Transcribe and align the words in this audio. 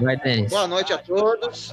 Vai, 0.00 0.16
Denis. 0.16 0.50
Boa 0.50 0.66
noite 0.66 0.92
a 0.92 0.98
todos. 0.98 1.72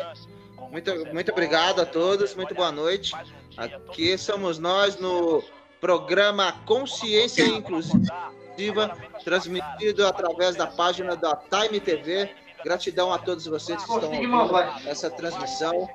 Muito, 0.71 1.13
muito 1.13 1.31
obrigado 1.31 1.81
a 1.81 1.85
todos. 1.85 2.35
Muito 2.35 2.53
boa 2.53 2.71
noite. 2.71 3.13
Aqui 3.57 4.17
somos 4.17 4.59
nós 4.59 4.99
no 4.99 5.43
programa 5.79 6.51
Consciência 6.65 7.43
Inclusiva, 7.43 8.97
transmitido 9.23 10.05
através 10.05 10.55
da 10.55 10.67
página 10.67 11.15
da 11.15 11.35
Time 11.35 11.79
TV. 11.79 12.29
Gratidão 12.63 13.13
a 13.13 13.17
todos 13.17 13.45
vocês 13.45 13.81
que 13.83 13.89
estão 13.89 14.11
ouvindo 14.11 14.57
essa 14.85 15.09
transmissão. 15.09 15.87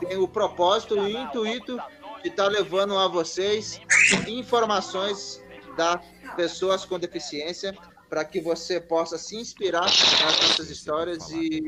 Tem 0.00 0.18
o 0.18 0.26
propósito 0.26 0.96
e 0.96 1.00
o 1.00 1.08
intuito 1.08 1.80
de 2.22 2.28
estar 2.28 2.48
levando 2.48 2.98
a 2.98 3.06
vocês 3.06 3.80
informações 4.26 5.42
das 5.76 6.00
pessoas 6.36 6.84
com 6.84 6.98
deficiência 6.98 7.74
para 8.10 8.24
que 8.24 8.40
você 8.40 8.80
possa 8.80 9.16
se 9.16 9.36
inspirar 9.36 9.84
nas 9.84 10.40
nossas 10.42 10.68
histórias 10.68 11.30
e, 11.30 11.62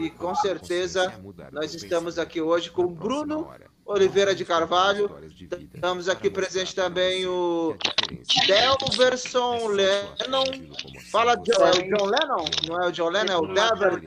e 0.00 0.10
com 0.10 0.34
certeza 0.34 1.14
nós 1.52 1.72
estamos 1.72 2.18
aqui 2.18 2.40
hoje 2.40 2.68
com 2.68 2.82
o 2.82 2.90
Bruno 2.90 3.48
Oliveira 3.86 4.34
de 4.34 4.44
Carvalho. 4.44 5.10
Estamos 5.74 6.08
aqui 6.08 6.28
presente 6.30 6.74
também 6.74 7.26
o 7.26 7.76
Delverson 8.46 9.68
Lennon. 9.68 10.44
Fala, 11.10 11.32
é 11.32 11.36
o 11.36 11.42
John 11.42 12.06
Lennon? 12.06 12.44
Não 12.68 12.82
é 12.82 12.88
o 12.88 12.92
John 12.92 13.08
Lennon, 13.08 13.32
é 13.32 13.36
o 13.36 13.46
Delver, 13.52 14.00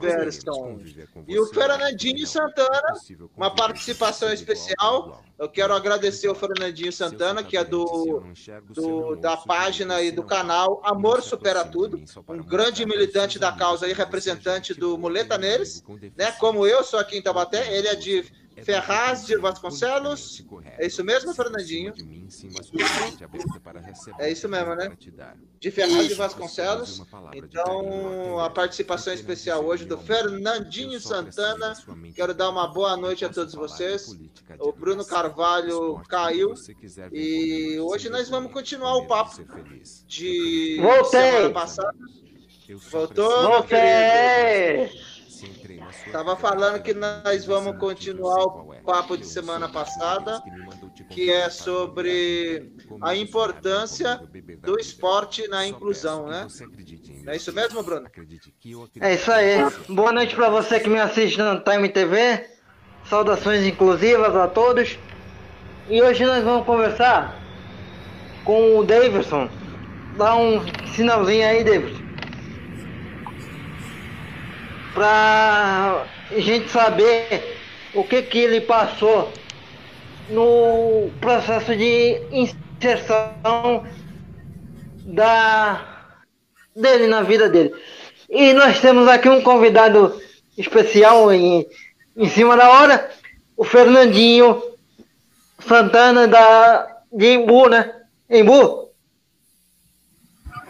Delverson. 0.00 0.80
E 1.26 1.38
o 1.38 1.46
Fernandinho 1.46 2.26
Santana, 2.26 2.94
uma 3.36 3.54
participação 3.54 4.32
especial. 4.32 5.22
Eu 5.40 5.48
quero 5.48 5.72
agradecer 5.72 6.28
ao 6.28 6.34
Fernandinho 6.34 6.92
Santana, 6.92 7.42
que 7.42 7.56
é 7.56 7.64
do, 7.64 8.22
do 8.74 9.16
da 9.16 9.38
página 9.38 10.02
e 10.02 10.10
do 10.10 10.22
canal 10.22 10.82
Amor 10.84 11.22
Supera 11.22 11.64
Tudo, 11.64 11.98
um 12.28 12.42
grande 12.42 12.84
militante 12.84 13.38
da 13.38 13.50
causa 13.50 13.88
e 13.88 13.94
representante 13.94 14.74
do 14.74 14.98
Muleta 14.98 15.38
Neles, 15.38 15.82
né? 16.14 16.30
Como 16.32 16.66
eu 16.66 16.84
sou 16.84 17.00
aqui 17.00 17.16
em 17.16 17.22
Tabaté, 17.22 17.74
ele 17.74 17.88
é 17.88 17.94
de 17.94 18.22
Ferraz 18.64 19.26
de 19.26 19.36
Vasconcelos. 19.36 20.44
É 20.78 20.86
isso 20.86 21.04
mesmo, 21.04 21.34
Fernandinho? 21.34 21.92
É 24.18 24.30
isso 24.30 24.48
mesmo, 24.48 24.74
né? 24.74 24.96
De 25.58 25.70
Ferraz 25.70 26.08
de 26.08 26.14
Vasconcelos. 26.14 27.02
Então, 27.34 28.38
a 28.40 28.50
participação 28.50 29.12
especial 29.12 29.64
hoje 29.64 29.84
do 29.84 29.98
Fernandinho 29.98 31.00
Santana. 31.00 31.74
Quero 32.14 32.34
dar 32.34 32.50
uma 32.50 32.68
boa 32.68 32.96
noite 32.96 33.24
a 33.24 33.28
todos 33.28 33.54
vocês. 33.54 34.16
O 34.58 34.72
Bruno 34.72 35.04
Carvalho 35.04 36.00
caiu. 36.08 36.54
E 37.12 37.78
hoje 37.80 38.08
nós 38.08 38.28
vamos 38.28 38.52
continuar 38.52 38.96
o 38.96 39.06
papo 39.06 39.42
de 40.06 40.80
semana 41.10 41.50
passada. 41.50 41.94
Voltou, 42.90 43.42
Voltei! 43.42 44.90
Tava 46.12 46.36
falando 46.36 46.82
que 46.82 46.92
nós 46.92 47.44
vamos 47.44 47.78
continuar 47.78 48.44
o 48.44 48.74
papo 48.84 49.16
de 49.16 49.26
semana 49.26 49.68
passada, 49.68 50.42
que 51.10 51.30
é 51.30 51.48
sobre 51.48 52.72
a 53.02 53.14
importância 53.14 54.20
do 54.60 54.78
esporte 54.78 55.46
na 55.48 55.66
inclusão, 55.66 56.26
né? 56.26 56.46
É 57.26 57.36
isso 57.36 57.52
mesmo, 57.52 57.82
Bruno? 57.82 58.08
É 59.00 59.14
isso 59.14 59.30
aí. 59.30 59.58
Boa 59.88 60.12
noite 60.12 60.34
para 60.34 60.48
você 60.48 60.80
que 60.80 60.88
me 60.88 60.98
assiste 60.98 61.38
no 61.38 61.60
Time 61.60 61.88
TV. 61.88 62.48
Saudações 63.08 63.66
inclusivas 63.66 64.34
a 64.34 64.48
todos. 64.48 64.98
E 65.88 66.02
hoje 66.02 66.24
nós 66.24 66.44
vamos 66.44 66.66
conversar 66.66 67.40
com 68.44 68.78
o 68.78 68.84
Davidson. 68.84 69.48
Dá 70.16 70.36
um 70.36 70.60
sinalzinho 70.94 71.46
aí, 71.46 71.64
Davidson. 71.64 71.99
Pra 75.00 76.04
gente 76.36 76.68
saber 76.68 77.56
o 77.94 78.04
que 78.04 78.20
que 78.20 78.36
ele 78.38 78.60
passou 78.60 79.32
no 80.28 81.10
processo 81.22 81.74
de 81.74 82.20
inserção 82.30 83.86
da 85.06 86.12
dele 86.76 87.06
na 87.06 87.22
vida 87.22 87.48
dele. 87.48 87.74
E 88.28 88.52
nós 88.52 88.78
temos 88.78 89.08
aqui 89.08 89.26
um 89.26 89.40
convidado 89.40 90.20
especial 90.58 91.32
em, 91.32 91.66
em 92.14 92.28
cima 92.28 92.54
da 92.54 92.68
hora, 92.68 93.10
o 93.56 93.64
Fernandinho 93.64 94.62
Santana 95.66 96.28
da 96.28 96.94
de 97.10 97.36
Embu, 97.36 97.70
né? 97.70 97.90
Embu? 98.28 98.90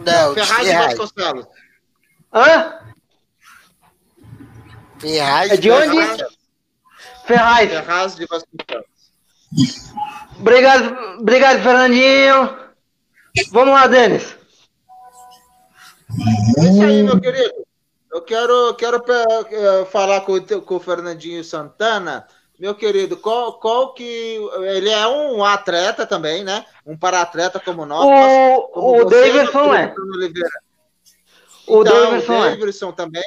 Não, 0.07 0.35
Ferraz 0.35 0.69
de. 0.69 0.73
Vasconcelos. 0.73 1.47
Hã? 2.33 2.80
Ferraz. 5.01 5.51
É 5.51 5.57
de 5.57 5.71
onde? 5.71 5.97
Ferraz. 7.27 7.71
Ferraz 7.71 8.15
de 8.17 8.27
Vasconcelos. 8.27 8.91
Obrigado, 10.39 11.19
obrigado, 11.21 11.63
Fernandinho. 11.63 12.59
Vamos 13.51 13.75
lá, 13.75 13.87
Denis. 13.87 14.37
É 16.59 16.65
isso 16.65 16.83
aí, 16.83 17.03
meu 17.03 17.21
querido. 17.21 17.67
Eu 18.13 18.23
quero, 18.23 18.75
quero 18.75 19.05
eh, 19.07 19.85
falar 19.87 20.23
com, 20.23 20.33
o 20.35 20.63
com 20.63 20.77
o 20.77 20.81
Fernandinho 20.81 21.45
Santana. 21.45 22.27
Meu 22.59 22.75
querido, 22.75 23.17
qual, 23.17 23.59
qual 23.59 23.95
que. 23.95 24.37
Ele 24.75 24.91
é 24.91 25.07
um 25.07 25.45
atleta 25.45 26.05
também, 26.05 26.45
né? 26.45 26.65
Um 26.85 26.99
para-atleta 26.99 27.61
como 27.61 27.87
nós. 27.87 28.03
como 28.73 28.97
O, 28.97 29.01
o 29.01 29.05
você, 29.05 29.33
Davidson 29.33 29.75
é. 29.75 29.95
O 31.67 31.81
Então, 31.81 31.85
Davidson 31.85 32.33
o 32.33 32.45
é. 32.45 32.51
Davidson 32.51 32.93
também 32.93 33.25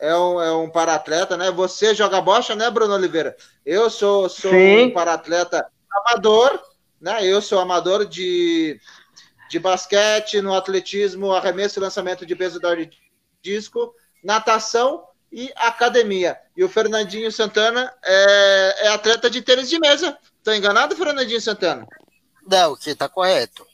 é 0.00 0.16
um, 0.16 0.40
é 0.40 0.52
um 0.52 0.70
para-atleta, 0.70 1.36
né? 1.36 1.50
Você 1.50 1.94
joga 1.94 2.20
bocha, 2.20 2.54
né, 2.54 2.70
Bruno 2.70 2.94
Oliveira? 2.94 3.36
Eu 3.64 3.90
sou, 3.90 4.28
sou 4.28 4.50
Sim. 4.50 4.86
um 4.86 4.90
para-atleta 4.92 5.66
amador, 5.90 6.60
né? 7.00 7.24
Eu 7.24 7.42
sou 7.42 7.58
amador 7.58 8.06
de, 8.06 8.80
de 9.50 9.58
basquete, 9.58 10.40
no 10.40 10.54
atletismo, 10.54 11.32
arremesso 11.32 11.78
e 11.78 11.82
lançamento 11.82 12.24
de 12.24 12.36
peso 12.36 12.60
de 12.60 12.90
disco, 13.42 13.94
natação 14.22 15.04
e 15.32 15.52
academia. 15.56 16.38
E 16.56 16.64
o 16.64 16.68
Fernandinho 16.68 17.30
Santana 17.30 17.92
é, 18.04 18.86
é 18.86 18.88
atleta 18.88 19.28
de 19.28 19.42
tênis 19.42 19.68
de 19.68 19.78
mesa. 19.78 20.16
Tô 20.42 20.52
enganado, 20.52 20.96
Fernandinho 20.96 21.40
Santana? 21.40 21.86
Não, 22.46 22.74
você 22.74 22.94
tá 22.94 23.08
correto. 23.08 23.66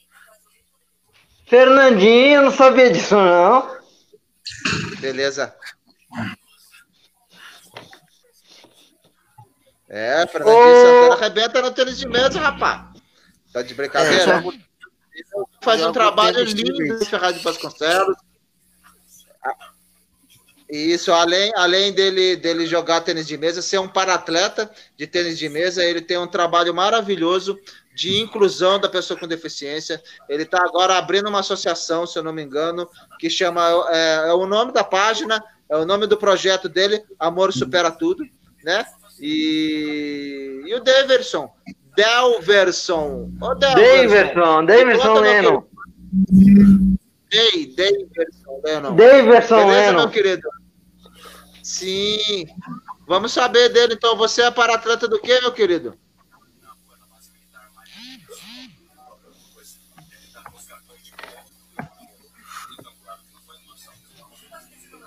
Fernandinho, 1.47 2.35
eu 2.35 2.41
não 2.41 2.51
sabia 2.51 2.91
disso, 2.91 3.15
não. 3.15 3.75
Beleza. 4.99 5.55
É, 9.95 10.27
Fernandinho 10.27 10.57
Ô. 10.57 10.75
Santana 10.75 11.15
arrebenta 11.15 11.61
no 11.61 11.71
tênis 11.71 11.97
de 11.97 12.05
mesa, 12.05 12.37
rapaz. 12.37 12.81
Tá 13.53 13.61
de 13.61 13.73
brincadeira? 13.73 14.33
É, 14.33 14.37
Ele 14.39 15.25
faz 15.61 15.81
um 15.81 15.93
trabalho 15.93 16.45
de 16.45 16.53
lindo 16.53 17.01
em 17.01 17.05
Ferraz 17.05 17.37
de 17.37 17.41
Vasconcelos. 17.41 18.17
E 20.69 20.91
Isso, 20.91 21.13
além, 21.13 21.49
além 21.55 21.93
dele, 21.93 22.35
dele 22.35 22.65
jogar 22.65 22.99
tênis 23.01 23.25
de 23.25 23.37
mesa, 23.37 23.61
ser 23.61 23.79
um 23.79 23.87
para-atleta 23.87 24.69
de 24.97 25.07
tênis 25.07 25.37
de 25.37 25.47
mesa, 25.47 25.81
ele 25.81 26.01
tem 26.01 26.17
um 26.17 26.27
trabalho 26.27 26.75
maravilhoso 26.75 27.57
de 27.95 28.19
inclusão 28.19 28.77
da 28.77 28.89
pessoa 28.89 29.17
com 29.17 29.25
deficiência. 29.25 30.03
Ele 30.27 30.43
está 30.43 30.61
agora 30.61 30.97
abrindo 30.97 31.29
uma 31.29 31.39
associação, 31.39 32.05
se 32.05 32.19
eu 32.19 32.23
não 32.23 32.33
me 32.33 32.43
engano, 32.43 32.89
que 33.17 33.29
chama. 33.29 33.61
É, 33.91 34.27
é 34.27 34.33
o 34.33 34.45
nome 34.45 34.73
da 34.73 34.83
página, 34.83 35.41
é 35.69 35.77
o 35.77 35.85
nome 35.85 36.05
do 36.05 36.17
projeto 36.17 36.67
dele, 36.67 37.01
Amor 37.17 37.53
Supera 37.53 37.89
Tudo, 37.89 38.25
né? 38.61 38.85
E, 39.19 40.63
e 40.65 40.75
o 40.75 40.79
Deverson. 40.81 41.53
Delverson. 41.95 43.31
Davidson 44.65 45.07
Conta, 45.07 45.21
meu 45.21 45.21
Lennon. 45.21 45.63
Dei, 47.29 47.67
Daverson 47.75 48.61
Lennon. 48.63 48.95
Davidson 48.95 49.67
Beleza, 49.67 49.93
meu 49.93 50.09
querido? 50.09 50.49
Sim. 51.63 52.45
Vamos 53.07 53.31
saber 53.31 53.69
dele, 53.69 53.93
então. 53.93 54.17
Você 54.17 54.41
é 54.41 54.51
para-atleta 54.51 55.07
do 55.07 55.19
quê, 55.19 55.39
meu 55.41 55.51
querido? 55.51 55.97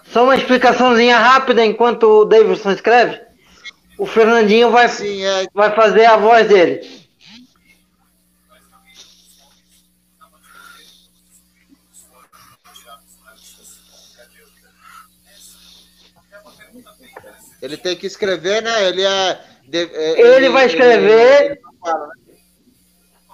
Só 0.07 0.25
uma 0.25 0.37
explicaçãozinha 0.37 1.19
rápida 1.19 1.65
enquanto 1.65 2.05
o 2.05 2.25
Davidson 2.25 2.73
escreve. 2.73 3.28
O 3.99 4.07
Fernandinho 4.07 4.71
vai, 4.71 4.89
Sim, 4.89 5.25
é. 5.25 5.47
vai 5.53 5.75
fazer 5.75 6.07
a 6.07 6.17
voz 6.17 6.47
dele. 6.49 6.81
Ele 17.61 17.77
tem 17.77 17.97
que 17.97 18.07
escrever, 18.07 18.63
né? 18.63 18.89
Ele 18.89 19.03
é. 19.03 19.41
de- 19.67 19.91
é, 19.93 20.37
Ele 20.37 20.49
vai 20.49 20.67
escrever. 20.67 21.41
ele 21.43 21.49
né? 21.51 21.57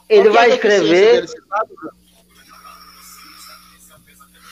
Ele 0.09 0.29
vai 0.31 0.51
escrever. 0.51 1.27
Bruno? 1.27 1.93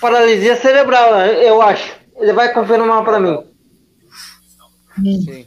paralisia 0.01 0.57
cerebral, 0.57 1.15
eu 1.27 1.63
acho. 1.63 1.95
Ele 2.17 2.33
vai 2.33 2.53
confirmar 2.53 3.05
para 3.05 3.21
mim. 3.21 3.47
Sim. 4.97 5.47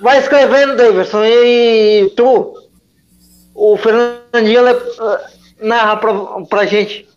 Vai 0.00 0.18
escrevendo, 0.18 0.76
Davidson, 0.76 1.24
e 1.24 2.12
tu, 2.16 2.54
o 3.54 3.76
Fernandinho 3.76 4.66
eh, 4.68 5.30
narra 5.60 5.96
pra, 5.96 6.12
pra 6.46 6.66
gente. 6.66 7.08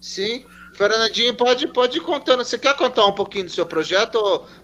Sim. 0.00 0.44
Fernandinho, 0.74 1.34
pode, 1.34 1.68
pode 1.68 1.98
ir 1.98 2.00
contando. 2.00 2.44
Você 2.44 2.58
quer 2.58 2.76
contar 2.76 3.06
um 3.06 3.12
pouquinho 3.12 3.44
do 3.44 3.50
seu 3.50 3.66
projeto, 3.66 4.16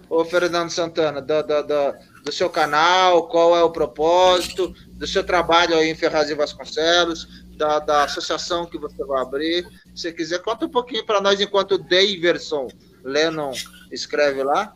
ô, 0.09 0.21
ô 0.21 0.25
Fernando 0.25 0.69
Santana? 0.69 1.21
Do, 1.21 1.43
do, 1.43 1.63
do, 1.63 1.93
do, 2.25 2.31
seu 2.31 2.49
canal, 2.49 3.27
qual 3.27 3.55
é 3.55 3.63
o 3.63 3.69
propósito, 3.69 4.73
do 4.87 5.05
seu 5.07 5.23
trabalho 5.23 5.75
aí 5.75 5.89
em 5.89 5.95
Ferraz 5.95 6.29
e 6.29 6.35
Vasconcelos, 6.35 7.27
da, 7.55 7.79
da 7.79 8.03
associação 8.03 8.65
que 8.65 8.77
você 8.77 9.03
vai 9.05 9.21
abrir. 9.21 9.65
Se 9.95 10.11
quiser, 10.11 10.39
conta 10.39 10.65
um 10.65 10.69
pouquinho 10.69 11.05
para 11.05 11.21
nós 11.21 11.39
enquanto 11.39 11.73
o 11.73 11.77
Daverson 11.77 12.67
Lennon 13.03 13.51
escreve 13.91 14.43
lá. 14.43 14.75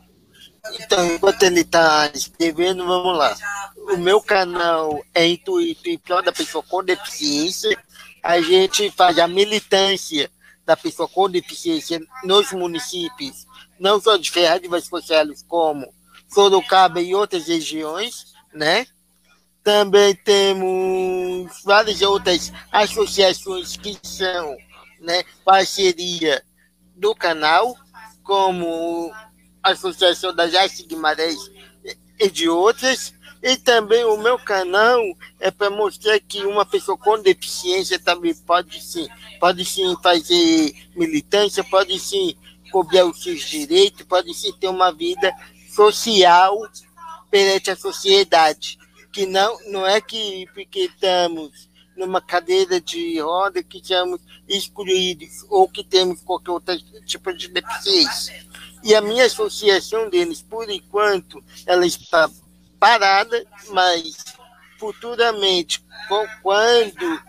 Então, 0.71 1.06
enquanto 1.13 1.44
ele 1.44 1.60
está 1.60 2.10
escrevendo, 2.13 2.86
vamos 2.86 3.18
lá. 3.18 3.36
O 3.75 3.98
meu 3.98 4.21
canal 4.21 5.04
é 5.13 5.27
Intuito 5.27 5.89
em 5.89 5.98
prol 5.98 6.24
da 6.24 6.31
pessoa 6.31 6.63
com 6.63 6.83
deficiência. 6.83 7.77
A 8.24 8.39
gente 8.39 8.89
faz 8.92 9.19
a 9.19 9.27
militância 9.27 10.31
da 10.65 10.77
pessoa 10.77 11.10
com 11.10 11.30
deficiência 11.30 12.01
nos 12.24 12.54
municípios, 12.54 13.45
não 13.77 14.00
só 14.00 14.15
de 14.15 14.31
Ferraz 14.31 14.62
de 14.62 14.69
Vasconcelos, 14.69 15.44
como 15.44 15.94
Sorocaba 16.30 17.01
e 17.01 17.13
outras 17.13 17.48
regiões, 17.48 18.33
né? 18.54 18.88
Também 19.62 20.16
temos 20.16 21.62
várias 21.63 22.01
outras 22.01 22.51
associações 22.71 23.75
que 23.75 23.98
são 24.01 24.56
né, 25.01 25.24
parceria 25.44 26.42
do 26.95 27.13
canal, 27.13 27.75
como 28.24 29.12
Associação 29.63 30.36
das 30.36 30.54
Artes 30.54 30.86
Guimarães 30.86 31.39
e 32.19 32.30
de 32.30 32.50
outras. 32.50 33.13
E 33.42 33.57
também 33.57 34.06
o 34.06 34.18
meu 34.18 34.39
canal 34.39 35.01
é 35.39 35.51
para 35.51 35.69
mostrar 35.69 36.18
que 36.19 36.45
uma 36.45 36.65
pessoa 36.65 36.98
com 36.98 37.21
deficiência 37.21 38.00
também 38.00 38.33
pode 38.33 38.81
sim, 38.81 39.07
pode 39.38 39.65
sim 39.65 39.95
fazer 40.01 40.74
militância, 40.95 41.62
pode 41.63 42.00
sim 42.00 42.38
cobrar 42.71 43.06
os 43.06 43.21
seus 43.21 43.42
direitos, 43.42 44.06
pode 44.06 44.33
sim 44.33 44.54
ter 44.54 44.69
uma 44.69 44.94
vida 44.94 45.30
social 45.69 46.57
perante 47.30 47.69
a 47.69 47.75
sociedade. 47.75 48.80
Que 49.12 49.25
não, 49.25 49.59
não 49.68 49.86
é 49.86 50.00
que 50.00 50.48
porque 50.54 50.86
estamos 50.86 51.69
numa 51.98 52.21
cadeira 52.21 52.80
de 52.80 53.19
roda 53.19 53.62
que 53.62 53.77
estamos 53.77 54.21
excluídos 54.48 55.45
ou 55.50 55.68
que 55.68 55.83
temos 55.83 56.21
qualquer 56.21 56.51
outro 56.51 56.77
tipo 57.06 57.33
de 57.33 57.48
deficiência. 57.50 58.45
E 58.83 58.94
a 58.94 59.01
minha 59.01 59.25
associação 59.25 60.09
deles, 60.09 60.41
por 60.41 60.69
enquanto, 60.69 61.44
ela 61.65 61.85
está 61.85 62.30
parada, 62.80 63.45
mas 63.69 64.18
futuramente, 64.77 65.83
quando 66.41 67.21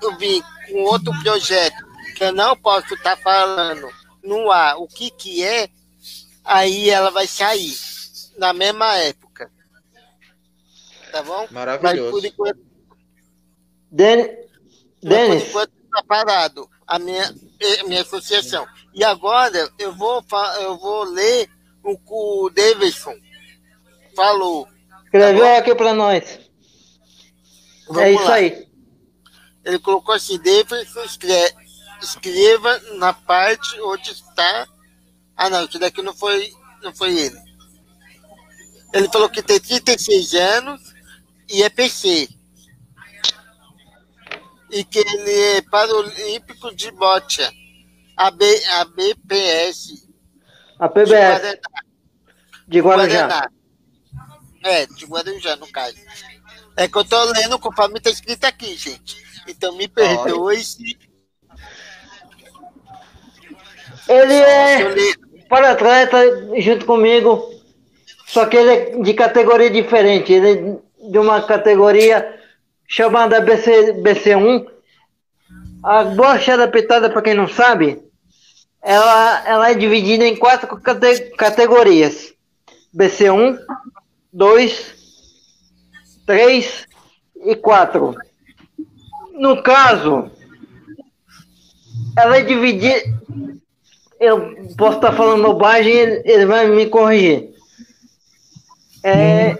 eu 0.00 0.16
vir 0.16 0.42
com 0.68 0.82
outro 0.84 1.12
projeto, 1.22 1.76
que 2.16 2.24
eu 2.24 2.32
não 2.32 2.56
posso 2.56 2.94
estar 2.94 3.16
tá 3.16 3.22
falando 3.22 3.88
no 4.22 4.50
ar 4.50 4.76
o 4.78 4.86
que, 4.86 5.10
que 5.10 5.44
é, 5.44 5.68
aí 6.44 6.88
ela 6.88 7.10
vai 7.10 7.26
sair 7.26 7.74
na 8.38 8.52
mesma 8.52 8.96
época. 8.96 9.50
Tá 11.10 11.22
bom? 11.22 11.46
Maravilhoso. 11.50 12.02
Mas 12.04 12.10
por 12.10 12.24
enquanto. 12.24 12.60
Den... 13.90 14.48
Denis. 15.02 15.42
Por 15.42 15.48
enquanto 15.48 15.72
está 15.84 16.02
parado 16.04 16.70
a 16.92 16.98
minha, 16.98 17.34
a 17.80 17.84
minha 17.84 18.02
associação. 18.02 18.66
E 18.92 19.02
agora 19.02 19.72
eu 19.78 19.94
vou, 19.94 20.22
eu 20.60 20.76
vou 20.76 21.04
ler 21.04 21.48
o 21.82 21.96
que 21.96 22.04
o 22.10 22.50
Davidson 22.50 23.14
falou. 24.14 24.68
Escreveu 25.04 25.44
tá 25.44 25.56
aqui 25.56 25.74
para 25.74 25.94
nós. 25.94 26.38
Vamos 27.86 28.02
é 28.02 28.12
isso 28.12 28.24
lá. 28.24 28.34
aí. 28.34 28.68
Ele 29.64 29.78
colocou 29.78 30.14
assim, 30.14 30.36
Davidson 30.36 31.02
escreve, 31.04 31.54
escreva 32.02 32.78
na 32.98 33.14
parte 33.14 33.80
onde 33.80 34.10
está. 34.10 34.68
Ah 35.34 35.48
não, 35.48 35.64
isso 35.64 35.78
daqui 35.78 36.02
não 36.02 36.14
foi, 36.14 36.52
não 36.82 36.94
foi 36.94 37.18
ele. 37.18 37.40
Ele 38.92 39.08
falou 39.08 39.30
que 39.30 39.42
tem 39.42 39.58
36 39.58 40.34
anos 40.34 40.92
e 41.48 41.62
é 41.62 41.70
PC. 41.70 42.28
E 44.72 44.84
que 44.84 44.98
ele 44.98 45.58
é 45.58 45.62
paralímpico 45.62 46.74
de 46.74 46.90
bocha. 46.92 47.52
A, 48.16 48.30
B, 48.30 48.44
a 48.70 48.84
BPS. 48.86 50.08
A 50.78 50.88
PBS. 50.88 51.60
De 52.66 52.80
Guaraná. 52.80 53.06
De 53.06 53.20
Guarujá. 53.28 53.50
É, 54.64 54.86
de 54.86 55.04
Guarujá, 55.04 55.56
no 55.56 55.66
caso. 55.68 55.96
É 56.76 56.88
que 56.88 56.96
eu 56.96 57.04
tô 57.04 57.22
lendo 57.32 57.58
conforme 57.58 58.00
tá 58.00 58.10
escrito 58.10 58.44
aqui, 58.44 58.74
gente. 58.76 59.22
Então 59.46 59.76
me 59.76 59.86
perdoe 59.88 60.64
se. 60.64 60.98
Ele 64.08 64.34
é 64.34 64.94
para 65.48 65.72
atleta 65.72 66.18
junto 66.58 66.86
comigo, 66.86 67.52
só 68.26 68.46
que 68.46 68.56
ele 68.56 68.70
é 68.70 69.02
de 69.02 69.14
categoria 69.14 69.70
diferente. 69.70 70.32
Ele 70.32 70.50
é 70.50 71.10
de 71.10 71.18
uma 71.18 71.42
categoria 71.42 72.41
chamada 72.92 73.40
BC, 73.40 73.94
BC1. 74.02 74.66
A 75.82 76.04
bocha 76.04 76.52
adaptada, 76.52 77.08
para 77.08 77.22
quem 77.22 77.34
não 77.34 77.48
sabe, 77.48 78.02
ela, 78.82 79.48
ela 79.48 79.70
é 79.70 79.74
dividida 79.74 80.26
em 80.26 80.36
quatro 80.36 80.76
cate, 80.76 81.30
categorias. 81.36 82.34
BC1, 82.94 83.58
2, 84.30 84.94
3 86.26 86.86
e 87.46 87.56
4. 87.56 88.14
No 89.32 89.62
caso, 89.62 90.30
ela 92.16 92.36
é 92.36 92.42
dividida. 92.42 93.02
Eu 94.20 94.54
posso 94.76 94.98
estar 94.98 95.12
falando 95.12 95.42
bobagem, 95.42 95.92
ele, 95.92 96.22
ele 96.26 96.46
vai 96.46 96.68
me 96.68 96.86
corrigir. 96.86 97.54
É, 99.02 99.58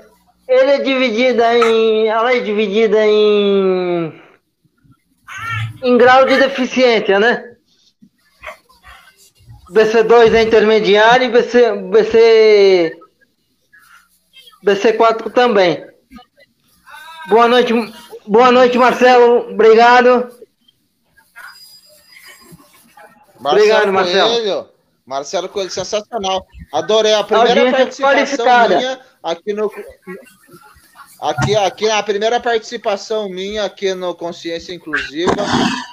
ele 0.53 0.71
é 0.71 0.79
dividida 0.79 1.57
em. 1.57 2.09
Ela 2.09 2.35
é 2.35 2.41
dividida 2.41 3.07
em. 3.07 4.23
em 5.83 5.99
grau 5.99 6.27
de 6.27 6.37
deficiência, 6.37 7.19
né? 7.19 7.57
BC2 9.71 10.35
é 10.35 10.43
intermediário 10.43 11.27
e 11.27 11.31
BC, 11.31 11.73
BC 11.91 12.99
BC4 14.65 15.33
também. 15.33 15.85
Boa 17.29 17.49
noite, 17.49 17.73
boa 18.27 18.53
noite, 18.53 18.77
Marcelo. 18.77 19.51
Obrigado. 19.51 20.29
Marcelo 23.41 23.63
Obrigado, 23.63 23.93
Marcelo. 23.93 24.31
Coelho. 24.31 24.72
Marcelo 25.07 25.49
Coelho, 25.49 25.71
sensacional. 25.71 26.47
Adorei 26.73 27.15
a 27.15 27.25
primeira 27.25 27.69
a 27.69 27.73
participação 27.73 28.69
minha 28.69 29.01
aqui 29.23 29.53
no 29.53 29.71
aqui 31.21 31.57
aqui 31.57 31.91
a 31.91 32.03
primeira 32.03 32.41
participação 32.41 33.29
minha 33.29 33.65
aqui 33.65 33.95
no 33.95 34.15
Consciência 34.15 34.75
Inclusiva 34.75 35.37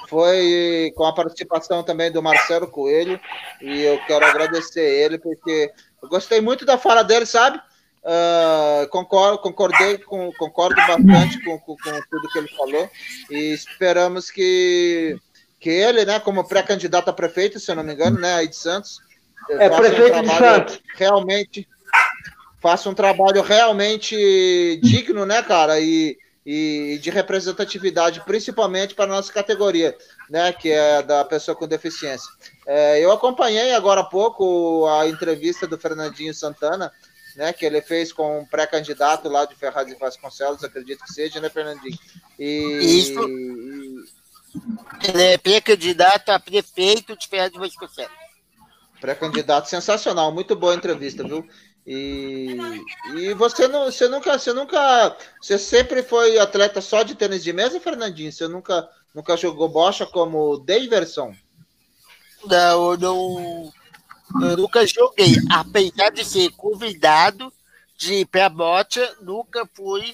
foi 0.08 0.92
com 0.96 1.04
a 1.04 1.14
participação 1.14 1.84
também 1.84 2.10
do 2.10 2.22
Marcelo 2.22 2.66
Coelho 2.66 3.20
e 3.60 3.82
eu 3.82 3.98
quero 4.06 4.24
agradecer 4.24 4.80
ele 4.80 5.18
porque 5.18 5.72
eu 6.02 6.08
gostei 6.08 6.40
muito 6.40 6.64
da 6.64 6.76
fala 6.76 7.02
dele, 7.02 7.26
sabe? 7.26 7.60
Uh, 8.02 8.88
concordo, 8.88 9.38
concordei, 9.38 9.98
com, 9.98 10.32
concordo 10.32 10.74
bastante 10.74 11.44
com, 11.44 11.58
com, 11.58 11.76
com, 11.76 12.00
tudo 12.10 12.28
que 12.32 12.38
ele 12.38 12.48
falou 12.48 12.90
e 13.30 13.52
esperamos 13.52 14.30
que, 14.30 15.18
que 15.60 15.68
ele, 15.68 16.06
né, 16.06 16.18
como 16.18 16.48
pré-candidato 16.48 17.10
a 17.10 17.12
prefeito, 17.12 17.60
se 17.60 17.70
eu 17.70 17.76
não 17.76 17.84
me 17.84 17.92
engano, 17.92 18.18
né, 18.18 18.34
aí 18.34 18.48
de 18.48 18.56
Santos, 18.56 19.00
é 19.50 19.68
prefeito 19.68 20.16
um 20.16 20.22
de 20.22 20.28
Santos, 20.28 20.80
realmente 20.96 21.68
faça 22.60 22.88
um 22.88 22.94
trabalho 22.94 23.42
realmente 23.42 24.80
digno, 24.82 25.26
né, 25.26 25.42
cara, 25.42 25.78
e, 25.78 26.18
e 26.44 26.98
de 27.02 27.10
representatividade, 27.10 28.22
principalmente 28.24 28.94
para 28.94 29.04
a 29.04 29.14
nossa 29.16 29.32
categoria, 29.32 29.94
né, 30.30 30.52
que 30.52 30.70
é 30.70 31.02
da 31.02 31.24
pessoa 31.24 31.54
com 31.54 31.68
deficiência. 31.68 32.28
É, 32.66 32.98
eu 32.98 33.12
acompanhei 33.12 33.74
agora 33.74 34.00
há 34.00 34.04
pouco 34.04 34.86
a 34.88 35.06
entrevista 35.06 35.66
do 35.66 35.78
Fernandinho 35.78 36.34
Santana 36.34 36.90
né, 37.36 37.52
que 37.52 37.64
ele 37.64 37.80
fez 37.80 38.12
com 38.12 38.40
um 38.40 38.44
pré-candidato 38.44 39.28
lá 39.28 39.44
de 39.44 39.54
Ferraz 39.54 39.90
e 39.90 39.94
Vasconcelos, 39.94 40.64
acredito 40.64 41.04
que 41.04 41.12
seja, 41.12 41.40
né, 41.40 41.48
Fernandinho? 41.48 41.98
E, 42.38 42.98
Isso. 42.98 43.20
Ele 45.02 45.22
é 45.22 45.38
pré-candidato 45.38 46.30
a 46.30 46.38
prefeito 46.38 47.16
de 47.16 47.28
Ferraz 47.28 47.52
e 47.54 47.58
Vasconcelos. 47.58 48.12
Pré-candidato 49.00 49.68
sensacional, 49.68 50.32
muito 50.32 50.54
boa 50.54 50.74
entrevista, 50.74 51.24
viu? 51.24 51.46
E, 51.86 52.58
e 53.16 53.34
você, 53.34 53.66
não, 53.66 53.86
você 53.86 54.06
nunca, 54.06 54.38
você 54.38 54.52
nunca, 54.52 55.16
você 55.40 55.58
sempre 55.58 56.02
foi 56.02 56.38
atleta 56.38 56.80
só 56.80 57.02
de 57.02 57.14
tênis 57.14 57.42
de 57.42 57.52
mesa, 57.52 57.80
Fernandinho? 57.80 58.30
Você 58.30 58.46
nunca, 58.46 58.88
nunca 59.14 59.36
jogou 59.36 59.68
bocha 59.68 60.04
como 60.04 60.58
Daverson? 60.58 61.34
Não, 62.44 62.92
eu 62.92 62.98
não, 62.98 63.72
eu 64.42 64.56
nunca 64.58 64.86
joguei. 64.86 65.34
Apesar 65.50 66.10
de 66.10 66.24
ser 66.24 66.50
convidado 66.50 67.52
de 67.96 68.14
ir 68.14 68.26
pra 68.26 68.48
bocha, 68.48 69.16
nunca 69.20 69.68
fui 69.74 70.12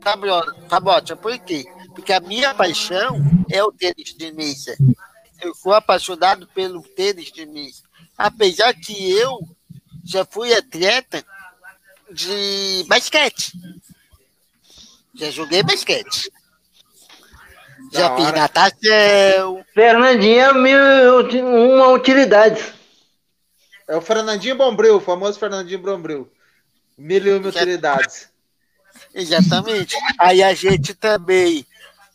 pra 0.00 0.80
bocha. 0.80 1.16
Por 1.16 1.38
quê? 1.38 1.64
Porque 1.98 2.12
a 2.12 2.20
minha 2.20 2.54
paixão 2.54 3.20
é 3.50 3.60
o 3.60 3.72
tênis 3.72 4.14
de 4.16 4.30
mesa. 4.30 4.76
Eu 5.42 5.52
sou 5.52 5.72
apaixonado 5.72 6.46
pelo 6.54 6.80
tênis 6.80 7.32
de 7.32 7.44
mesa. 7.44 7.82
Apesar 8.16 8.72
que 8.72 9.10
eu 9.10 9.40
já 10.04 10.24
fui 10.24 10.54
atleta 10.54 11.24
de 12.08 12.84
basquete. 12.86 13.50
Já 15.16 15.28
joguei 15.32 15.60
basquete. 15.64 16.30
Já 17.92 18.14
fiz 18.14 18.32
natação. 18.32 19.64
Fernandinho 19.74 20.40
é 20.40 20.52
mil, 20.52 21.44
uma 21.48 21.88
utilidade. 21.88 22.62
É 23.88 23.96
o 23.96 24.00
Fernandinho 24.00 24.54
Bombril, 24.54 24.98
o 24.98 25.00
famoso 25.00 25.36
Fernandinho 25.36 25.80
Bombril. 25.80 26.30
Mil 26.96 27.26
e 27.26 27.32
uma 27.32 27.48
utilidades. 27.48 28.28
Exatamente. 29.12 29.96
Aí 30.16 30.44
a 30.44 30.54
gente 30.54 30.94
também. 30.94 31.66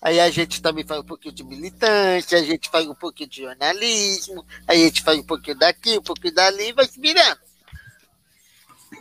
Aí 0.04 0.20
a 0.20 0.30
gente 0.30 0.62
também 0.62 0.86
faz 0.86 1.00
um 1.00 1.06
pouquinho 1.06 1.34
de 1.34 1.46
militância, 1.46 2.38
a 2.38 2.44
gente 2.44 2.70
faz 2.70 2.86
um 2.86 2.94
pouquinho 2.94 3.30
de 3.30 3.44
jornalismo, 3.44 4.46
aí 4.68 4.82
a 4.82 4.86
gente 4.88 5.02
faz 5.02 5.18
um 5.18 5.24
pouquinho 5.24 5.58
daqui, 5.58 5.98
um 5.98 6.02
pouquinho 6.02 6.34
dali 6.34 6.70
e 6.70 6.74
vai 6.74 6.86
se 6.86 7.00
virando. 7.00 7.40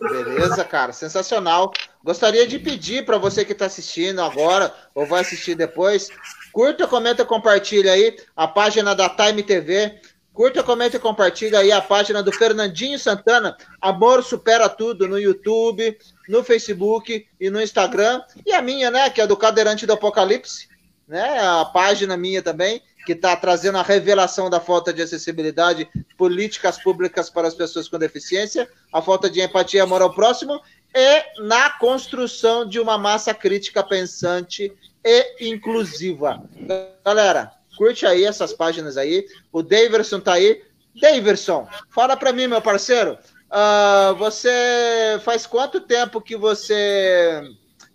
Beleza, 0.01 0.65
cara, 0.65 0.93
sensacional. 0.93 1.73
Gostaria 2.05 2.47
de 2.47 2.57
pedir 2.57 3.05
para 3.05 3.19
você 3.19 3.45
que 3.45 3.51
está 3.51 3.67
assistindo 3.67 4.23
agora 4.23 4.73
ou 4.95 5.05
vai 5.05 5.23
assistir 5.23 5.57
depois, 5.57 6.09
curta, 6.53 6.87
comenta, 6.87 7.25
compartilha 7.25 7.93
aí 7.93 8.17
a 8.37 8.47
página 8.47 8.95
da 8.95 9.09
Time 9.09 9.43
TV. 9.43 10.01
Curta, 10.33 10.63
comenta 10.63 10.97
e 10.97 11.01
compartilha 11.01 11.59
aí 11.59 11.71
a 11.71 11.81
página 11.81 12.23
do 12.23 12.33
Fernandinho 12.33 12.99
Santana, 12.99 13.57
Amor 13.81 14.23
Supera 14.23 14.67
Tudo, 14.69 15.07
no 15.07 15.19
YouTube, 15.19 15.99
no 16.27 16.43
Facebook 16.43 17.27
e 17.39 17.51
no 17.51 17.61
Instagram. 17.61 18.23
E 18.47 18.53
a 18.53 18.63
minha, 18.63 18.91
né, 18.91 19.11
que 19.11 19.21
é 19.21 19.27
do 19.27 19.37
Cadeirante 19.37 19.85
do 19.85 19.93
Apocalipse, 19.93 20.72
né, 21.07 21.39
a 21.41 21.65
página 21.65 22.17
minha 22.17 22.43
também, 22.43 22.83
que 23.05 23.13
está 23.13 23.35
trazendo 23.37 23.79
a 23.79 23.83
revelação 23.83 24.49
da 24.49 24.61
falta 24.61 24.93
de 24.93 25.03
acessibilidade, 25.03 25.89
políticas 26.17 26.79
públicas 26.83 27.29
para 27.29 27.49
as 27.49 27.55
pessoas 27.55 27.89
com 27.89 27.99
deficiência, 27.99 28.69
a 28.93 29.03
falta 29.03 29.29
de 29.29 29.41
empatia 29.41 29.81
e 29.81 29.83
amor 29.83 30.03
ao 30.03 30.15
próximo, 30.15 30.61
e 30.95 31.43
na 31.43 31.71
construção 31.71 32.69
de 32.69 32.79
uma 32.79 32.97
massa 32.97 33.35
crítica 33.35 33.83
pensante 33.83 34.73
e 35.05 35.49
inclusiva. 35.49 36.43
Galera, 37.05 37.53
curte 37.77 38.07
aí 38.07 38.25
essas 38.25 38.53
páginas 38.53 38.97
aí. 38.97 39.27
O 39.51 39.63
Daverson 39.63 40.21
tá 40.21 40.35
aí. 40.35 40.63
Daverson, 40.95 41.67
fala 41.91 42.17
para 42.17 42.33
mim, 42.33 42.47
meu 42.47 42.61
parceiro. 42.61 43.19
Uh, 43.51 44.15
você 44.17 45.21
faz 45.25 45.47
quanto 45.47 45.81
tempo 45.81 46.21
que 46.21 46.37
você 46.37 47.43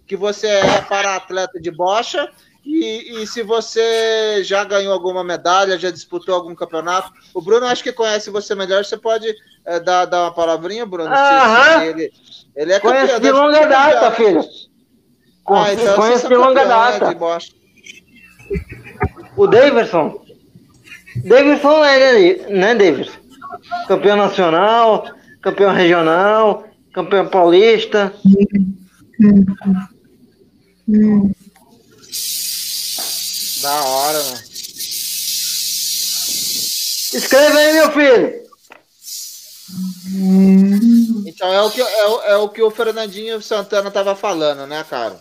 que 0.05 0.15
você 0.15 0.47
é 0.47 0.81
para 0.81 1.15
atleta 1.17 1.59
de 1.59 1.69
bocha 1.69 2.31
e, 2.67 3.23
e, 3.23 3.27
se 3.27 3.43
você 3.43 4.43
já 4.43 4.63
ganhou 4.65 4.91
alguma 4.91 5.23
medalha, 5.23 5.79
já 5.79 5.89
disputou 5.89 6.35
algum 6.35 6.53
campeonato, 6.53 7.13
o 7.33 7.41
Bruno 7.41 7.65
acho 7.65 7.81
que 7.81 7.93
conhece 7.93 8.29
você 8.29 8.53
melhor, 8.53 8.83
você 8.83 8.97
pode 8.97 9.33
é, 9.65 9.79
dar, 9.79 10.03
dar 10.03 10.23
uma 10.23 10.33
palavrinha, 10.33 10.85
Bruno? 10.85 11.09
Aham. 11.09 11.85
ele, 11.85 12.11
ele 12.53 12.73
é 12.73 12.79
campeão. 12.79 13.07
Conhece 13.07 13.21
de 13.21 13.31
longa 13.31 13.65
data, 13.65 14.11
filho. 14.11 14.41
Ah, 15.49 15.73
então 15.73 15.95
conhece 15.95 16.27
de 16.27 16.35
longa 16.35 16.61
né, 16.61 16.67
data. 16.67 17.11
Né, 17.11 17.39
o 19.37 19.47
Davidson. 19.47 20.21
Davidson 21.23 21.85
é, 21.85 22.49
né, 22.49 22.75
Davidson? 22.75 23.17
Campeão 23.87 24.17
nacional, 24.17 25.05
campeão 25.41 25.71
regional, 25.73 26.65
campeão 26.93 27.27
paulista. 27.29 28.13
Hum. 30.89 31.31
Da 33.61 33.83
hora, 33.83 34.23
mano. 34.23 34.43
Escreve 37.13 37.57
aí, 37.57 37.73
meu 37.73 37.91
filho. 37.91 38.47
Então 41.25 41.51
é 41.51 41.61
o 41.61 41.71
que, 41.71 41.81
é, 41.81 42.07
o, 42.07 42.21
é 42.21 42.37
o, 42.37 42.49
que 42.49 42.61
o 42.61 42.71
Fernandinho 42.71 43.41
Santana 43.41 43.91
tava 43.91 44.15
falando, 44.15 44.65
né, 44.67 44.85
cara? 44.89 45.19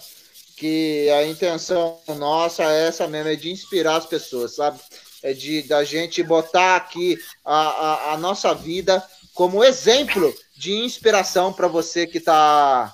Que 0.57 1.11
a 1.11 1.26
intenção 1.26 1.99
nossa 2.16 2.64
é 2.64 2.88
essa 2.88 3.07
mesmo, 3.07 3.28
é 3.28 3.37
de 3.37 3.50
inspirar 3.50 3.97
as 3.97 4.07
pessoas, 4.07 4.55
sabe? 4.55 4.78
É 5.23 5.33
de 5.33 5.62
da 5.62 5.85
gente 5.85 6.23
botar 6.23 6.76
aqui 6.76 7.19
a, 7.45 7.57
a, 7.57 8.12
a 8.12 8.19
nossa 8.19 8.55
vida 8.55 9.02
como 9.35 9.64
exemplo 9.64 10.35
de 10.57 10.73
inspiração 10.73 11.52
para 11.52 11.69
você 11.69 12.07
que 12.07 12.21
tá, 12.21 12.93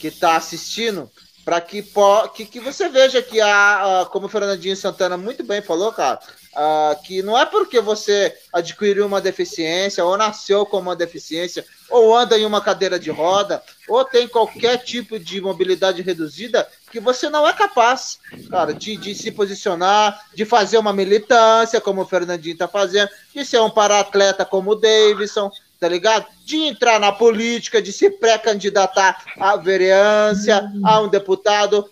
que 0.00 0.10
tá 0.10 0.36
assistindo 0.36 1.10
para 1.50 1.60
que, 1.60 1.84
que, 2.32 2.44
que 2.46 2.60
você 2.60 2.88
veja 2.88 3.20
que, 3.20 3.40
a, 3.40 4.02
a, 4.02 4.06
como 4.06 4.26
o 4.26 4.28
Fernandinho 4.28 4.76
Santana 4.76 5.16
muito 5.16 5.42
bem 5.42 5.60
falou, 5.60 5.92
cara, 5.92 6.20
a, 6.54 6.96
que 7.04 7.24
não 7.24 7.36
é 7.36 7.44
porque 7.44 7.80
você 7.80 8.32
adquiriu 8.52 9.04
uma 9.04 9.20
deficiência, 9.20 10.04
ou 10.04 10.16
nasceu 10.16 10.64
com 10.64 10.78
uma 10.78 10.94
deficiência, 10.94 11.66
ou 11.90 12.16
anda 12.16 12.38
em 12.38 12.46
uma 12.46 12.60
cadeira 12.60 13.00
de 13.00 13.10
roda, 13.10 13.60
ou 13.88 14.04
tem 14.04 14.28
qualquer 14.28 14.76
tipo 14.78 15.18
de 15.18 15.40
mobilidade 15.40 16.02
reduzida, 16.02 16.68
que 16.88 17.00
você 17.00 17.28
não 17.28 17.44
é 17.44 17.52
capaz, 17.52 18.20
cara, 18.48 18.72
de, 18.72 18.96
de 18.96 19.12
se 19.12 19.32
posicionar, 19.32 20.24
de 20.32 20.44
fazer 20.44 20.78
uma 20.78 20.92
militância, 20.92 21.80
como 21.80 22.02
o 22.02 22.06
Fernandinho 22.06 22.52
está 22.52 22.68
fazendo, 22.68 23.10
de 23.34 23.44
ser 23.44 23.58
um 23.58 23.70
para-atleta 23.70 24.44
como 24.44 24.70
o 24.70 24.76
Davidson, 24.76 25.50
tá 25.80 25.88
ligado? 25.88 26.26
De 26.44 26.56
entrar 26.56 27.00
na 27.00 27.10
política, 27.10 27.80
de 27.80 27.90
se 27.90 28.10
pré-candidatar 28.10 29.24
à 29.38 29.56
vereança, 29.56 30.70
a 30.84 31.00
um 31.00 31.08
deputado. 31.08 31.88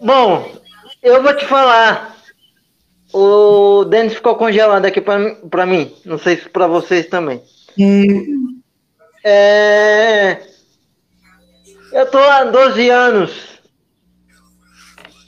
Bom, 0.00 0.54
eu 1.02 1.20
vou 1.20 1.36
te 1.36 1.44
falar. 1.46 2.14
O 3.12 3.84
Denis 3.84 4.14
ficou 4.14 4.36
congelado 4.36 4.86
aqui 4.86 5.00
para 5.00 5.66
mim. 5.66 5.92
Não 6.04 6.18
sei 6.18 6.36
se 6.36 6.48
para 6.48 6.68
vocês 6.68 7.06
também. 7.06 7.42
Hum. 7.76 8.60
É... 9.24 10.42
Eu 11.92 12.10
tô 12.10 12.18
há 12.18 12.44
12 12.44 12.90
anos 12.90 13.54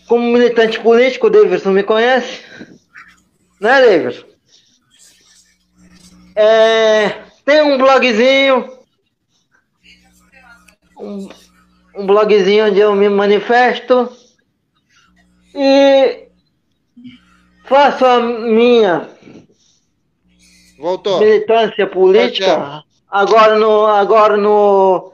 como 0.07 0.33
militante 0.33 0.79
político, 0.81 1.27
o 1.27 1.31
Davidson 1.31 1.71
me 1.71 1.83
conhece. 1.83 2.41
Né, 3.61 3.81
Davis? 3.81 4.25
É, 6.35 7.09
tem 7.45 7.63
um 7.63 7.79
blogzinho. 7.79 8.77
Um, 10.99 11.29
um 11.97 12.07
blogzinho 12.07 12.67
onde 12.67 12.79
eu 12.81 12.95
me 12.95 13.09
manifesto. 13.09 14.15
E 15.55 16.29
faço 17.65 18.05
a 18.05 18.21
minha 18.21 19.09
Voltou. 20.79 21.19
militância 21.21 21.87
política. 21.87 22.85
Agora 23.11 23.59
no, 23.59 23.87
agora 23.87 24.37
no 24.37 25.13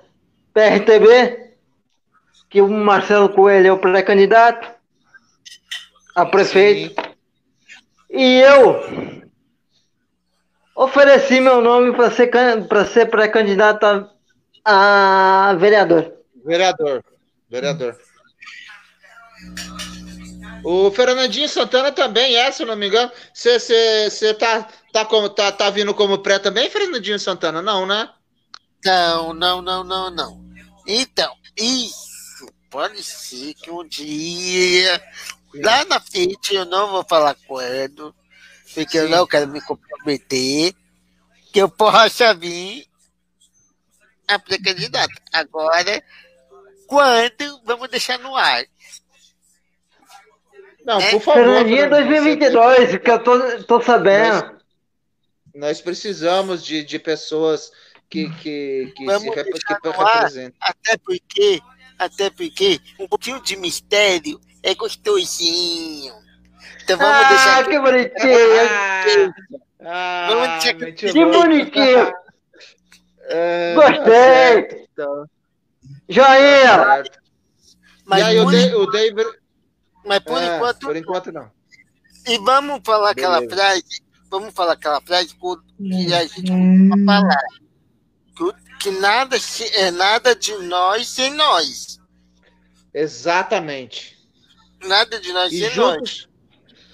PRTB, 0.53 1.53
que 2.51 2.61
o 2.61 2.69
Marcelo 2.69 3.29
Coelho 3.29 3.69
é 3.69 3.73
o 3.73 3.79
pré-candidato 3.79 4.69
a 6.15 6.27
prefeito. 6.27 7.01
Sim. 7.01 7.12
E 8.13 8.41
eu 8.41 9.23
ofereci 10.77 11.41
meu 11.41 11.63
nome 11.63 11.97
para 11.97 12.11
ser, 12.11 12.31
ser 12.93 13.07
pré-candidato 13.07 13.87
a, 14.63 15.49
a 15.49 15.55
vereador. 15.55 16.13
Vereador. 16.45 17.03
Vereador. 17.49 17.99
O 20.63 20.91
Fernandinho 20.91 21.49
Santana 21.49 21.91
também 21.91 22.37
é, 22.37 22.51
se 22.53 22.63
eu 22.63 22.67
não 22.67 22.77
me 22.77 22.87
engano. 22.87 23.11
Você 23.33 24.35
tá, 24.39 24.69
tá, 24.93 25.07
como, 25.07 25.31
tá, 25.31 25.51
tá 25.51 25.71
vindo 25.71 25.95
como 25.95 26.19
pré 26.19 26.39
também, 26.39 26.69
Fernandinho 26.69 27.19
Santana? 27.19 27.63
Não, 27.63 27.87
né? 27.87 28.11
Não, 28.85 29.33
não, 29.33 29.63
não, 29.63 29.83
não, 29.83 30.11
não. 30.11 30.45
Então, 30.87 31.35
isso 31.57 32.47
pode 32.71 33.03
ser 33.03 33.55
que 33.55 33.71
um 33.71 33.87
dia 33.87 35.03
Lá 35.55 35.85
na 35.85 36.01
frente 36.01 36.55
eu 36.55 36.65
não 36.65 36.91
vou 36.91 37.05
falar 37.09 37.37
quando, 37.47 38.15
porque 38.75 38.99
Sim. 38.99 39.05
eu 39.05 39.09
não 39.09 39.27
quero 39.27 39.49
me 39.49 39.61
comprometer, 39.61 40.75
que 41.53 41.61
eu 41.61 41.69
possa 41.69 42.35
vir 42.35 42.87
a 44.27 44.39
pré-candidato. 44.39 45.13
Agora, 45.33 46.03
quando, 46.87 47.61
vamos 47.65 47.89
deixar 47.91 48.19
no 48.19 48.35
ar. 48.35 48.65
Não, 50.85 50.99
né? 50.99 51.11
por 51.11 51.21
favor. 51.21 51.45
Fernandinho 51.45 51.91
2022, 51.91 52.99
que 52.99 53.11
eu 53.11 53.23
tô, 53.23 53.63
tô 53.65 53.81
sabendo. 53.81 54.59
nós 55.55 55.81
precisamos 55.81 56.65
de, 56.65 56.83
de 56.83 56.99
pessoas 56.99 57.71
que, 58.09 58.29
que, 58.37 58.93
que, 58.97 59.19
se, 59.19 59.31
rep, 59.31 59.53
que 59.53 59.89
representem. 59.89 60.55
Até 60.61 60.97
porque, 60.99 61.61
até 61.99 62.31
porque 62.31 62.81
um 62.99 63.07
pouquinho 63.07 63.41
de 63.41 63.57
mistério 63.57 64.41
é 64.63 64.75
gostosinho. 64.75 66.15
Então 66.83 66.99
vamos 66.99 67.15
ah, 67.15 67.29
deixar. 67.29 67.69
que 67.69 67.79
bonitinho! 67.81 69.35
Ah, 69.85 70.27
Vamos 70.31 70.63
checar- 70.63 70.81
muito 70.81 71.07
Que 71.07 71.25
bom. 71.25 71.33
bonitinho! 71.33 72.13
É, 73.25 73.75
Gostei. 73.75 73.99
tá 73.99 74.05
certo, 74.05 74.75
então, 74.93 75.27
Joinha! 76.09 76.77
tá 76.77 76.95
certo. 76.97 77.19
Mas, 78.05 78.21
e 78.21 78.23
aí 78.25 78.41
o, 78.41 78.45
por, 78.45 78.55
o 78.55 78.87
David. 78.91 79.31
mas 80.05 80.19
por 80.21 80.43
é, 80.43 80.57
enquanto. 80.57 80.81
Por 80.81 80.97
enquanto 80.97 81.33
não. 81.33 81.51
E 82.27 82.39
vamos 82.39 82.81
falar 82.85 83.11
aquela 83.11 83.41
Beleza. 83.41 83.57
frase. 83.57 84.03
Vamos 84.31 84.55
falar 84.55 84.73
aquela 84.73 85.01
frase 85.01 85.35
que 85.35 85.41
que 85.79 86.15
a 86.15 86.25
gente 86.25 86.51
costuma 86.51 87.21
falar. 87.21 87.43
Que, 88.37 88.79
que 88.81 88.91
nada 88.99 89.37
é 89.75 89.91
nada 89.91 90.35
de 90.35 90.53
nós 90.59 91.09
sem 91.09 91.33
nós. 91.35 92.01
Exatamente. 92.93 94.12
Nada 94.85 95.19
de 95.21 95.33
nós 95.33 95.53
E 95.53 95.61
sem 95.69 95.77
nós. 95.77 96.29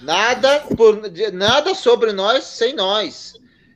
nada, 0.01 0.61
por, 0.77 1.09
de- 1.09 1.31
nada 1.31 1.75
sobre 1.75 2.13
nós 2.13 2.45
sem 2.45 2.75
nós. 2.75 3.35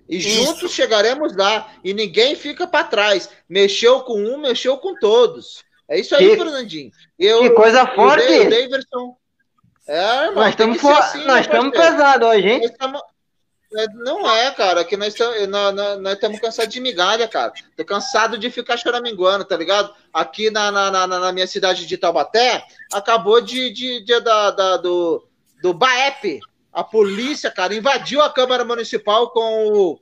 E 0.08 0.16
Isso. 0.18 0.28
juntos 0.44 0.72
chegaremos 0.72 1.34
lá. 1.36 1.72
E 1.82 1.94
ninguém 1.94 2.34
fica 2.34 2.66
para 2.66 2.84
trás. 2.84 3.28
Mexeu 3.48 4.00
com 4.00 4.14
um, 4.22 4.36
mexeu 4.38 4.76
com 4.78 4.94
todos. 4.98 5.62
É 5.88 5.98
isso 5.98 6.14
aí, 6.14 6.30
Que- 6.30 6.36
Fernandinho. 6.36 6.90
Eu, 7.18 7.40
Que 7.40 7.50
coisa 7.50 7.84
o 7.84 7.94
forte! 7.94 8.26
Dei- 8.26 8.46
o 8.46 8.50
Davidson. 8.50 9.16
É, 9.88 10.16
irmão, 10.26 10.34
Nós 10.34 10.50
estamos 10.50 10.84
assim, 10.84 11.18
nós 11.24 11.34
né, 11.34 11.40
estamos 11.40 11.72
parceiro? 11.72 11.96
pesados 11.96 12.28
hoje, 12.28 12.48
hein? 12.48 12.60
Nós 12.60 12.70
tamo- 12.78 12.98
é, 12.98 13.02
Não 13.94 14.30
é, 14.30 14.50
cara, 14.50 14.84
que 14.84 14.96
nós 14.96 15.14
estamos 15.14 16.40
cansados 16.40 16.72
de 16.72 16.80
migalha, 16.80 17.26
cara. 17.26 17.52
Tô 17.76 17.84
cansado 17.84 18.36
de 18.36 18.50
ficar 18.50 18.76
choraminguando, 18.76 19.44
tá 19.44 19.56
ligado? 19.56 19.94
Aqui 20.12 20.50
na, 20.50 20.70
na, 20.70 20.90
na, 20.90 21.06
na 21.06 21.32
minha 21.32 21.46
cidade 21.46 21.86
de 21.86 21.96
Taubaté, 21.96 22.62
acabou 22.92 23.40
de, 23.40 23.70
de, 23.70 24.00
de- 24.04 24.20
da, 24.20 24.50
da- 24.50 24.76
do, 24.76 25.26
do 25.62 25.72
BAEP. 25.72 26.40
A 26.72 26.84
polícia, 26.84 27.50
cara, 27.50 27.74
invadiu 27.74 28.20
a 28.22 28.30
Câmara 28.30 28.64
Municipal 28.64 29.30
com 29.30 29.68
o, 29.68 30.00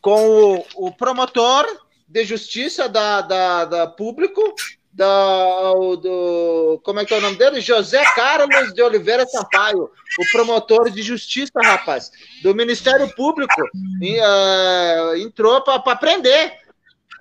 com 0.00 0.54
o, 0.56 0.86
o 0.88 0.92
promotor 0.92 1.66
de 2.06 2.24
justiça 2.24 2.88
da, 2.88 3.20
da, 3.20 3.64
da 3.64 3.86
público, 3.86 4.54
da, 4.94 5.72
do, 6.00 6.80
como 6.84 7.00
é 7.00 7.04
que 7.04 7.12
é 7.12 7.18
o 7.18 7.20
nome 7.20 7.36
dele? 7.36 7.60
José 7.60 8.02
Carlos 8.14 8.72
de 8.72 8.80
Oliveira 8.80 9.26
Sampaio, 9.26 9.90
o 10.18 10.32
promotor 10.32 10.88
de 10.90 11.02
justiça, 11.02 11.52
rapaz, 11.62 12.10
do 12.42 12.54
Ministério 12.54 13.12
Público, 13.14 13.60
e, 14.00 14.16
eh, 14.16 15.18
entrou 15.18 15.60
para 15.62 15.96
prender, 15.96 16.52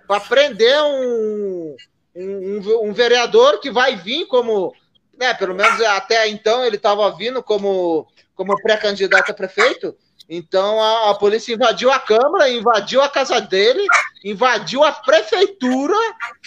para 0.07 0.19
prender 0.19 0.79
um, 0.83 1.75
um, 2.15 2.59
um- 2.61 2.89
um 2.89 2.93
vereador 2.93 3.59
que 3.59 3.71
vai 3.71 3.95
vir 3.95 4.27
como, 4.27 4.71
né, 5.17 5.33
pelo 5.33 5.55
menos 5.55 5.81
até 5.81 6.27
então 6.27 6.63
ele 6.63 6.75
estava 6.75 7.09
vindo 7.15 7.41
como, 7.41 8.05
como 8.35 8.55
pré-candidato 8.61 9.31
a 9.31 9.33
prefeito, 9.33 9.95
então 10.35 10.81
a, 10.81 11.11
a 11.11 11.13
polícia 11.13 11.53
invadiu 11.53 11.91
a 11.91 11.99
Câmara, 11.99 12.49
invadiu 12.49 13.03
a 13.03 13.09
casa 13.09 13.39
dele, 13.39 13.85
invadiu 14.23 14.83
a 14.83 14.91
prefeitura 14.91 15.95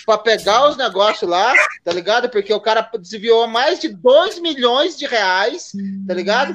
para 0.05 0.19
pegar 0.19 0.69
os 0.69 0.77
negócios 0.77 1.31
lá, 1.31 1.55
tá 1.85 1.93
ligado? 1.93 2.29
Porque 2.29 2.53
o 2.53 2.61
cara 2.61 2.89
desviou 2.99 3.47
mais 3.47 3.79
de 3.79 3.89
2 3.89 4.41
milhões 4.41 4.99
de 4.99 5.07
reais, 5.07 5.71
tá 6.07 6.15
ligado? 6.15 6.53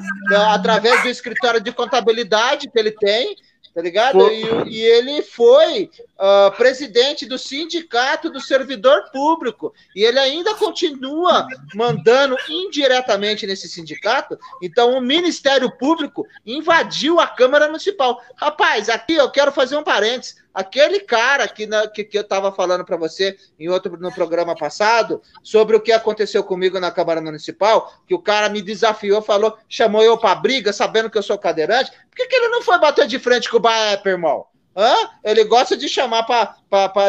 Através 0.50 1.02
do 1.02 1.08
escritório 1.08 1.60
de 1.60 1.72
contabilidade 1.72 2.68
que 2.70 2.78
ele 2.78 2.90
tem, 2.90 3.34
tá 3.74 3.80
ligado? 3.80 4.30
E, 4.30 4.44
e 4.68 4.80
ele 4.82 5.22
foi 5.22 5.90
ah, 6.24 6.52
presidente 6.56 7.26
do 7.26 7.36
sindicato 7.36 8.30
do 8.30 8.40
servidor 8.40 9.10
público. 9.10 9.74
E 9.92 10.04
ele 10.04 10.20
ainda 10.20 10.54
continua 10.54 11.48
mandando 11.74 12.36
indiretamente 12.48 13.44
nesse 13.44 13.68
sindicato. 13.68 14.38
Então, 14.62 14.96
o 14.96 15.00
Ministério 15.00 15.76
Público 15.76 16.24
invadiu 16.46 17.18
a 17.18 17.26
Câmara 17.26 17.66
Municipal. 17.66 18.22
Rapaz, 18.36 18.88
aqui 18.88 19.14
eu 19.14 19.28
quero 19.32 19.50
fazer 19.50 19.76
um 19.76 19.82
parênteses. 19.82 20.40
Aquele 20.54 21.00
cara 21.00 21.48
que, 21.48 21.66
na- 21.66 21.88
que, 21.88 22.04
que 22.04 22.16
eu 22.16 22.22
estava 22.22 22.52
falando 22.52 22.84
para 22.84 22.96
você 22.96 23.36
em 23.58 23.68
outro 23.68 23.96
no 23.96 24.14
programa 24.14 24.54
passado 24.54 25.20
sobre 25.42 25.74
o 25.74 25.80
que 25.80 25.90
aconteceu 25.90 26.44
comigo 26.44 26.78
na 26.78 26.92
Câmara 26.92 27.20
Municipal, 27.20 27.92
que 28.06 28.14
o 28.14 28.22
cara 28.22 28.48
me 28.48 28.62
desafiou, 28.62 29.20
falou, 29.22 29.58
chamou 29.68 30.04
eu 30.04 30.16
para 30.16 30.36
briga, 30.36 30.72
sabendo 30.72 31.10
que 31.10 31.18
eu 31.18 31.22
sou 31.22 31.36
cadeirante. 31.36 31.90
Por 31.90 32.14
que, 32.14 32.26
que 32.28 32.36
ele 32.36 32.48
não 32.48 32.62
foi 32.62 32.78
bater 32.78 33.08
de 33.08 33.18
frente 33.18 33.50
com 33.50 33.56
o 33.56 33.60
Baep, 33.60 34.06
irmão? 34.06 34.51
Hã? 34.74 34.94
Ele 35.22 35.44
gosta 35.44 35.76
de 35.76 35.86
chamar 35.88 36.22
para 36.22 36.54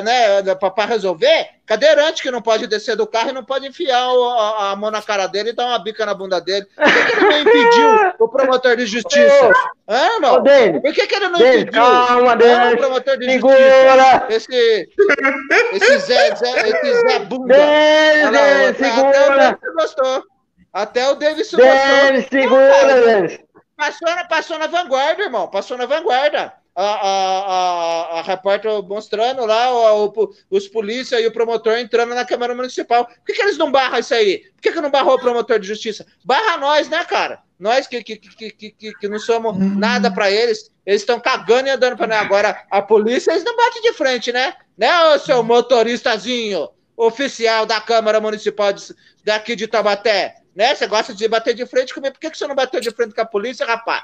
né, 0.03 0.55
pra 0.55 0.85
resolver 0.85 1.47
cadeirante 1.65 2.21
que 2.21 2.29
não 2.29 2.41
pode 2.41 2.67
descer 2.67 2.95
do 2.97 3.07
carro 3.07 3.29
e 3.29 3.33
não 3.33 3.43
pode 3.45 3.65
enfiar 3.65 4.11
o- 4.11 4.29
a, 4.31 4.71
a 4.71 4.75
mão 4.75 4.91
na 4.91 5.01
cara 5.01 5.27
dele 5.27 5.51
e 5.51 5.53
dar 5.53 5.67
uma 5.67 5.79
bica 5.79 6.05
na 6.05 6.13
bunda 6.13 6.41
dele. 6.41 6.65
Por 6.75 6.83
que, 6.83 7.05
que 7.05 7.11
ele 7.15 7.21
não 7.21 7.39
impediu 7.39 8.13
o 8.19 8.27
promotor 8.27 8.75
de 8.75 8.85
justiça? 8.85 9.51
Hã, 9.87 10.07
Ô, 10.09 10.13
irmão? 10.15 10.43
Denis, 10.43 10.81
Por 10.81 10.93
que, 10.93 11.07
que 11.07 11.15
ele 11.15 11.27
não 11.29 11.39
Denis, 11.39 11.61
impediu? 11.61 11.81
calma, 11.81 12.31
Hã, 12.31 12.33
o 12.33 12.37
Denis. 12.37 12.75
promotor 12.79 13.17
de 13.17 13.25
justiça? 13.39 13.47
Segura! 13.57 14.25
Esse, 14.29 14.89
esse 15.71 15.97
Zé, 15.99 16.35
Zé, 16.35 16.69
esse 16.69 16.93
Zé 17.01 17.19
Bunda. 17.19 17.55
Denis, 17.55 18.23
lá, 18.25 18.31
Denis, 18.31 18.69
até, 18.69 18.89
até 18.89 19.09
o 19.09 19.13
segura! 19.23 19.59
Gostou. 19.75 20.23
Até 20.73 21.09
o 21.09 21.15
Davidson 21.15 21.57
gostou. 21.57 21.75
Denis, 22.11 22.27
segura, 22.29 23.01
Denis! 23.05 23.39
Passou 23.77 24.07
passou 24.29 24.59
na 24.59 24.67
vanguarda, 24.67 25.23
irmão. 25.23 25.47
Passou 25.47 25.77
na 25.77 25.85
vanguarda. 25.85 26.53
A, 26.75 26.83
a, 26.83 28.15
a, 28.17 28.19
a 28.19 28.21
repórter 28.23 28.71
mostrando 28.81 29.45
lá 29.45 29.71
o, 29.71 30.05
o- 30.07 30.29
os 30.49 30.67
polícia 30.67 31.19
e 31.19 31.27
o 31.27 31.31
promotor 31.31 31.77
entrando 31.77 32.15
na 32.15 32.25
Câmara 32.25 32.55
Municipal. 32.55 33.05
Por 33.05 33.25
que, 33.27 33.33
que 33.33 33.41
eles 33.43 33.59
não 33.59 33.71
barram 33.71 33.99
isso 33.99 34.13
aí? 34.15 34.39
Por 34.55 34.61
que, 34.63 34.71
que 34.71 34.81
não 34.81 34.89
barrou 34.89 35.13
o 35.15 35.19
promotor 35.19 35.59
de 35.59 35.67
justiça? 35.67 36.03
Barra 36.25 36.57
nós, 36.57 36.89
né, 36.89 37.05
cara? 37.05 37.41
Nós 37.59 37.85
que, 37.85 38.03
que, 38.03 38.17
que, 38.17 38.49
que, 38.71 38.93
que, 38.95 39.07
não 39.07 39.19
somos 39.19 39.55
nada 39.77 40.11
pra 40.11 40.31
eles. 40.31 40.71
Eles 40.83 41.01
estão 41.03 41.19
cagando 41.19 41.67
e 41.67 41.71
andando 41.71 41.95
pra 41.95 42.07
nós. 42.07 42.17
Agora, 42.17 42.63
a 42.71 42.81
polícia, 42.81 43.31
eles 43.31 43.43
não 43.43 43.55
batem 43.55 43.81
de 43.83 43.93
frente, 43.93 44.31
né? 44.31 44.53
Né, 44.75 44.91
ô 45.13 45.19
seu 45.19 45.43
motoristazinho, 45.43 46.69
oficial 46.97 47.65
da 47.67 47.79
Câmara 47.79 48.19
Municipal 48.19 48.73
de- 48.73 48.95
daqui 49.23 49.55
de 49.55 49.67
Taubaté? 49.67 50.35
Né? 50.55 50.73
Você 50.75 50.87
gosta 50.87 51.13
de 51.13 51.27
bater 51.27 51.53
de 51.53 51.65
frente 51.65 51.93
comigo? 51.93 52.13
Por 52.13 52.19
que, 52.19 52.31
que 52.31 52.37
você 52.37 52.47
não 52.47 52.55
bateu 52.55 52.79
de 52.81 52.91
frente 52.91 53.13
com 53.13 53.21
a 53.21 53.25
polícia, 53.25 53.65
rapaz? 53.65 54.03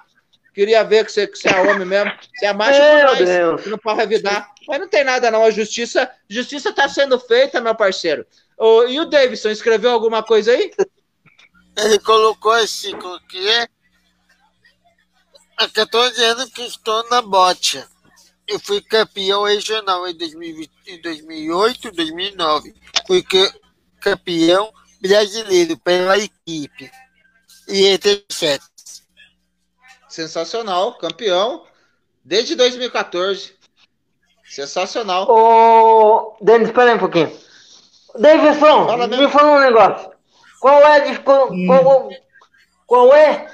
Queria 0.53 0.83
ver 0.83 1.05
que 1.05 1.11
você, 1.11 1.27
que 1.27 1.37
você 1.37 1.47
é 1.49 1.59
homem 1.61 1.85
mesmo. 1.85 2.11
Você 2.35 2.45
é 2.45 2.53
macho 2.53 2.79
Meu 2.79 2.89
com 2.99 3.05
nós, 3.05 3.17
Deus. 3.19 3.61
que 3.61 3.69
não 3.69 3.77
pode 3.77 3.99
revidar. 3.99 4.51
Mas 4.67 4.79
não 4.79 4.87
tem 4.87 5.03
nada, 5.03 5.31
não. 5.31 5.43
A 5.43 5.51
justiça 5.51 6.09
justiça 6.29 6.69
está 6.69 6.87
sendo 6.89 7.19
feita, 7.19 7.61
meu 7.61 7.75
parceiro. 7.75 8.25
E 8.89 8.99
o 8.99 9.05
Davidson, 9.05 9.49
escreveu 9.49 9.91
alguma 9.91 10.21
coisa 10.21 10.51
aí? 10.51 10.71
Ele 11.77 11.99
colocou 11.99 12.51
assim, 12.51 12.91
que 13.29 13.49
é? 13.49 13.67
Há 15.57 15.67
14 15.69 16.21
anos 16.23 16.49
que 16.51 16.61
estou 16.63 17.07
na 17.09 17.21
bote. 17.21 17.83
Eu 18.47 18.59
fui 18.59 18.81
campeão 18.81 19.43
regional 19.43 20.07
em 20.07 20.15
2020, 20.17 20.71
em 20.87 21.01
2008, 21.01 21.91
2009. 21.91 22.73
Fui 23.05 23.21
ca- 23.21 23.53
campeão 24.01 24.73
brasileiro 25.01 25.77
pela 25.77 26.17
equipe. 26.17 26.89
E 27.67 27.85
etc. 27.87 28.61
Sensacional, 30.19 30.97
campeão 30.97 31.63
desde 32.25 32.53
2014. 32.53 33.53
Sensacional. 34.43 35.25
Ô, 35.29 36.35
Denis, 36.41 36.67
espera 36.67 36.89
aí 36.89 36.97
um 36.97 36.99
pouquinho. 36.99 37.31
Davidson, 38.15 38.85
Fala 38.85 39.07
me 39.07 39.29
fala 39.29 39.51
um 39.51 39.59
negócio. 39.61 40.11
Qual 40.59 40.81
é 40.81 40.95
a 40.97 40.99
dificu- 40.99 41.49
qual, 41.65 42.09
qual 42.85 43.13
é 43.13 43.47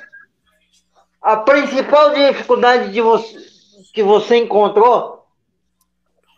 a 1.21 1.37
principal 1.37 2.15
dificuldade 2.15 2.91
de 2.91 2.99
você, 2.99 3.37
que 3.93 4.01
você 4.01 4.37
encontrou 4.37 5.27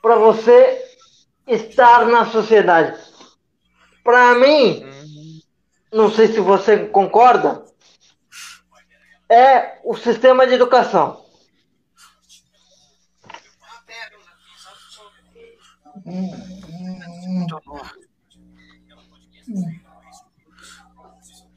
para 0.01 0.17
você 0.17 0.83
estar 1.47 2.05
na 2.05 2.25
sociedade? 2.25 2.99
Para 4.03 4.35
mim, 4.35 4.85
não 5.93 6.11
sei 6.11 6.27
se 6.27 6.41
você 6.41 6.85
concorda, 6.87 7.63
é 9.29 9.79
o 9.83 9.95
sistema 9.95 10.47
de 10.47 10.53
educação. 10.53 11.25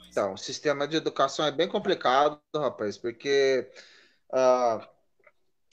Então, 0.08 0.34
o 0.34 0.38
sistema 0.38 0.88
de 0.88 0.96
educação 0.96 1.46
é 1.46 1.52
bem 1.52 1.68
complicado, 1.68 2.40
rapaz, 2.54 2.98
porque 2.98 3.70
ah, 4.32 4.88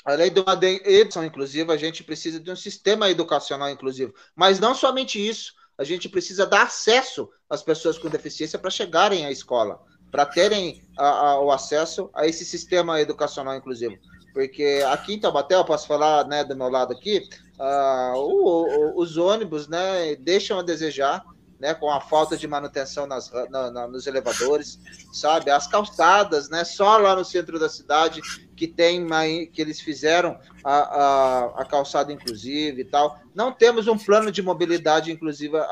além 0.05 0.31
de 0.31 0.39
uma 0.39 0.57
educação 0.63 1.25
inclusiva, 1.25 1.73
a 1.73 1.77
gente 1.77 2.03
precisa 2.03 2.39
de 2.39 2.51
um 2.51 2.55
sistema 2.55 3.09
educacional 3.09 3.69
inclusivo. 3.69 4.13
Mas 4.35 4.59
não 4.59 4.75
somente 4.75 5.19
isso, 5.25 5.53
a 5.77 5.83
gente 5.83 6.07
precisa 6.09 6.45
dar 6.45 6.63
acesso 6.63 7.29
às 7.49 7.61
pessoas 7.61 7.97
com 7.97 8.09
deficiência 8.09 8.57
para 8.57 8.69
chegarem 8.69 9.25
à 9.25 9.31
escola, 9.31 9.83
para 10.11 10.25
terem 10.25 10.81
a- 10.97 11.07
a- 11.07 11.41
o 11.41 11.51
acesso 11.51 12.09
a 12.13 12.25
esse 12.25 12.45
sistema 12.45 12.99
educacional 13.01 13.55
inclusivo. 13.55 13.97
porque 14.33 14.83
aqui 14.91 15.15
em 15.15 15.19
Taubaté, 15.19 15.55
eu 15.55 15.65
posso 15.65 15.87
falar 15.87 16.27
né, 16.27 16.43
do 16.43 16.55
meu 16.55 16.69
lado 16.69 16.93
aqui, 16.93 17.27
uh, 17.59 18.15
o, 18.19 18.67
o, 18.67 19.01
os 19.01 19.17
ônibus 19.17 19.67
né, 19.67 20.15
deixam 20.17 20.59
a 20.59 20.61
desejar, 20.61 21.25
né, 21.59 21.73
com 21.73 21.89
a 21.91 21.99
falta 21.99 22.37
de 22.37 22.47
manutenção 22.47 23.07
nas, 23.07 23.31
na, 23.49 23.71
na, 23.71 23.87
nos 23.87 24.05
elevadores, 24.05 24.79
sabe? 25.11 25.49
As 25.49 25.65
calçadas, 25.65 26.49
né, 26.49 26.63
só 26.63 26.99
lá 26.99 27.15
no 27.15 27.25
centro 27.25 27.57
da 27.57 27.67
cidade 27.67 28.21
que 28.55 28.67
tem 28.67 29.07
que 29.51 29.59
eles 29.59 29.81
fizeram 29.81 30.37
a, 30.63 30.75
a, 30.75 31.45
a 31.61 31.65
calçada 31.65 32.13
inclusive 32.13 32.81
e 32.81 32.85
tal. 32.85 33.19
Não 33.33 33.51
temos 33.51 33.87
um 33.87 33.97
plano 33.97 34.31
de 34.31 34.43
mobilidade 34.43 35.11
inclusiva 35.11 35.67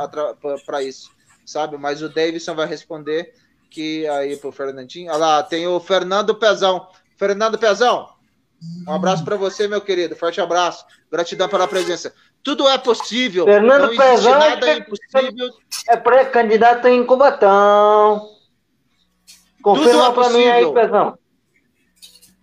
para 0.65 0.81
isso, 0.81 1.11
sabe? 1.45 1.77
Mas 1.77 2.01
o 2.01 2.09
Davidson 2.09 2.55
vai 2.55 2.65
responder 2.65 3.31
que 3.75 4.07
aí 4.07 4.37
pro 4.37 4.53
Fernandinho. 4.53 5.09
Olha 5.11 5.17
lá, 5.17 5.43
tem 5.43 5.67
o 5.67 5.81
Fernando 5.81 6.33
Pezão. 6.33 6.87
Fernando 7.17 7.57
Pezão, 7.57 8.09
um 8.87 8.93
abraço 8.93 9.23
para 9.25 9.35
você, 9.35 9.67
meu 9.67 9.81
querido. 9.81 10.15
Forte 10.15 10.39
abraço. 10.39 10.85
Gratidão 11.11 11.49
pela 11.49 11.67
presença. 11.67 12.13
Tudo 12.41 12.67
é 12.69 12.77
possível. 12.77 13.43
Fernando 13.43 13.89
não 13.89 13.97
Pezão 13.97 14.39
nada 14.39 14.69
é 14.69 14.77
impossível. 14.77 15.49
É 15.89 15.97
pré-candidato 15.97 16.87
em 16.87 17.05
Cubatão. 17.05 18.29
Confirma 19.61 20.07
é 20.07 20.11
para 20.13 20.29
mim 20.29 20.45
aí, 20.45 20.73
Pezão. 20.73 21.17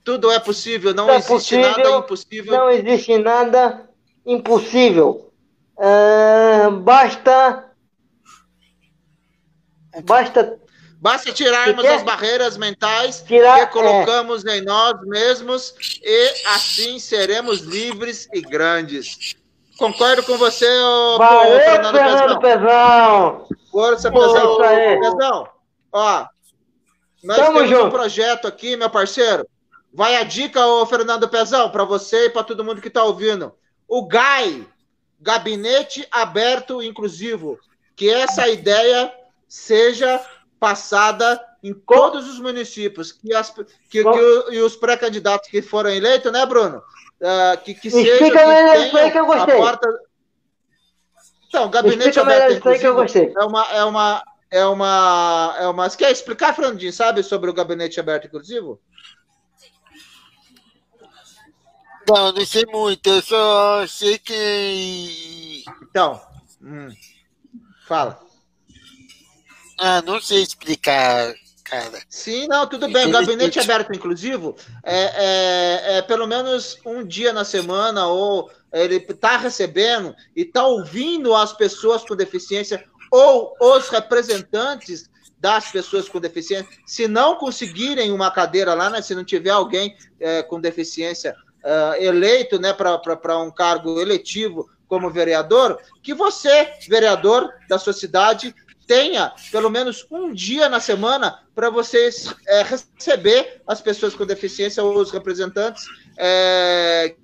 Tudo 0.05 0.31
é 0.31 0.39
possível, 0.41 0.93
não 0.93 1.09
é 1.09 1.15
existe 1.15 1.33
possível, 1.33 1.71
nada 1.71 1.91
impossível. 1.91 2.53
Não 2.53 2.71
existe 2.71 3.19
nada 3.19 3.91
impossível. 4.27 5.33
Uh, 5.79 6.71
basta. 6.81 7.71
Basta 10.05 10.62
Basta 11.03 11.33
tirarmos 11.33 11.85
as 11.85 12.05
barreiras 12.05 12.57
mentais 12.57 13.25
Tirar, 13.27 13.67
que 13.67 13.73
colocamos 13.73 14.47
é. 14.47 14.59
em 14.59 14.61
nós 14.61 14.95
mesmos 15.03 15.75
e 16.01 16.33
assim 16.47 17.01
seremos 17.01 17.59
livres 17.59 18.29
e 18.33 18.41
grandes. 18.41 19.35
Concordo 19.77 20.23
com 20.23 20.39
você, 20.39 20.65
Valeu, 21.19 21.59
Fernando, 21.59 21.97
Fernando 21.97 22.39
Pezão. 22.39 23.49
Força, 23.73 24.13
Pezão. 24.13 24.59
Pezão, 25.01 25.49
ó, 25.91 26.27
nós 27.25 27.37
Tamo 27.37 27.55
temos 27.55 27.71
junto. 27.71 27.87
um 27.87 27.91
projeto 27.91 28.47
aqui, 28.47 28.77
meu 28.77 28.89
parceiro. 28.89 29.45
Vai 29.93 30.15
a 30.15 30.23
dica, 30.23 30.65
ô 30.65 30.87
Fernando 30.87 31.29
Pezão, 31.29 31.69
para 31.69 31.83
você 31.83 32.27
e 32.27 32.31
para 32.31 32.45
todo 32.45 32.65
mundo 32.65 32.81
que 32.81 32.87
está 32.87 33.03
ouvindo. 33.03 33.53
O 33.89 34.07
GAI, 34.07 34.65
Gabinete 35.21 36.07
Aberto 36.13 36.81
Inclusivo, 36.81 37.59
que 37.97 38.09
essa 38.09 38.47
ideia 38.47 39.13
seja 39.49 40.25
passada 40.63 41.45
em 41.61 41.75
todos 41.75 42.29
os 42.29 42.39
municípios, 42.39 43.11
que, 43.11 43.35
as, 43.35 43.51
que, 43.51 43.67
que 43.91 44.05
o, 44.05 44.53
e 44.53 44.61
os 44.61 44.77
pré-candidatos 44.77 45.51
que 45.51 45.61
foram 45.61 45.91
eleitos, 45.91 46.31
né, 46.31 46.47
Bruno? 46.47 46.79
Uh, 47.21 47.61
que, 47.65 47.75
que 47.75 47.91
seja 47.91 48.19
que 48.19 48.31
tenha 48.31 49.11
que 49.11 49.19
eu 49.19 49.27
gostei. 49.27 49.57
Porta... 49.57 49.89
Então, 51.49 51.69
gabinete 51.69 52.11
Explica 52.11 52.23
aberto, 52.23 52.53
inclusive, 52.53 52.81
que 52.81 52.87
eu 52.87 52.95
gostei. 52.95 53.33
é 53.37 53.45
uma 53.45 53.73
é 53.73 53.85
uma 53.85 54.25
é 54.53 54.67
uma 54.67 55.57
é 55.59 55.67
uma. 55.67 55.91
Você 55.91 55.97
quer 55.97 56.13
explicar, 56.13 56.55
Fernandinho, 56.55 56.93
sabe 56.93 57.25
sobre 57.25 57.51
o 57.51 57.55
gabinete 57.55 57.99
aberto 57.99 58.29
inclusivo? 58.29 58.81
Não, 62.09 62.33
não 62.33 62.47
sei 62.47 62.65
muito. 62.67 63.09
Eu 63.09 63.21
só 63.21 63.85
sei 63.89 64.17
que. 64.17 65.65
Então, 65.83 66.21
hum, 66.63 66.89
fala. 67.89 68.32
Ah, 69.85 70.01
não 70.01 70.21
sei 70.21 70.43
explicar, 70.43 71.35
cara. 71.65 72.01
Sim, 72.09 72.47
não, 72.47 72.69
tudo 72.69 72.89
bem. 72.89 73.09
O 73.09 73.11
gabinete 73.11 73.59
aberto 73.59 73.93
inclusivo 73.93 74.55
é, 74.85 74.97
é, 74.97 75.99
é, 75.99 76.03
pelo 76.03 76.25
menos 76.25 76.79
um 76.87 77.05
dia 77.05 77.33
na 77.33 77.45
semana, 77.45 78.07
ou 78.07 78.49
ele 78.73 78.99
está 78.99 79.37
recebendo 79.37 80.15
e 80.37 80.43
está 80.43 80.65
ouvindo 80.65 81.35
as 81.35 81.53
pessoas 81.53 82.05
com 82.05 82.15
deficiência 82.15 82.85
ou 83.11 83.57
os 83.61 83.89
representantes 83.89 85.11
das 85.37 85.73
pessoas 85.73 86.09
com 86.09 86.21
deficiência, 86.21 86.71
se 86.87 87.09
não 87.09 87.35
conseguirem 87.35 88.13
uma 88.13 88.31
cadeira 88.31 88.75
lá, 88.75 88.89
né, 88.89 89.03
se 89.03 89.17
não 89.17 89.25
tiver 89.25 89.51
alguém 89.51 89.97
é, 90.21 90.45
com 90.45 90.61
deficiência 90.61 91.35
uh, 91.65 92.01
eleito 92.01 92.61
né, 92.61 92.73
para 92.73 93.39
um 93.39 93.51
cargo 93.51 94.01
eletivo 94.01 94.71
como 94.87 95.11
vereador, 95.11 95.81
que 96.01 96.15
você, 96.15 96.73
vereador 96.89 97.51
da 97.69 97.77
sua 97.77 97.93
cidade, 97.93 98.55
tenha 98.87 99.33
pelo 99.51 99.71
menos 99.71 100.07
um 100.11 100.33
dia 100.33 100.69
na 100.69 100.81
semana 100.81 101.41
para 101.55 101.71
vocês 101.71 102.33
é, 102.47 102.63
receber 102.63 103.63
as 103.67 103.81
pessoas 103.81 104.15
com 104.15 104.27
deficiência 104.27 104.83
ou 104.83 104.99
os 104.99 105.11
representantes 105.11 105.85
é, 106.19 107.15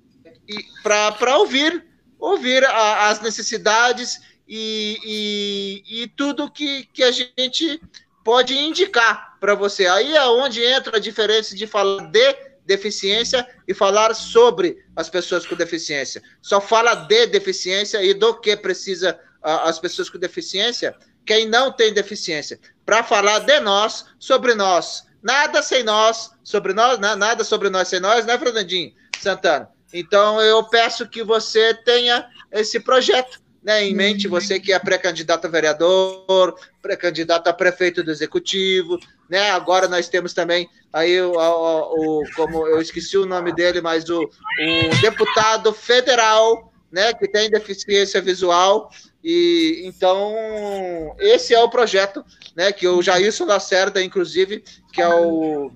para 0.83 1.37
ouvir 1.37 1.85
ouvir 2.19 2.65
a, 2.65 3.09
as 3.09 3.21
necessidades 3.21 4.19
e, 4.47 4.99
e, 5.05 6.03
e, 6.03 6.07
tudo 6.07 6.51
que, 6.51 6.85
que 6.91 7.03
a 7.03 7.11
gente 7.11 7.81
pode 8.23 8.57
indicar 8.57 9.37
para 9.39 9.55
você. 9.55 9.87
Aí 9.87 10.15
é 10.15 10.25
onde 10.27 10.63
entra 10.63 10.97
a 10.97 10.99
diferença 10.99 11.55
de 11.55 11.65
falar 11.65 12.07
de 12.07 12.35
deficiência 12.65 13.47
e 13.67 13.73
falar 13.73 14.13
sobre 14.13 14.83
as 14.95 15.09
pessoas 15.09 15.45
com 15.45 15.55
deficiência. 15.55 16.21
Só 16.41 16.59
fala 16.59 16.93
de 16.93 17.27
deficiência 17.27 18.03
e 18.03 18.13
do 18.13 18.39
que 18.39 18.55
precisa 18.57 19.19
a, 19.41 19.69
as 19.69 19.79
pessoas 19.79 20.09
com 20.09 20.19
deficiência 20.19 20.95
quem 21.29 21.47
não 21.47 21.71
tem 21.71 21.93
deficiência, 21.93 22.59
para 22.83 23.03
falar 23.03 23.37
de 23.37 23.59
nós, 23.59 24.03
sobre 24.17 24.55
nós. 24.55 25.03
Nada 25.21 25.61
sem 25.61 25.83
nós, 25.83 26.31
sobre 26.43 26.73
nós, 26.73 26.97
nada 26.97 27.43
sobre 27.43 27.69
nós 27.69 27.87
sem 27.87 27.99
nós, 27.99 28.25
né, 28.25 28.35
Fernandinho 28.35 28.91
Santana? 29.21 29.69
Então 29.93 30.41
eu 30.41 30.63
peço 30.63 31.07
que 31.07 31.23
você 31.23 31.75
tenha 31.85 32.27
esse 32.51 32.79
projeto 32.79 33.39
né, 33.61 33.83
em 33.83 33.93
mente, 33.93 34.25
uhum. 34.25 34.31
você 34.31 34.59
que 34.59 34.73
é 34.73 34.79
pré-candidato 34.79 35.45
a 35.45 35.49
vereador, 35.51 36.55
pré-candidato 36.81 37.47
a 37.47 37.53
prefeito 37.53 38.03
do 38.03 38.09
executivo, 38.09 38.97
né? 39.29 39.51
Agora 39.51 39.87
nós 39.87 40.09
temos 40.09 40.33
também 40.33 40.67
aí 40.91 41.21
o, 41.21 41.33
o, 41.33 42.21
o 42.21 42.23
como 42.35 42.65
eu 42.65 42.81
esqueci 42.81 43.19
o 43.19 43.27
nome 43.27 43.53
dele, 43.53 43.81
mas 43.81 44.09
o, 44.09 44.23
o 44.23 45.01
deputado 45.01 45.71
federal, 45.73 46.73
né, 46.91 47.13
que 47.13 47.27
tem 47.27 47.51
deficiência 47.51 48.19
visual, 48.19 48.89
e 49.23 49.81
então 49.85 51.15
esse 51.19 51.53
é 51.53 51.59
o 51.59 51.69
projeto, 51.69 52.23
né? 52.55 52.71
Que 52.71 52.87
o 52.87 53.01
Jailson 53.01 53.45
Lacerda, 53.45 54.01
inclusive, 54.01 54.63
que 54.93 55.01
é 55.01 55.09
o, 55.09 55.71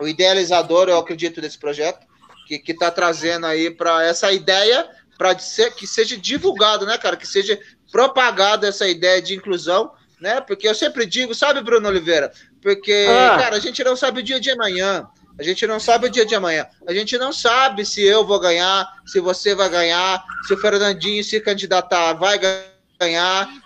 o 0.00 0.08
idealizador, 0.08 0.88
eu 0.88 0.98
acredito, 0.98 1.40
desse 1.40 1.58
projeto, 1.58 2.06
que 2.46 2.72
está 2.72 2.90
trazendo 2.90 3.46
aí 3.46 3.70
para 3.70 4.04
essa 4.04 4.32
ideia 4.32 4.88
para 5.16 5.34
que 5.34 5.86
seja 5.86 6.16
divulgado, 6.16 6.86
né, 6.86 6.96
cara? 6.96 7.14
Que 7.14 7.28
seja 7.28 7.60
propagada 7.92 8.66
essa 8.66 8.88
ideia 8.88 9.20
de 9.20 9.34
inclusão, 9.34 9.92
né? 10.18 10.40
Porque 10.40 10.66
eu 10.66 10.74
sempre 10.74 11.04
digo, 11.04 11.34
sabe, 11.34 11.60
Bruno 11.60 11.88
Oliveira? 11.88 12.32
Porque, 12.62 13.06
ah. 13.06 13.36
cara, 13.38 13.56
a 13.56 13.60
gente 13.60 13.84
não 13.84 13.94
sabe 13.94 14.20
o 14.20 14.22
dia 14.22 14.40
de 14.40 14.50
amanhã. 14.50 15.06
A 15.38 15.42
gente 15.42 15.66
não 15.66 15.78
sabe 15.78 16.06
o 16.06 16.10
dia 16.10 16.24
de 16.24 16.34
amanhã. 16.34 16.66
A 16.86 16.92
gente 16.92 17.16
não 17.18 17.32
sabe 17.32 17.84
se 17.84 18.02
eu 18.02 18.26
vou 18.26 18.40
ganhar, 18.40 18.86
se 19.06 19.20
você 19.20 19.54
vai 19.54 19.68
ganhar, 19.68 20.24
se 20.46 20.54
o 20.54 20.58
Fernandinho 20.58 21.22
se 21.22 21.40
candidatar 21.40 22.14
vai 22.14 22.38
ganhar, 22.38 22.69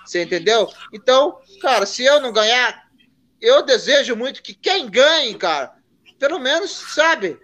você 0.05 0.23
entendeu? 0.23 0.70
Então, 0.92 1.38
cara, 1.61 1.85
se 1.87 2.05
eu 2.05 2.20
não 2.20 2.33
ganhar, 2.33 2.85
eu 3.40 3.62
desejo 3.62 4.14
muito 4.14 4.42
que 4.42 4.55
quem 4.55 4.88
ganhe, 4.88 5.35
cara, 5.35 5.73
pelo 6.18 6.38
menos, 6.38 6.70
sabe, 6.70 7.38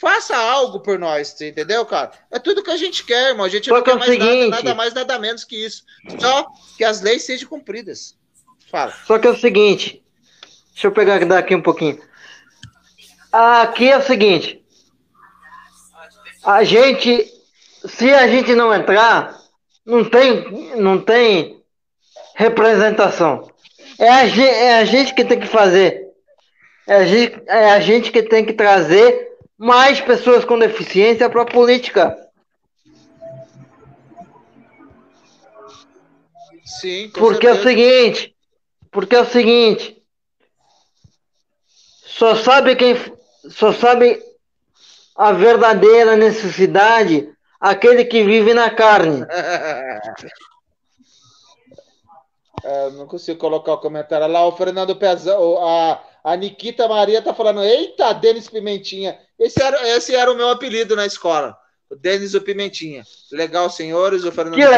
faça 0.00 0.36
algo 0.36 0.80
por 0.80 0.98
nós, 0.98 1.28
você 1.28 1.48
entendeu, 1.48 1.84
cara? 1.84 2.12
É 2.30 2.38
tudo 2.38 2.62
que 2.62 2.70
a 2.70 2.76
gente 2.76 3.04
quer, 3.04 3.30
irmão. 3.30 3.44
A 3.44 3.48
gente 3.48 3.68
Só 3.68 3.74
não 3.74 3.82
quer 3.82 3.92
é 3.92 3.94
mais 3.96 4.10
seguinte, 4.10 4.50
nada, 4.50 4.62
nada 4.62 4.74
mais, 4.74 4.94
nada 4.94 5.18
menos 5.18 5.42
que 5.42 5.56
isso. 5.56 5.84
Só 6.18 6.46
que 6.76 6.84
as 6.84 7.00
leis 7.00 7.24
sejam 7.24 7.48
cumpridas. 7.48 8.16
Fala. 8.70 8.94
Só 9.04 9.18
que 9.18 9.26
é 9.26 9.30
o 9.30 9.38
seguinte, 9.38 10.02
deixa 10.72 10.86
eu 10.86 10.92
pegar 10.92 11.24
daqui 11.24 11.54
um 11.54 11.62
pouquinho. 11.62 12.00
Aqui 13.32 13.90
é 13.90 13.98
o 13.98 14.02
seguinte. 14.02 14.64
A 16.44 16.62
gente, 16.64 17.32
se 17.84 18.12
a 18.12 18.28
gente 18.28 18.54
não 18.54 18.74
entrar, 18.74 19.41
não 19.84 20.04
tem, 20.08 20.76
não 20.76 21.00
tem 21.00 21.62
representação. 22.34 23.50
É 23.98 24.08
a, 24.08 24.26
gente, 24.26 24.48
é 24.48 24.78
a 24.78 24.84
gente 24.84 25.14
que 25.14 25.24
tem 25.24 25.38
que 25.38 25.46
fazer. 25.46 26.06
É 26.86 26.96
a, 26.96 27.04
gente, 27.04 27.42
é 27.46 27.70
a 27.70 27.80
gente 27.80 28.10
que 28.10 28.22
tem 28.22 28.44
que 28.44 28.52
trazer 28.52 29.30
mais 29.56 30.00
pessoas 30.00 30.44
com 30.44 30.58
deficiência 30.58 31.28
para 31.30 31.42
a 31.42 31.46
política. 31.46 32.16
Sim, 36.64 37.10
porque 37.14 37.46
certeza. 37.46 37.50
é 37.50 37.60
o 37.60 37.62
seguinte, 37.62 38.36
porque 38.90 39.14
é 39.14 39.20
o 39.20 39.26
seguinte, 39.26 40.02
só 42.04 42.34
sabe 42.34 42.74
quem 42.76 42.96
só 43.50 43.72
sabe 43.72 44.20
a 45.16 45.32
verdadeira 45.32 46.16
necessidade 46.16 47.31
aquele 47.62 48.04
que 48.04 48.24
vive 48.24 48.52
na 48.52 48.70
carne. 48.70 49.24
É, 52.64 52.90
não 52.90 53.06
consigo 53.06 53.38
colocar 53.38 53.74
o 53.74 53.78
comentário 53.78 54.26
lá. 54.26 54.46
O 54.46 54.56
Fernando 54.56 54.96
Pezão, 54.96 55.64
a, 55.64 56.02
a 56.24 56.36
Nikita 56.36 56.88
Maria 56.88 57.22
tá 57.22 57.32
falando: 57.32 57.62
Eita, 57.62 58.12
Denis 58.12 58.48
Pimentinha, 58.48 59.18
Esse 59.38 59.62
era, 59.62 59.88
esse 59.96 60.14
era 60.14 60.30
o 60.30 60.36
meu 60.36 60.48
apelido 60.48 60.96
na 60.96 61.06
escola. 61.06 61.56
O 61.88 61.94
Denis 61.96 62.34
o 62.34 62.40
Pimentinha. 62.40 63.04
Legal, 63.30 63.68
senhores, 63.70 64.24
o 64.24 64.32
Fernando 64.32 64.54
Que 64.54 64.66
le- 64.66 64.76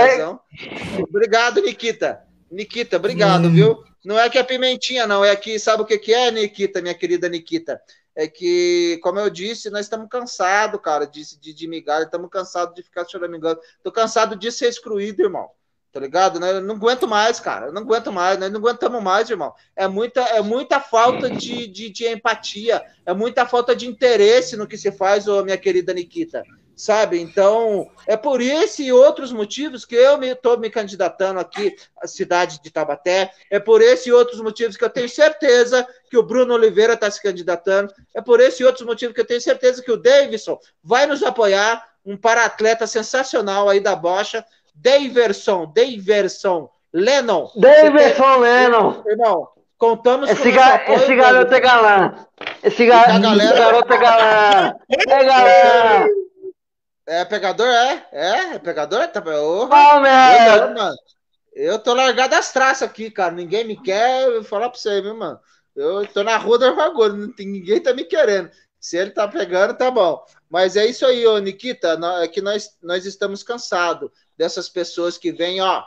Obrigado, 1.09 1.63
Nikita. 1.63 2.23
Nikita, 2.51 2.97
obrigado, 2.97 3.51
viu? 3.51 3.83
Não 4.05 4.19
é 4.19 4.29
que 4.29 4.37
é 4.39 4.43
pimentinha, 4.43 5.07
não. 5.07 5.25
É 5.25 5.35
que, 5.35 5.59
sabe 5.59 5.83
o 5.83 5.87
que, 5.87 5.97
que 5.99 6.13
é, 6.13 6.31
Nikita, 6.31 6.83
minha 6.83 6.95
querida 6.95 7.29
Nikita? 7.29 7.81
É 8.17 8.29
que, 8.29 8.99
como 9.03 9.19
eu 9.19 9.29
disse, 9.29 9.71
nós 9.71 9.87
estamos 9.87 10.09
cansados, 10.09 10.81
cara, 10.81 11.05
de, 11.07 11.39
de, 11.39 11.53
de 11.53 11.67
migalha, 11.67 12.05
estamos 12.05 12.31
cansados 12.31 12.75
de 12.75 12.83
ficar 12.83 13.07
choramingando. 13.09 13.61
Tô 13.83 13.91
cansado 13.91 14.37
de 14.37 14.53
ser 14.53 14.69
excluído, 14.69 15.23
irmão. 15.23 15.51
Tá 15.93 16.01
ligado? 16.01 16.41
Né? 16.41 16.51
Eu 16.51 16.61
não 16.61 16.75
aguento 16.75 17.07
mais, 17.07 17.39
cara. 17.39 17.67
Eu 17.67 17.73
não 17.73 17.83
aguento 17.83 18.13
mais, 18.13 18.39
nós 18.39 18.51
não 18.51 18.59
aguentamos 18.59 19.03
mais, 19.03 19.31
irmão. 19.31 19.55
É 19.77 19.87
muita, 19.87 20.21
é 20.23 20.43
muita 20.43 20.81
falta 20.81 21.31
de, 21.31 21.69
de, 21.69 21.89
de 21.89 22.07
empatia, 22.09 22.85
é 23.07 23.15
muita 23.15 23.47
falta 23.47 23.77
de 23.77 23.87
interesse 23.87 24.57
no 24.57 24.67
que 24.67 24.77
se 24.77 24.91
faz, 24.91 25.29
ô, 25.29 25.45
minha 25.45 25.57
querida 25.57 25.95
Nikita. 25.95 26.43
Sabe? 26.77 27.21
Então, 27.21 27.89
é 28.07 28.17
por 28.17 28.41
esse 28.41 28.85
e 28.85 28.93
outros 28.93 29.33
motivos 29.33 29.85
que 29.85 29.95
eu 29.95 30.21
estou 30.23 30.59
me, 30.59 30.69
candidatando 30.69 31.39
aqui 31.39 31.75
à 32.03 32.07
cidade 32.07 32.61
de 32.63 32.71
Tabaté. 32.71 33.31
É 33.51 33.61
por 33.61 33.81
esse 33.81 34.09
e 34.09 34.13
outros 34.13 34.41
motivos 34.41 34.77
que 34.77 34.85
eu 34.85 34.91
tenho 34.91 35.09
certeza 35.09 35.87
que 36.11 36.17
o 36.17 36.23
Bruno 36.23 36.55
Oliveira 36.55 36.95
está 36.95 37.11
se 37.11 37.23
candidatando. 37.23 37.93
É 38.13 38.21
por 38.21 38.41
esse 38.41 38.63
e 38.63 38.67
outros 38.67 38.85
motivos 38.85 39.15
que 39.15 39.21
eu 39.21 39.27
tenho 39.27 39.41
certeza 39.41 39.83
que 39.83 39.93
o 39.93 39.97
Davidson 39.97 40.59
vai 40.83 41.07
nos 41.07 41.23
apoiar. 41.23 41.85
Um 42.05 42.19
para-atleta 42.19 42.87
sensacional 42.87 43.69
aí 43.69 43.81
da 43.81 43.97
bocha. 43.97 44.45
Daverson, 44.75 45.73
Daverson, 45.73 46.69
Lennon. 46.93 47.51
Davidson 47.57 48.37
Lennon. 48.39 49.03
Irmão, 49.07 49.49
contamos 49.79 50.29
Esse, 50.29 50.51
com 50.51 50.57
ga 50.57 50.75
apoio, 50.75 50.99
esse 50.99 51.15
garoto 51.15 51.55
é 51.55 51.61
galã. 51.61 52.15
Esse, 52.63 52.87
ga 52.87 53.05
esse 53.05 53.55
garoto 53.55 53.93
é 53.93 53.99
galã. 53.99 54.77
É 54.89 55.25
galã. 55.25 56.07
É 57.07 57.25
pegador, 57.25 57.67
é? 57.67 58.07
É, 58.13 58.55
é 58.55 58.59
pegador? 58.59 59.07
Tá... 59.09 59.23
Oh, 59.39 59.69
Palmeiras. 59.69 60.61
eu, 60.63 60.75
mano, 60.75 60.97
eu 61.55 61.79
tô 61.79 61.95
largado 61.95 62.31
das 62.31 62.53
traças 62.53 62.89
aqui, 62.89 63.11
cara. 63.11 63.33
Ninguém 63.33 63.65
me 63.65 63.81
quer. 63.81 64.25
Eu 64.25 64.35
vou 64.35 64.45
falar 64.45 64.71
pra 64.71 64.79
você, 64.79 65.01
viu, 65.01 65.17
mano? 65.17 65.39
Eu 65.77 66.07
tô 66.07 66.23
na 66.23 66.37
rua 66.37 66.59
do 66.59 67.17
não 67.17 67.33
tem 67.33 67.47
ninguém 67.47 67.81
tá 67.81 67.93
me 67.93 68.05
querendo. 68.05 68.51
Se 68.79 68.97
ele 68.97 69.11
tá 69.11 69.27
pegando, 69.27 69.77
tá 69.77 69.91
bom. 69.91 70.25
Mas 70.49 70.77
é 70.77 70.87
isso 70.87 71.05
aí, 71.05 71.27
ô 71.27 71.39
Nikita, 71.39 71.99
é 72.23 72.29
que 72.29 72.41
nós, 72.41 72.77
nós 72.83 73.07
estamos 73.07 73.43
cansados 73.43 74.11
dessas 74.37 74.69
pessoas 74.69 75.17
que 75.19 75.33
vêm, 75.33 75.61
ó, 75.61 75.85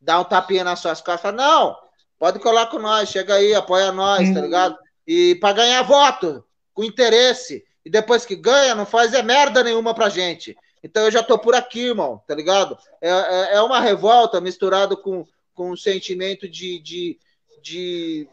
dar 0.00 0.20
um 0.20 0.24
tapinha 0.24 0.64
nas 0.64 0.80
suas 0.80 1.00
costas. 1.00 1.20
Fala, 1.20 1.36
não, 1.36 1.76
pode 2.18 2.38
colar 2.38 2.66
com 2.66 2.78
nós, 2.78 3.10
chega 3.10 3.34
aí, 3.34 3.54
apoia 3.54 3.92
nós, 3.92 4.32
tá 4.32 4.40
ligado? 4.40 4.78
E 5.06 5.34
para 5.36 5.54
ganhar 5.54 5.82
voto, 5.82 6.44
com 6.72 6.82
interesse. 6.82 7.62
E 7.90 7.92
depois 7.92 8.24
que 8.24 8.36
ganha, 8.36 8.72
não 8.72 8.86
faz 8.86 9.12
é 9.12 9.20
merda 9.20 9.64
nenhuma 9.64 9.92
pra 9.92 10.08
gente. 10.08 10.56
Então 10.80 11.02
eu 11.06 11.10
já 11.10 11.24
tô 11.24 11.36
por 11.36 11.56
aqui, 11.56 11.86
irmão, 11.88 12.22
tá 12.24 12.36
ligado? 12.36 12.78
É, 13.00 13.10
é, 13.10 13.54
é 13.56 13.62
uma 13.62 13.80
revolta 13.80 14.40
misturado 14.40 14.96
com, 14.96 15.26
com 15.52 15.72
um 15.72 15.76
sentimento 15.76 16.48
de, 16.48 16.78
de, 16.78 17.18
de 17.60 18.28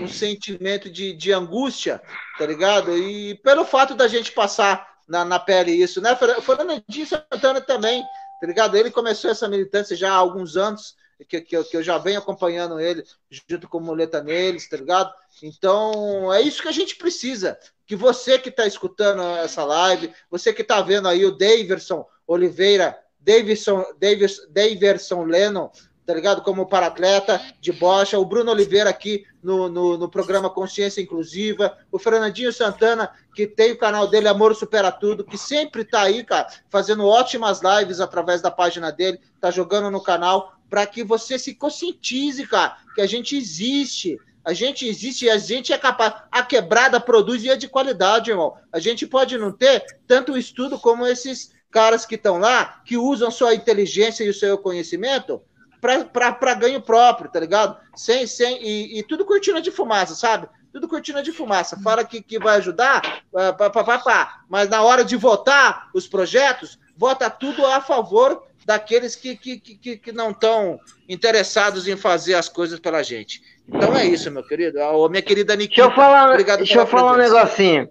um 0.00 0.08
sentimento 0.08 0.90
de, 0.90 1.12
de 1.12 1.30
angústia, 1.30 2.00
tá 2.38 2.46
ligado? 2.46 2.96
E 2.96 3.34
pelo 3.36 3.66
fato 3.66 3.94
da 3.94 4.08
gente 4.08 4.32
passar 4.32 4.94
na, 5.06 5.26
na 5.26 5.38
pele 5.38 5.72
isso, 5.72 6.00
né? 6.00 6.12
O 6.38 6.40
Fernandinho 6.40 7.06
Santana 7.06 7.60
também, 7.60 8.02
tá 8.40 8.46
ligado? 8.46 8.78
Ele 8.78 8.90
começou 8.90 9.30
essa 9.30 9.46
militância 9.46 9.94
já 9.94 10.10
há 10.10 10.16
alguns 10.16 10.56
anos, 10.56 10.96
que, 11.28 11.38
que, 11.42 11.54
eu- 11.54 11.64
que 11.66 11.76
eu 11.76 11.82
já 11.82 11.98
venho 11.98 12.18
acompanhando 12.18 12.80
ele, 12.80 13.04
junto 13.30 13.68
com 13.68 13.78
muleta 13.78 14.22
neles, 14.22 14.66
tá 14.70 14.78
ligado? 14.78 15.12
Então, 15.42 16.32
é 16.32 16.40
isso 16.40 16.62
que 16.62 16.68
a 16.68 16.72
gente 16.72 16.96
precisa. 16.96 17.58
Que 17.86 17.96
você 17.96 18.38
que 18.38 18.48
está 18.48 18.66
escutando 18.66 19.22
essa 19.38 19.64
live, 19.64 20.12
você 20.30 20.52
que 20.52 20.62
está 20.62 20.80
vendo 20.80 21.08
aí 21.08 21.24
o 21.24 21.36
Daverson 21.36 22.06
Oliveira, 22.26 22.98
Davidson, 23.20 23.84
Davis, 23.98 24.40
Daverson 24.50 25.24
Lennon, 25.24 25.70
tá 26.06 26.14
ligado? 26.14 26.42
Como 26.42 26.66
para-atleta 26.66 27.40
de 27.60 27.72
bocha, 27.72 28.18
o 28.18 28.24
Bruno 28.24 28.50
Oliveira 28.50 28.90
aqui 28.90 29.24
no, 29.42 29.68
no, 29.68 29.96
no 29.96 30.08
programa 30.08 30.50
Consciência 30.50 31.00
Inclusiva, 31.00 31.76
o 31.90 31.98
Fernandinho 31.98 32.52
Santana, 32.52 33.10
que 33.34 33.46
tem 33.46 33.72
o 33.72 33.78
canal 33.78 34.06
dele 34.06 34.28
Amor 34.28 34.54
Supera 34.54 34.92
Tudo, 34.92 35.24
que 35.24 35.38
sempre 35.38 35.84
tá 35.84 36.02
aí, 36.02 36.22
cara, 36.22 36.48
fazendo 36.68 37.06
ótimas 37.06 37.60
lives 37.62 38.00
através 38.00 38.42
da 38.42 38.50
página 38.50 38.92
dele, 38.92 39.18
tá 39.40 39.50
jogando 39.50 39.90
no 39.90 40.02
canal, 40.02 40.54
para 40.68 40.86
que 40.86 41.02
você 41.02 41.38
se 41.38 41.54
conscientize, 41.54 42.46
cara, 42.46 42.76
que 42.94 43.00
a 43.00 43.06
gente 43.06 43.36
existe. 43.36 44.18
A 44.44 44.52
gente 44.52 44.86
existe 44.86 45.24
e 45.24 45.30
a 45.30 45.38
gente 45.38 45.72
é 45.72 45.78
capaz. 45.78 46.14
A 46.30 46.42
quebrada 46.42 47.00
produz 47.00 47.42
e 47.42 47.50
é 47.50 47.56
de 47.56 47.68
qualidade, 47.68 48.30
irmão. 48.30 48.54
A 48.72 48.78
gente 48.78 49.06
pode 49.06 49.38
não 49.38 49.50
ter 49.50 49.84
tanto 50.06 50.36
estudo 50.36 50.78
como 50.78 51.06
esses 51.06 51.52
caras 51.70 52.04
que 52.04 52.14
estão 52.14 52.38
lá, 52.38 52.82
que 52.84 52.96
usam 52.96 53.30
sua 53.30 53.54
inteligência 53.54 54.22
e 54.22 54.28
o 54.28 54.34
seu 54.34 54.58
conhecimento 54.58 55.42
para 55.80 56.54
ganho 56.54 56.80
próprio, 56.80 57.30
tá 57.30 57.40
ligado? 57.40 57.76
Sem, 57.94 58.26
sem, 58.26 58.62
e, 58.62 58.98
e 58.98 59.02
tudo 59.02 59.24
cortina 59.24 59.60
de 59.60 59.70
fumaça, 59.70 60.14
sabe? 60.14 60.48
Tudo 60.72 60.88
cortina 60.88 61.22
de 61.22 61.30
fumaça. 61.30 61.78
Fala 61.82 62.04
que, 62.04 62.22
que 62.22 62.38
vai 62.38 62.56
ajudar, 62.56 63.22
pá, 63.32 63.52
pá, 63.52 63.70
pá, 63.70 63.98
pá. 63.98 64.44
mas 64.48 64.68
na 64.68 64.82
hora 64.82 65.04
de 65.04 65.16
votar 65.16 65.90
os 65.92 66.06
projetos, 66.06 66.78
vota 66.96 67.28
tudo 67.28 67.64
a 67.66 67.80
favor 67.80 68.42
daqueles 68.64 69.14
que, 69.14 69.36
que, 69.36 69.58
que, 69.58 69.96
que 69.98 70.12
não 70.12 70.30
estão 70.30 70.80
interessados 71.08 71.86
em 71.86 71.96
fazer 71.96 72.34
as 72.34 72.48
coisas 72.48 72.80
pela 72.80 73.02
gente. 73.02 73.42
Então 73.68 73.96
é 73.96 74.06
isso, 74.06 74.30
meu 74.30 74.42
querido. 74.42 74.78
Ô, 74.80 75.08
minha 75.08 75.22
querida 75.22 75.56
Nikita, 75.56 75.82
Deixa 75.82 75.90
eu 75.90 75.96
falar, 75.96 76.30
obrigado 76.30 76.58
deixa 76.58 76.78
eu 76.78 76.86
falar 76.86 77.14
um 77.14 77.16
negocinho. 77.16 77.88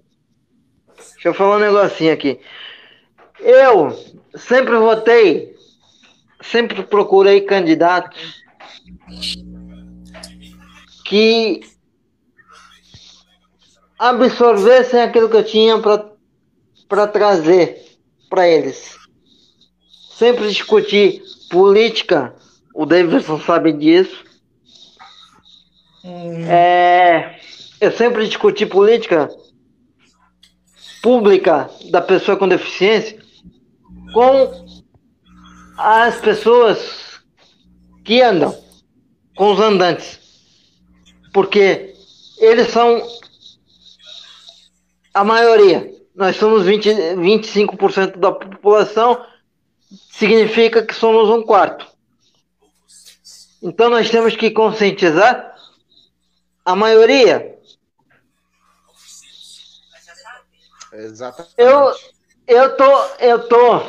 Deixa 0.96 1.30
eu 1.30 1.34
falar 1.34 1.58
um 1.58 1.60
negocinho 1.60 2.14
aqui. 2.14 2.40
Eu 3.40 3.90
sempre 4.36 4.76
votei, 4.78 5.56
sempre 6.42 6.84
procurei 6.84 7.42
candidatos 7.42 8.44
que 11.06 11.62
absorvessem 14.00 15.02
aquilo 15.02 15.30
que 15.30 15.38
eu 15.38 15.44
tinha 15.44 15.78
para 16.88 17.08
trazer 17.08 17.84
para 18.30 18.48
eles. 18.48 18.98
Sempre 20.18 20.48
discuti 20.48 21.22
política, 21.50 22.36
o 22.74 22.86
Davidson 22.86 23.40
sabe 23.40 23.74
disso. 23.74 24.24
É, 26.06 27.40
eu 27.80 27.92
sempre 27.92 28.28
discuti 28.28 28.66
política 28.66 29.30
pública 31.02 31.70
da 31.92 32.02
pessoa 32.02 32.38
com 32.38 32.48
deficiência 32.48 33.24
com 34.14 34.66
as 35.78 36.22
pessoas 36.22 37.20
que 38.06 38.22
andam, 38.22 38.56
com 39.36 39.52
os 39.52 39.60
andantes. 39.60 40.20
Porque 41.34 41.96
eles 42.38 42.68
são 42.68 43.02
a 45.14 45.24
maioria. 45.24 45.92
Nós 46.16 46.36
somos 46.36 46.64
20, 46.64 46.90
25% 47.16 48.18
da 48.18 48.32
população, 48.32 49.26
significa 50.12 50.84
que 50.84 50.94
somos 50.94 51.28
um 51.30 51.42
quarto. 51.42 51.88
Então 53.64 53.90
nós 53.90 54.10
temos 54.12 54.36
que 54.36 54.52
conscientizar 54.52 55.53
a 56.66 56.76
maioria. 56.76 57.58
Exatamente. 60.94 61.54
Eu, 61.58 61.92
eu 62.48 62.78
tô, 62.78 63.06
eu 63.20 63.48
tô 63.48 63.82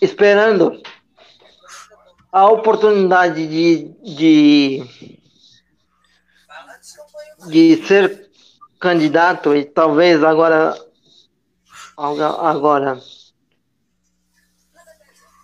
esperando 0.00 0.82
a 2.32 2.46
oportunidade 2.48 3.46
de, 3.46 3.88
de, 4.16 4.82
de 7.48 7.86
ser 7.86 8.30
candidato 8.80 9.54
e 9.54 9.64
talvez 9.64 10.24
agora 10.24 10.74
agora- 11.96 12.98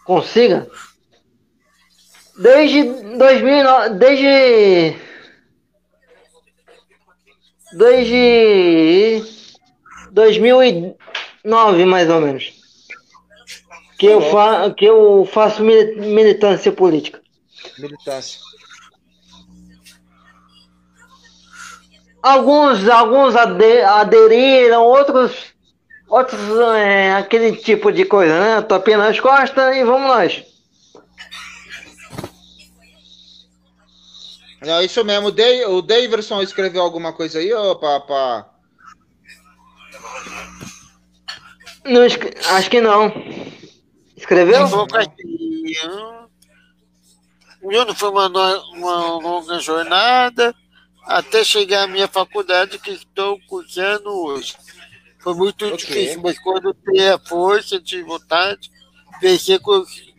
consiga 0.05 0.67
desde 2.39 2.83
2009 3.19 3.91
desde 3.99 5.08
desde 7.73 9.23
2009 10.13 11.85
mais 11.85 12.09
ou 12.11 12.21
menos 12.21 12.53
que 13.99 14.07
eu, 14.07 14.21
fa 14.21 14.71
que 14.77 14.85
eu 14.85 15.29
faço 15.33 15.63
mili- 15.63 15.97
militância 16.01 16.71
política. 16.71 17.21
Militância. 17.79 18.39
Alguns, 22.23 22.89
alguns 22.89 23.35
ade- 23.37 23.81
aderiram, 23.83 24.83
outros, 24.85 25.33
outros 26.09 26.39
é, 26.77 27.13
aquele 27.15 27.57
tipo 27.57 27.91
de 27.93 28.05
coisa, 28.05 28.39
né? 28.39 28.63
Topinha 28.63 28.99
nas 28.99 29.19
costas 29.19 29.77
e 29.77 29.85
vamos 29.85 30.09
nós. 30.09 30.45
É 34.61 34.85
isso 34.85 35.05
mesmo. 35.05 35.29
O, 35.29 35.75
o 35.77 35.83
Daverson 35.83 36.43
escreveu 36.43 36.83
alguma 36.83 37.13
coisa 37.13 37.39
aí, 37.39 37.53
ô, 37.53 37.77
pra, 37.77 38.51
Não, 41.85 42.03
acho 42.03 42.71
que 42.71 42.81
não. 42.81 43.13
Escreveu? 44.17 44.65
Hum, 44.67 46.29
Júnior 47.63 47.95
foi 47.95 48.11
uma, 48.11 48.29
longa 49.19 49.59
jornada 49.59 50.55
até 51.05 51.43
chegar 51.43 51.85
à 51.85 51.87
minha 51.87 52.07
faculdade 52.07 52.79
que 52.79 52.91
estou 52.91 53.39
cursando 53.49 54.11
hoje. 54.11 54.57
Foi 55.21 55.35
muito 55.35 55.67
Ok. 55.67 55.77
difícil, 55.77 56.21
mas 56.23 56.39
quando 56.39 56.75
tenho 56.75 57.15
a 57.15 57.19
força 57.19 57.81
de 57.81 58.03
vontade, 58.03 58.71
vencer 59.21 59.59
com 59.61 59.81
os 59.81 60.13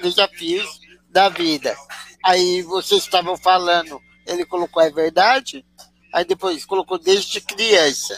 desafios 0.00 0.80
da 1.10 1.28
vida. 1.28 1.76
Aí 2.24 2.62
vocês 2.62 3.02
estavam 3.02 3.36
falando, 3.36 4.00
ele 4.26 4.44
colocou 4.44 4.82
é 4.82 4.90
verdade, 4.90 5.64
aí 6.12 6.24
depois 6.24 6.64
colocou 6.64 6.98
desde 6.98 7.40
criança. 7.40 8.16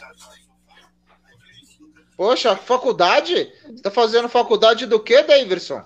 Poxa, 2.16 2.54
faculdade? 2.56 3.52
Você 3.66 3.82
tá 3.82 3.90
fazendo 3.90 4.28
faculdade 4.28 4.86
do 4.86 5.00
que, 5.00 5.22
Davidson? 5.22 5.82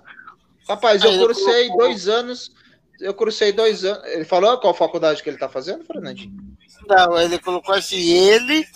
Rapaz, 0.68 1.02
eu 1.02 1.10
Aí 1.10 1.18
cursei 1.18 1.68
colocou- 1.68 1.86
dois 1.88 2.08
anos. 2.08 2.52
Eu 3.00 3.14
cursei 3.14 3.52
dois 3.52 3.84
anos. 3.84 4.04
Ele 4.08 4.24
falou 4.24 4.58
qual 4.58 4.74
faculdade 4.74 5.22
que 5.22 5.30
ele 5.30 5.38
tá 5.38 5.48
fazendo, 5.48 5.84
Fernandinho? 5.84 6.36
Não, 6.86 7.18
ele 7.18 7.38
colocou 7.38 7.74
assim, 7.74 7.96
ele 7.96 8.66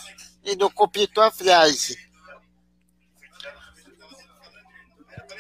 e 0.45 0.57
não 0.57 0.71
completou 0.71 1.23
a 1.23 1.31
frase. 1.31 1.99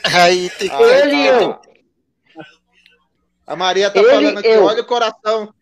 Aí 0.04 0.50
tem 0.50 0.68
que. 0.68 0.74
Ele 0.82 1.26
eu. 1.26 1.60
A 3.52 3.56
Maria 3.56 3.90
tá 3.90 4.00
Ele, 4.00 4.08
falando 4.08 4.38
aqui, 4.38 4.48
eu. 4.48 4.64
olha 4.64 4.80
o 4.80 4.86
coração. 4.86 5.52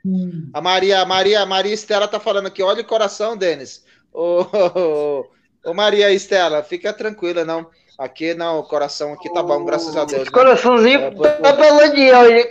A 0.54 0.60
Maria, 0.60 1.00
a 1.00 1.04
Maria, 1.04 1.40
a 1.40 1.46
Maria 1.46 1.74
Estela 1.74 2.06
tá 2.06 2.20
falando 2.20 2.46
aqui, 2.46 2.62
olha 2.62 2.82
o 2.82 2.86
coração, 2.86 3.36
Denis. 3.36 3.84
Ô, 4.12 4.42
ô, 4.42 5.26
ô, 5.64 5.74
Maria 5.74 6.12
Estela, 6.12 6.62
fica 6.62 6.92
tranquila, 6.92 7.44
não. 7.44 7.68
Aqui 7.98 8.32
não, 8.32 8.60
o 8.60 8.62
coração 8.62 9.12
aqui 9.12 9.28
tá 9.34 9.42
bom, 9.42 9.64
graças 9.64 9.96
a 9.96 10.04
Deus. 10.04 10.22
Esse 10.22 10.24
né? 10.26 10.30
coraçãozinho 10.30 11.00
É, 11.00 11.10
tá 11.10 11.52
peludinho 11.52 12.16
hoje. 12.16 12.48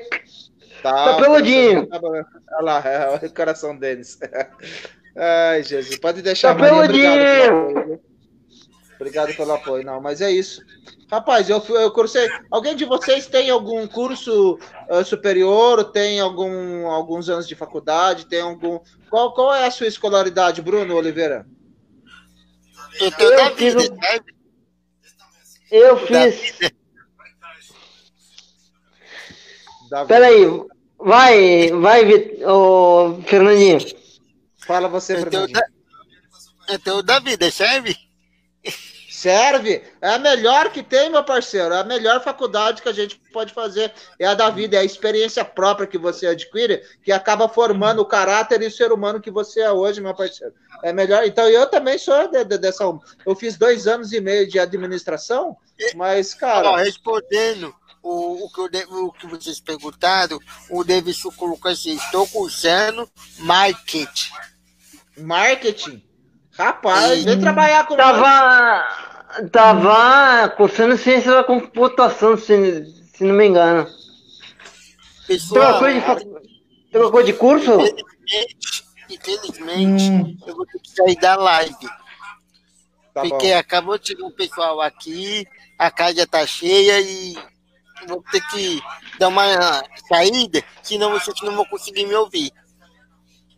Tá, 0.83 1.05
Tá 1.05 1.13
peludinho. 1.21 1.87
Tá. 1.87 1.99
Olha 2.01 2.61
lá, 2.61 2.83
é, 2.85 3.07
olha 3.07 3.25
o 3.25 3.33
coração 3.33 3.77
deles. 3.77 4.19
Ai, 5.15 5.63
Jesus. 5.63 5.97
Pode 5.99 6.21
deixar, 6.21 6.53
Tá 6.53 6.59
Maria. 6.59 6.83
Obrigado 6.83 7.17
pelo 7.17 7.73
peludinho. 7.75 7.99
Obrigado 8.99 9.33
pelo 9.33 9.53
apoio. 9.53 9.85
Não, 9.85 10.01
mas 10.01 10.19
é 10.19 10.29
isso. 10.29 10.61
Rapaz, 11.09 11.49
eu, 11.49 11.61
fui- 11.61 11.81
eu 11.81 11.89
cursei. 11.91 12.29
Alguém 12.51 12.75
de 12.75 12.83
vocês 12.83 13.27
tem 13.27 13.49
algum 13.49 13.87
curso 13.87 14.59
ah, 14.89 15.03
superior? 15.05 15.85
Tem 15.85 16.19
algum, 16.19 16.85
alguns 16.87 17.29
anos 17.29 17.47
de 17.47 17.55
faculdade? 17.55 18.25
Tem 18.25 18.41
algum. 18.41 18.79
Qual, 19.09 19.33
qual 19.33 19.55
é 19.55 19.65
a 19.65 19.71
sua 19.71 19.87
escolaridade, 19.87 20.61
Bruno 20.61 20.95
Oliveira? 20.95 21.47
Eu 22.99 23.11
tenho 23.11 23.31
Eu 23.31 23.55
fiz 23.55 23.75
um-? 23.75 23.97
Eu 25.71 25.97
fiz. 26.05 26.59
Davi? 29.89 30.07
Peraí. 30.07 30.45
Vai, 31.01 31.71
vai, 31.71 32.03
Vit- 32.05 32.43
ô, 32.43 33.21
Fernandinho. 33.25 33.79
Fala 34.67 34.89
você, 34.89 35.13
Eu 35.13 35.29
tenho 35.29 35.47
Fernandinho. 35.47 35.59
da, 36.67 36.73
eu 36.73 36.79
tenho 36.79 37.01
da 37.01 37.19
vida, 37.19 37.49
serve? 37.49 37.95
Serve. 39.21 39.83
É 40.01 40.11
a 40.13 40.17
melhor 40.19 40.71
que 40.71 40.81
tem, 40.81 41.09
meu 41.09 41.23
parceiro. 41.23 41.73
É 41.73 41.79
a 41.79 41.83
melhor 41.83 42.23
faculdade 42.23 42.81
que 42.81 42.87
a 42.87 42.93
gente 42.93 43.19
pode 43.33 43.53
fazer. 43.53 43.91
É 44.17 44.25
a 44.25 44.33
da 44.33 44.49
vida, 44.49 44.77
é 44.77 44.79
a 44.79 44.83
experiência 44.85 45.43
própria 45.43 45.85
que 45.87 45.97
você 45.97 46.27
adquire, 46.27 46.81
que 47.03 47.11
acaba 47.11 47.49
formando 47.49 47.99
o 47.99 48.05
caráter 48.05 48.61
e 48.61 48.67
o 48.67 48.71
ser 48.71 48.93
humano 48.93 49.19
que 49.19 49.29
você 49.29 49.59
é 49.59 49.71
hoje, 49.71 49.99
meu 49.99 50.15
parceiro. 50.15 50.53
É 50.83 50.93
melhor. 50.93 51.25
Então, 51.25 51.47
eu 51.49 51.67
também 51.67 51.97
sou 51.97 52.29
de- 52.31 52.45
de- 52.45 52.57
dessa. 52.57 52.83
Eu 53.25 53.35
fiz 53.35 53.57
dois 53.57 53.87
anos 53.87 54.13
e 54.13 54.21
meio 54.21 54.47
de 54.47 54.57
administração, 54.57 55.57
mas, 55.95 56.33
cara. 56.33 56.77
respondendo 56.77 57.75
o, 58.01 58.45
o, 58.45 58.49
que 58.53 58.61
eu 58.61 58.69
de- 58.69 58.85
o 58.85 59.11
que 59.11 59.27
vocês 59.27 59.59
perguntaram, 59.59 60.39
o 60.69 60.83
Davidson 60.85 61.31
colocou 61.31 61.69
assim: 61.69 61.95
estou 61.97 62.25
cursando 62.25 63.09
marketing. 63.39 64.31
Marketing. 65.17 66.03
Rapaz, 66.57 67.23
vem 67.23 67.39
trabalhar 67.39 67.85
com 67.87 67.95
nós. 67.95 68.05
Tava. 68.05 69.08
Tava 69.51 70.49
cursando 70.49 70.97
ciência 70.97 71.31
da 71.31 71.43
computação, 71.43 72.35
se, 72.37 72.85
se 73.13 73.23
não 73.23 73.35
me 73.35 73.47
engano. 73.47 73.87
Pessoal, 75.27 75.79
Trocou 75.79 76.15
de, 76.15 76.25
trocou 76.91 77.23
de 77.23 77.33
curso? 77.33 77.71
infelizmente, 77.79 78.83
infelizmente 79.09 80.37
eu 80.47 80.55
vou 80.55 80.65
ter 80.65 80.79
que 80.79 80.89
sair 80.89 81.15
da 81.17 81.35
live. 81.35 81.75
Tá 83.13 83.23
bom. 83.23 83.29
porque 83.29 83.51
acabou 83.51 83.97
de 83.97 84.07
chegar 84.07 84.25
um 84.25 84.31
pessoal 84.31 84.81
aqui, 84.81 85.45
a 85.77 85.91
casa 85.91 86.25
tá 86.25 86.45
cheia 86.45 86.99
e 86.99 87.37
vou 88.07 88.23
ter 88.31 88.41
que 88.49 88.81
dar 89.19 89.27
uma 89.27 89.83
saída, 90.07 90.63
senão 90.81 91.11
vocês 91.11 91.35
não 91.43 91.55
vão 91.55 91.65
conseguir 91.65 92.05
me 92.05 92.15
ouvir. 92.15 92.51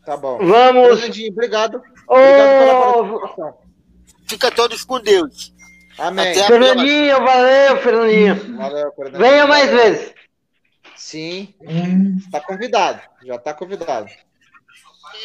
Tá 0.06 0.18
bom. 0.18 0.38
Vamos. 0.40 1.00
Fernandinho, 1.00 1.32
obrigado. 1.32 1.82
Obrigado 2.08 2.60
pela 2.60 2.94
participação. 2.94 3.58
Fica 4.28 4.52
todos 4.52 4.84
com 4.84 5.00
Deus. 5.00 5.54
Amém. 5.98 6.32
Até 6.32 6.44
a 6.44 6.48
Fernandinho, 6.48 7.18
valeu, 7.24 7.78
Fernandinho. 7.82 8.58
Valeu, 8.58 8.92
Fernandinho. 8.94 9.20
Venha 9.30 9.48
mais 9.48 9.70
vezes. 9.70 10.14
Sim, 10.96 11.54
está 12.18 12.40
convidado. 12.40 13.02
Já 13.26 13.36
está 13.36 13.54
convidado. 13.54 14.10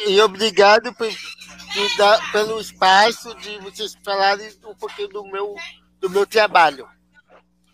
E 0.07 0.19
obrigado 0.21 0.93
por, 0.93 1.07
por 1.09 1.97
dar- 1.97 2.31
pelo 2.31 2.59
espaço 2.59 3.33
de 3.35 3.57
vocês 3.59 3.95
falarem 4.03 4.49
um 4.65 4.75
pouquinho 4.75 5.07
do 5.09 5.23
meu, 5.25 5.55
do 5.99 6.09
meu 6.09 6.25
trabalho. 6.25 6.87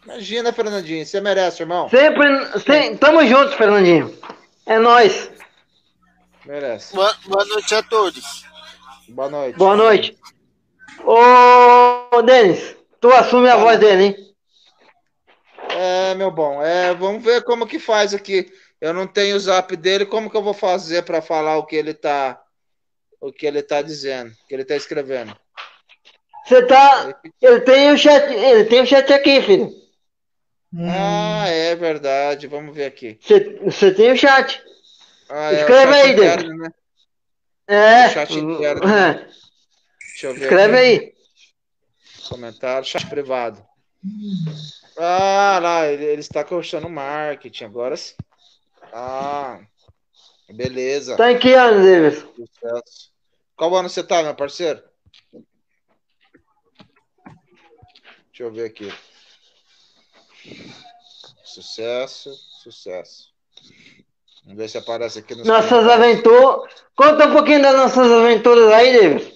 Imagina, 0.06 0.52
Fernandinho, 0.54 1.06
você 1.06 1.20
merece, 1.22 1.64
irmão. 1.64 1.90
Sempre, 1.90 2.26
sem, 2.60 2.96
tamo 2.98 3.26
juntos, 3.26 3.54
Fernandinho. 3.56 4.18
É 4.66 4.78
nóis. 4.78 5.32
Merece. 6.46 6.94
Boa, 6.94 7.16
boa 7.26 7.46
noite 7.46 7.74
a 7.74 7.82
todos. 7.84 8.46
Boa 9.10 9.30
noite. 9.30 9.58
Boa 9.58 9.76
noite. 9.78 10.18
Ô, 11.06 12.22
Denis, 12.22 12.76
tu 13.04 13.12
assume 13.12 13.50
a 13.50 13.58
voz 13.58 13.78
dele, 13.78 14.04
hein? 14.04 14.16
É, 15.72 16.16
meu 16.16 16.32
bom, 16.32 16.63
é, 16.63 16.94
vamos 16.94 17.22
ver 17.22 17.44
como 17.44 17.68
que 17.68 17.78
faz 17.78 18.13
aqui. 18.13 18.50
Eu 18.80 18.94
não 18.94 19.06
tenho 19.06 19.36
o 19.36 19.39
zap 19.39 19.76
dele, 19.76 20.06
como 20.06 20.30
que 20.30 20.38
eu 20.38 20.42
vou 20.42 20.54
fazer 20.54 21.04
para 21.04 21.22
falar 21.22 21.58
o 21.58 21.66
que 21.66 21.76
ele 21.76 21.94
tá 21.94 22.42
o 23.20 23.32
que 23.32 23.46
ele 23.46 23.62
tá 23.62 23.82
dizendo, 23.82 24.32
o 24.32 24.48
que 24.48 24.54
ele 24.54 24.63
tá 24.63 24.78
escrevendo? 24.78 25.36
Você 26.46 26.66
tá. 26.66 27.13
Ele 27.42 27.60
tem 27.62 27.92
o 27.92 27.98
chat. 27.98 28.34
Ele 28.34 28.66
tem 28.66 28.82
o 28.82 28.86
chat 28.86 29.12
aqui, 29.12 29.42
filho. 29.42 29.70
Ah, 30.78 31.48
é 31.48 31.76
verdade. 31.76 32.48
Vamos 32.48 32.74
ver 32.74 32.86
aqui. 32.86 33.20
Você, 33.66 33.92
tem 33.94 34.13
o 34.13 34.18
chat. 34.18 34.63
Ah, 35.30 35.52
é 35.52 35.56
o 35.56 35.60
Escreve 35.60 35.94
chat 35.94 36.06
aí, 36.06 36.12
interno, 36.13 36.58
né? 36.58 36.70
É. 37.68 38.08
O 38.08 38.10
chat 38.12 38.34
interno. 38.34 38.89
é. 38.89 39.28
Deixa 40.12 40.28
eu 40.28 40.34
ver. 40.36 40.42
Escreve 40.44 40.78
aqui. 40.78 40.86
aí. 40.86 41.12
Comentário, 42.30 42.86
chat 42.88 43.06
privado. 43.08 43.64
Ah, 44.98 45.60
lá, 45.62 45.88
ele, 45.88 46.04
ele 46.06 46.22
está 46.22 46.44
cursando 46.44 46.90
marketing 46.90 47.66
agora. 47.66 47.96
sim. 47.96 48.14
Ah, 48.94 49.60
beleza. 50.50 51.16
Tá 51.18 51.32
em 51.32 51.40
que 51.40 51.54
ano, 51.54 51.82
Davis? 51.84 52.20
Sucesso. 52.36 53.12
Qual 53.56 53.76
ano 53.76 53.90
você 53.90 54.04
tá, 54.04 54.22
meu 54.22 54.36
parceiro? 54.36 54.82
Deixa 58.28 58.44
eu 58.44 58.52
ver 58.52 58.66
aqui. 58.66 58.92
Sucesso, 61.44 62.34
sucesso. 62.64 63.32
Vamos 64.44 64.58
ver 64.58 64.70
se 64.70 64.78
aparece 64.78 65.20
aqui 65.20 65.36
nos 65.36 65.48
Nossas 65.48 65.70
comentários. 65.70 66.04
aventuras. 66.04 66.74
Conta 66.96 67.28
um 67.28 67.34
pouquinho 67.34 67.62
das 67.62 67.76
nossas 67.76 68.12
aventuras 68.12 68.72
aí, 68.72 68.94
Davis. 69.00 69.34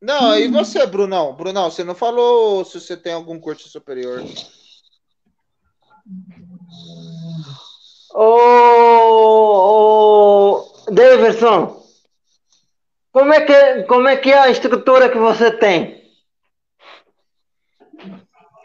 Não, 0.00 0.38
e 0.38 0.48
você, 0.48 0.86
Brunão? 0.86 1.34
Brunão, 1.34 1.70
você 1.70 1.82
não 1.82 1.94
falou 1.94 2.64
se 2.64 2.80
você 2.80 2.96
tem 2.96 3.12
algum 3.12 3.40
curso 3.40 3.68
superior. 3.68 4.22
Ô, 8.14 8.26
ô 10.86 10.90
Davidson, 10.90 11.84
como 13.12 13.32
é, 13.32 13.40
que, 13.44 13.82
como 13.84 14.08
é 14.08 14.16
que 14.16 14.30
é 14.30 14.38
a 14.38 14.50
estrutura 14.50 15.08
que 15.08 15.18
você 15.18 15.50
tem? 15.50 16.04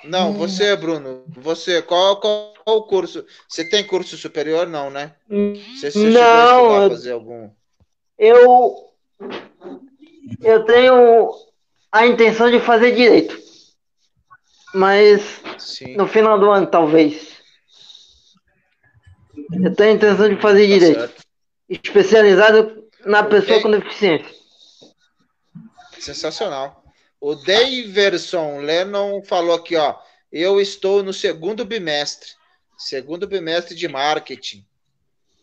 Não, 0.03 0.33
você, 0.33 0.75
Bruno, 0.75 1.23
você, 1.29 1.81
qual, 1.81 2.19
qual, 2.19 2.53
qual 2.63 2.77
o 2.77 2.83
curso? 2.83 3.25
Você 3.47 3.63
tem 3.69 3.85
curso 3.85 4.17
superior? 4.17 4.67
Não, 4.67 4.89
né? 4.89 5.15
Você, 5.29 5.91
você 5.91 6.09
Não, 6.09 6.81
eu- 6.81 6.89
fazer 6.89 7.11
algum... 7.13 7.49
Eu, 8.17 8.91
eu 10.41 10.63
tenho 10.65 11.31
a 11.91 12.05
intenção 12.07 12.49
de 12.49 12.59
fazer 12.59 12.95
direito, 12.95 13.37
mas 14.73 15.41
Sim, 15.57 15.95
no 15.95 16.07
final 16.07 16.39
do 16.39 16.49
ano, 16.49 16.67
talvez. 16.67 17.41
Eu 19.51 19.75
tenho 19.75 19.91
a 19.91 19.95
intenção 19.95 20.29
de 20.29 20.41
fazer 20.41 20.61
tá 20.61 20.73
direito, 20.73 20.99
certo. 20.99 21.23
especializado 21.67 22.87
na 23.05 23.23
pessoa 23.23 23.61
com 23.61 23.71
deficiência. 23.71 24.33
Sensacional. 25.99 26.83
O 27.19 27.35
Daverson 27.35 28.61
Lennon 28.61 29.23
falou 29.23 29.55
aqui, 29.55 29.75
ó. 29.75 29.95
Eu 30.31 30.59
estou 30.61 31.03
no 31.03 31.13
segundo 31.13 31.65
bimestre. 31.65 32.29
Segundo 32.77 33.27
bimestre 33.27 33.75
de 33.75 33.87
marketing. 33.87 34.65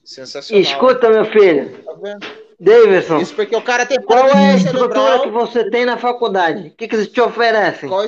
Sensacional. 0.03 0.63
Escuta, 0.63 1.11
meu 1.11 1.25
filho. 1.27 1.83
Tá 1.85 1.93
vendo? 1.93 2.27
Davidson, 2.61 3.21
Isso 3.21 3.35
porque 3.35 3.55
o 3.55 3.63
cara 3.63 3.87
tem 3.87 4.03
qual 4.03 4.27
é 4.27 4.53
a 4.53 4.57
estrutura 4.57 5.21
que 5.21 5.31
você 5.31 5.71
tem 5.71 5.85
na 5.85 5.97
faculdade? 5.97 6.69
O 6.69 6.71
que, 6.73 6.89
que 6.89 6.97
eles 6.97 7.09
te 7.09 7.21
oferecem? 7.21 7.89
Qual, 7.89 8.07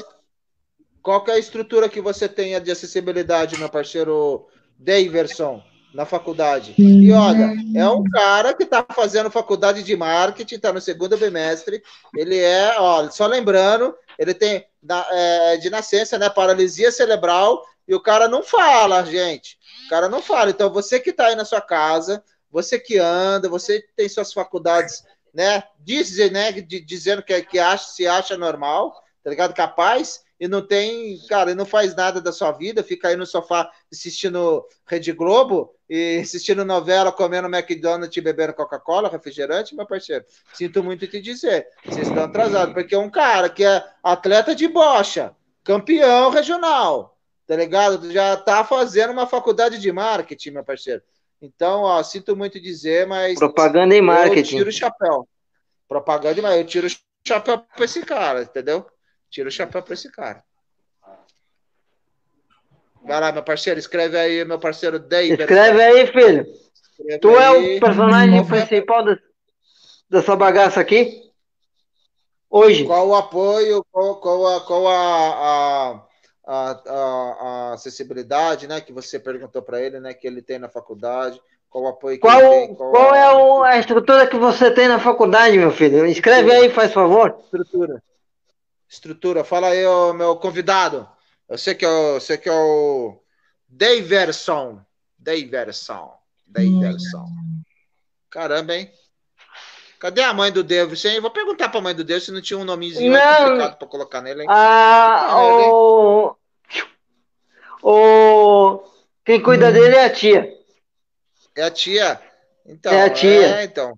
qual 1.01 1.25
que 1.25 1.31
é 1.31 1.35
a 1.35 1.39
estrutura 1.39 1.89
que 1.89 2.01
você 2.01 2.29
tem 2.29 2.61
de 2.61 2.71
acessibilidade, 2.71 3.57
meu 3.59 3.69
parceiro 3.69 4.47
Daverson, 4.77 5.63
na 5.95 6.05
faculdade? 6.05 6.75
E 6.77 7.13
olha, 7.13 7.55
é 7.77 7.89
um 7.89 8.03
cara 8.03 8.53
que 8.53 8.65
está 8.65 8.85
fazendo 8.93 9.31
faculdade 9.31 9.85
de 9.85 9.97
marketing, 9.97 10.57
está 10.57 10.73
no 10.73 10.81
segundo 10.81 11.17
bimestre. 11.17 11.81
Ele 12.17 12.37
é, 12.37 12.75
ó, 12.77 13.09
só 13.09 13.27
lembrando, 13.27 13.95
ele 14.19 14.35
tem 14.35 14.67
é, 15.13 15.57
de 15.59 15.71
nascença, 15.71 16.19
né, 16.19 16.29
paralisia 16.29 16.91
cerebral, 16.91 17.65
e 17.87 17.95
o 17.95 18.01
cara 18.01 18.27
não 18.27 18.43
fala, 18.43 19.05
gente. 19.05 19.59
O 19.87 19.91
cara 19.91 20.09
não 20.09 20.21
fala. 20.21 20.51
Então, 20.51 20.73
você 20.73 20.99
que 20.99 21.11
está 21.11 21.27
aí 21.27 21.37
na 21.37 21.45
sua 21.45 21.61
casa, 21.61 22.23
você 22.51 22.79
que 22.79 22.99
anda, 22.99 23.49
você 23.49 23.85
tem 23.97 24.09
suas 24.09 24.33
faculdades, 24.33 25.05
né, 25.33 25.63
diz, 25.79 26.17
né, 26.31 26.53
dizendo 26.53 27.23
que, 27.23 27.41
que 27.43 27.59
acha, 27.59 27.89
se 27.89 28.07
acha 28.07 28.37
normal, 28.37 28.93
tá 29.23 29.31
ligado? 29.31 29.55
Capaz, 29.55 30.23
e 30.41 30.49
não 30.49 30.67
tem, 30.67 31.19
cara, 31.29 31.51
e 31.51 31.55
não 31.55 31.67
faz 31.67 31.95
nada 31.95 32.19
da 32.19 32.33
sua 32.33 32.51
vida, 32.51 32.83
fica 32.83 33.09
aí 33.09 33.17
no 33.17 33.27
sofá 33.27 33.71
assistindo 33.93 34.67
Rede 34.87 35.13
Globo 35.13 35.75
e 35.89 36.19
assistindo 36.25 36.65
novela, 36.65 37.13
comendo 37.13 37.47
McDonald's 37.47 38.17
e 38.17 38.21
bebendo 38.23 38.55
Coca-Cola, 38.55 39.11
refrigerante, 39.11 39.77
meu 39.77 39.87
parceiro. 39.87 40.25
Sinto 40.55 40.83
muito 40.83 41.07
te 41.07 41.21
dizer, 41.21 41.69
vocês 41.85 42.09
estão 42.09 42.25
atrasados, 42.25 42.73
porque 42.73 42.95
é 42.95 42.99
um 42.99 43.11
cara 43.11 43.51
que 43.51 43.65
é 43.65 43.85
atleta 44.03 44.55
de 44.55 44.67
bocha, 44.67 45.37
campeão 45.63 46.31
regional, 46.31 47.19
tá 47.47 47.55
ligado? 47.55 48.11
Já 48.11 48.35
tá 48.37 48.65
fazendo 48.65 49.13
uma 49.13 49.27
faculdade 49.27 49.79
de 49.79 49.93
marketing, 49.93 50.53
meu 50.53 50.65
parceiro. 50.65 51.03
Então, 51.43 51.83
ó, 51.83 52.03
sinto 52.03 52.37
muito 52.37 52.61
dizer, 52.61 53.07
mas 53.07 53.39
Propaganda 53.39 53.95
e 53.95 53.99
eu 53.99 54.05
marketing. 54.05 54.57
tiro 54.59 54.69
o 54.69 54.73
chapéu. 54.73 55.27
Propaganda 55.89 56.35
demais. 56.35 56.59
Eu 56.59 56.67
tiro 56.67 56.87
o 56.87 56.91
chapéu 57.27 57.59
pra 57.59 57.85
esse 57.85 58.03
cara, 58.05 58.43
entendeu? 58.43 58.87
Tiro 59.31 59.49
o 59.49 59.53
chapéu 59.53 59.83
pra 59.83 59.95
esse 59.95 60.11
cara. 60.13 60.45
Vai 63.03 63.21
lá, 63.21 63.33
meu 63.33 63.43
parceiro. 63.43 63.79
Escreve 63.81 64.19
aí, 64.19 64.45
meu 64.45 64.59
parceiro 64.59 64.99
David. 64.99 65.41
Escreve 65.41 65.83
aí, 65.83 66.07
filho. 66.07 66.47
Escreve 66.91 67.19
Tu 67.21 67.31
é 67.31 67.47
aí. 67.47 67.77
o 67.79 67.81
personagem 67.81 68.47
principal 68.47 69.05
da- 69.05 69.19
dessa 70.11 70.37
bagaça 70.37 70.81
aqui? 70.81 71.31
Hoje. 72.51 72.85
Qual 72.85 73.09
o 73.09 73.15
apoio, 73.15 73.85
qual, 73.91 74.21
qual 74.21 74.47
a, 74.57 74.61
qual 74.67 74.89
a, 74.89 74.93
a, 75.95 76.07
a, 76.53 76.71
a- 76.73 77.37
a 77.71 77.73
acessibilidade, 77.75 78.67
né? 78.67 78.81
Que 78.81 78.93
você 78.93 79.19
perguntou 79.21 79.63
para 79.63 79.81
ele, 79.81 80.01
né? 80.01 80.13
Que 80.15 80.27
ele 80.27 80.43
tem 80.43 80.59
na 80.59 80.69
faculdade. 80.69 81.41
Qual 81.69 81.85
o 81.85 81.89
apoio 81.89 82.19
que 82.19 82.27
ele 82.27 82.37
Qual, 82.41 82.51
tem? 82.51 82.75
qual 82.75 83.15
é 83.15 83.33
o- 83.35 83.63
a 83.63 83.79
estrutura 83.79 84.27
que 84.27 84.37
você 84.37 84.71
tem 84.73 84.89
na 84.89 84.99
faculdade, 84.99 85.57
meu 85.57 85.71
filho? 85.71 86.05
Escreve 86.07 86.51
aí, 86.53 86.69
faz 86.71 86.93
favor. 86.93 87.39
estrutura? 87.45 88.03
Estrutura. 88.89 89.45
Fala 89.45 89.69
aí, 89.69 89.87
ô, 89.87 90.13
meu 90.13 90.35
convidado. 90.37 91.09
Eu 91.49 91.57
sei 91.59 91.75
que 91.77 91.85
é 91.85 91.89
o, 91.89 92.19
sei 92.21 92.37
que 92.39 92.49
é 92.49 92.53
o 92.53 93.21
Daverson. 93.69 94.81
Daverson. 95.19 96.13
Daverson. 96.47 97.27
Caramba, 98.29 98.75
hein? 98.75 98.91
Cadê 100.01 100.23
a 100.23 100.33
mãe 100.33 100.51
do 100.51 100.65
Davidson? 100.65 101.09
hein? 101.09 101.21
Vou 101.21 101.31
perguntar 101.31 101.69
pra 101.69 101.81
mãe 101.81 101.95
do 101.95 102.03
Davidson 102.03 102.27
se 102.27 102.33
não 102.33 102.41
tinha 102.41 102.59
um 102.59 102.65
nomezinho 102.65 103.13
Não. 103.13 103.45
complicado 103.45 103.77
pra 103.79 103.87
colocar 103.89 104.23
nele, 104.23 104.43
hein? 104.43 104.47
Ah, 104.51 105.37
o... 105.37 106.35
o... 107.83 108.83
Quem 109.25 109.43
cuida 109.43 109.71
dele 109.73 109.97
é 109.97 110.05
a 110.05 110.11
tia. 110.11 110.53
É 111.57 111.63
a 111.65 111.71
tia. 111.71 112.21
Então, 112.67 112.93
É 112.93 113.05
a 113.05 113.11
tia. 113.11 113.57
é, 113.61 113.65
então. 113.65 113.95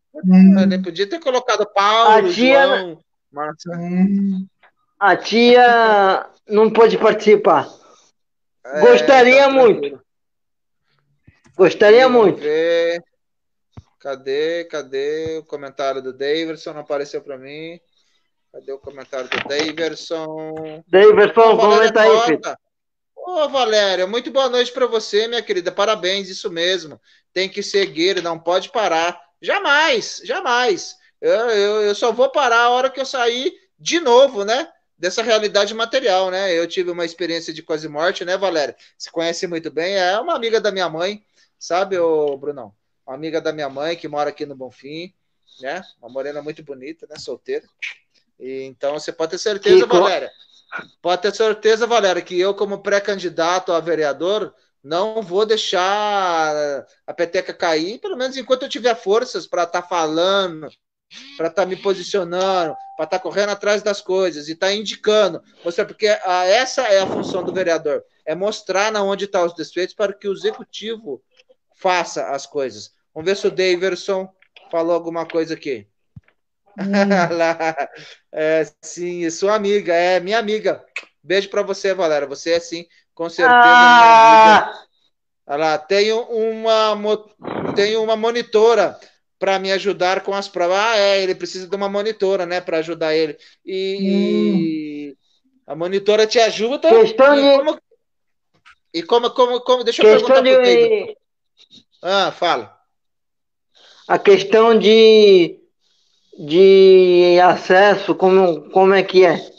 Ele 0.63 0.79
podia 0.83 1.09
ter 1.09 1.21
colocado 1.21 1.67
Paulo, 1.73 2.27
A 2.29 2.33
tia- 2.33 2.67
João, 2.67 3.01
Marcelo. 3.31 3.77
A 4.99 5.17
tia 5.17 6.27
não 6.49 6.71
pôde 6.71 6.97
participar. 6.99 7.69
É, 8.65 8.81
Gostaria 8.81 9.43
tá 9.45 9.51
muito. 9.51 9.81
tranquilo. 9.81 10.03
Gostaria 11.57 12.09
muito. 12.09 12.41
ver. 12.41 13.03
Cadê? 13.99 14.65
Cadê 14.65 15.39
o 15.39 15.45
comentário 15.45 16.01
do 16.03 16.13
Daverson? 16.13 16.73
Não 16.73 16.81
apareceu 16.81 17.21
para 17.21 17.37
mim. 17.39 17.79
Cadê 18.53 18.71
o 18.71 18.79
comentário 18.79 19.31
do 19.31 19.49
Daverson? 19.49 20.85
Daverson, 20.87 21.57
comenta 21.57 22.03
aí, 22.03 22.21
filho. 22.27 22.41
Ô, 23.17 23.49
Valéria, 23.49 24.07
muito 24.07 24.31
boa 24.31 24.51
noite 24.51 24.71
para 24.71 24.87
você, 24.87 25.27
minha 25.27 25.41
querida. 25.41 25.73
Parabéns, 25.73 26.29
isso 26.29 26.51
mesmo. 26.51 27.01
Tem 27.33 27.49
que 27.49 27.63
seguir, 27.63 28.23
não 28.23 28.39
pode 28.39 28.69
parar. 28.71 29.19
Jamais, 29.41 30.21
jamais. 30.23 30.95
Eu, 31.19 31.33
eu, 31.33 31.83
eu 31.83 31.95
só 31.95 32.13
vou 32.13 32.29
parar 32.31 32.65
a 32.65 32.71
hora 32.71 32.91
que 32.91 33.01
eu 33.01 33.07
sair 33.07 33.55
de 33.79 34.01
novo, 34.01 34.45
né? 34.45 34.71
Dessa 34.99 35.23
realidade 35.23 35.73
material, 35.73 36.31
né? 36.31 36.53
Eu 36.53 36.67
tive 36.69 36.91
uma 36.91 37.07
experiência 37.07 37.55
de 37.55 37.63
quase 37.63 37.89
morte, 37.89 38.23
né, 38.23 38.37
Valéria? 38.37 38.77
Você 38.99 39.11
conhece 39.11 39.47
muito 39.47 39.71
bem. 39.71 39.95
É 39.95 40.21
uma 40.21 40.35
amiga 40.35 40.61
da 40.61 40.71
minha 40.71 40.91
mãe, 40.91 41.25
sabe, 41.59 41.97
ô 41.97 42.37
Brunão? 42.37 42.75
Uma 43.07 43.17
amiga 43.17 43.41
da 43.41 43.51
minha 43.51 43.71
mãe 43.71 43.97
que 43.97 44.09
mora 44.09 44.29
aqui 44.29 44.45
no 44.45 44.55
Bonfim, 44.55 45.15
né? 45.61 45.83
Uma 46.03 46.11
morena 46.11 46.43
muito 46.43 46.63
bonita, 46.63 47.07
né? 47.09 47.17
Solteira. 47.19 47.67
Então 48.43 48.95
você 48.95 49.13
pode 49.13 49.33
ter 49.33 49.39
certeza, 49.39 49.87
Que 49.87 49.93
Valéria. 49.93 50.31
Pode 51.01 51.23
ter 51.23 51.35
certeza, 51.35 51.87
Valéria, 51.87 52.23
que 52.23 52.39
eu, 52.39 52.55
como 52.55 52.83
pré-candidato 52.83 53.73
a 53.73 53.79
vereador, 53.79 54.53
não 54.83 55.23
vou 55.23 55.47
deixar 55.47 56.85
a 57.07 57.15
peteca 57.15 57.55
cair, 57.55 58.01
pelo 58.01 58.17
menos 58.17 58.37
enquanto 58.37 58.63
eu 58.63 58.69
tiver 58.69 58.97
forças 58.97 59.47
para 59.47 59.63
estar 59.63 59.83
falando, 59.83 60.69
para 61.37 61.49
estar 61.49 61.67
me 61.67 61.77
posicionando, 61.77 62.75
para 62.97 63.05
estar 63.05 63.19
correndo 63.21 63.51
atrás 63.51 63.83
das 63.83 64.01
coisas 64.01 64.49
e 64.49 64.53
estar 64.53 64.73
indicando. 64.73 65.41
Você, 65.63 65.85
porque 65.85 66.09
a, 66.09 66.47
essa 66.47 66.83
é 66.83 67.01
a 67.01 67.07
função 67.07 67.45
do 67.45 67.53
vereador, 67.53 68.03
é 68.27 68.35
mostrar 68.35 68.91
na 68.91 69.03
onde 69.03 69.27
estão 69.27 69.45
os 69.45 69.55
desfeitos 69.55 69.95
para 69.95 70.13
que 70.13 70.27
o 70.27 70.33
executivo 70.33 71.23
faça 71.77 72.31
as 72.31 72.47
coisas. 72.47 72.93
Vamos 73.15 73.31
ver 73.31 73.37
se 73.37 73.47
o 73.47 73.51
Daverson 73.51 74.29
falou 74.71 74.95
alguma 74.95 75.27
coisa 75.27 75.55
aqui. 75.55 75.87
Lá. 77.33 77.77
é, 78.33 78.65
sim, 78.83 79.29
sua 79.31 79.55
amiga, 79.55 79.95
é 79.95 80.21
minha 80.21 80.39
amiga. 80.39 80.85
Beijo 81.23 81.49
para 81.51 81.63
você, 81.63 81.95
Valéria. 81.95 82.27
Você 82.29 82.53
é 82.53 82.61
sim, 82.61 82.87
com 83.15 83.29
certeza. 83.29 83.87
Ah, 83.89 84.85
Olha 85.47 85.57
lá, 85.59 85.79
tenho 85.79 86.23
uma, 86.23 86.97
tenho 87.75 88.03
uma 88.03 88.17
monitora 88.17 88.99
para 89.39 89.59
me 89.59 89.73
ajudar 89.73 90.23
com 90.23 90.33
as 90.35 90.49
provas. 90.49 90.77
Ah, 90.79 90.97
é, 90.97 91.23
ele 91.23 91.35
precisa 91.35 91.67
de 91.69 91.77
uma 91.77 91.89
monitora, 91.89 92.47
né, 92.47 92.61
para 92.61 92.79
ajudar 92.79 93.15
ele. 93.15 93.37
E 93.67 95.17
a 95.67 95.75
monitora 95.75 96.27
te 96.27 96.39
ajuda. 96.39 96.89
Questão 96.89 97.35
e 97.35 97.43
de- 97.43 97.57
como, 97.59 97.79
e 98.95 99.03
como, 99.03 99.31
como, 99.31 99.61
como 99.61 99.85
deixa 99.85 100.03
eu 100.03 100.07
perguntar 100.09 100.43
pro 100.43 100.63
de. 100.63 101.17
Ah, 102.03 102.31
fala. 102.33 102.79
A 104.09 104.19
questão 104.19 104.79
de. 104.79 105.62
De 106.39 107.39
acesso, 107.41 108.15
como, 108.15 108.71
como 108.71 108.95
é 108.95 109.03
que 109.03 109.25
é? 109.25 109.53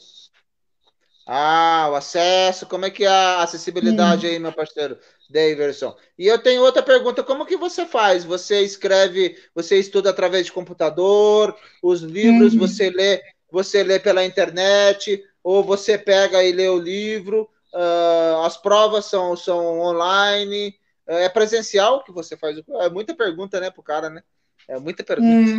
Ah, 1.26 1.88
o 1.91 1.95
acesso, 1.95 2.65
como 2.65 2.86
é 2.86 2.89
que 2.89 3.05
é 3.05 3.07
a 3.07 3.43
acessibilidade 3.43 4.28
aí, 4.28 4.38
meu 4.39 4.51
parceiro 4.51 4.97
Daverson? 5.30 5.95
E 6.17 6.28
eu 6.28 6.38
tenho 6.38 6.61
outra 6.61 6.84
pergunta, 6.84 7.24
como 7.24 7.45
que 7.45 7.55
você 7.55 7.86
faz? 7.86 8.26
Você 8.26 8.61
escreve, 8.61 9.38
você 9.55 9.80
estuda 9.80 10.09
através 10.09 10.45
de 10.45 10.51
computador, 10.51 11.55
os 11.82 12.01
livros 12.01 12.53
você 12.55 12.89
lê, 12.89 13.21
você 13.49 13.84
lê 13.84 13.99
pela 13.99 14.26
internet, 14.26 15.24
ou 15.41 15.63
você 15.63 15.97
pega 15.97 16.43
e 16.43 16.51
lê 16.51 16.67
o 16.67 16.78
livro, 16.78 17.49
ah, 17.74 18.43
as 18.45 18.57
provas 18.57 19.05
são, 19.05 19.38
são 19.38 19.80
online, 19.80 20.76
é 21.07 21.30
presencial 21.30 22.03
que 22.03 22.11
você 22.11 22.36
faz? 22.36 22.61
É 22.82 22.89
muita 22.89 23.15
pergunta, 23.15 23.59
né, 23.59 23.71
pro 23.71 23.82
cara, 23.84 24.09
né? 24.09 24.21
É 24.67 24.78
muita 24.78 25.03
pergunta. 25.03 25.51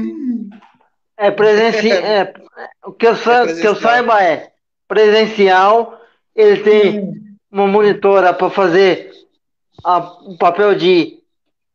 É 1.17 1.31
presencial. 1.31 1.99
É, 2.05 2.33
o 2.85 2.93
que 2.93 3.07
eu, 3.07 3.17
sa- 3.17 3.45
É 3.49 3.55
que 3.61 3.67
eu 3.67 3.75
saiba 3.77 4.23
é 4.23 4.53
presencial. 4.89 6.01
Ele 6.35 6.62
tem 6.62 7.37
uma 7.51 7.67
monitora 7.67 8.33
para 8.35 8.51
fazer 8.51 9.11
a- 9.85 9.99
o 10.23 10.37
papel 10.39 10.75
de, 10.75 11.21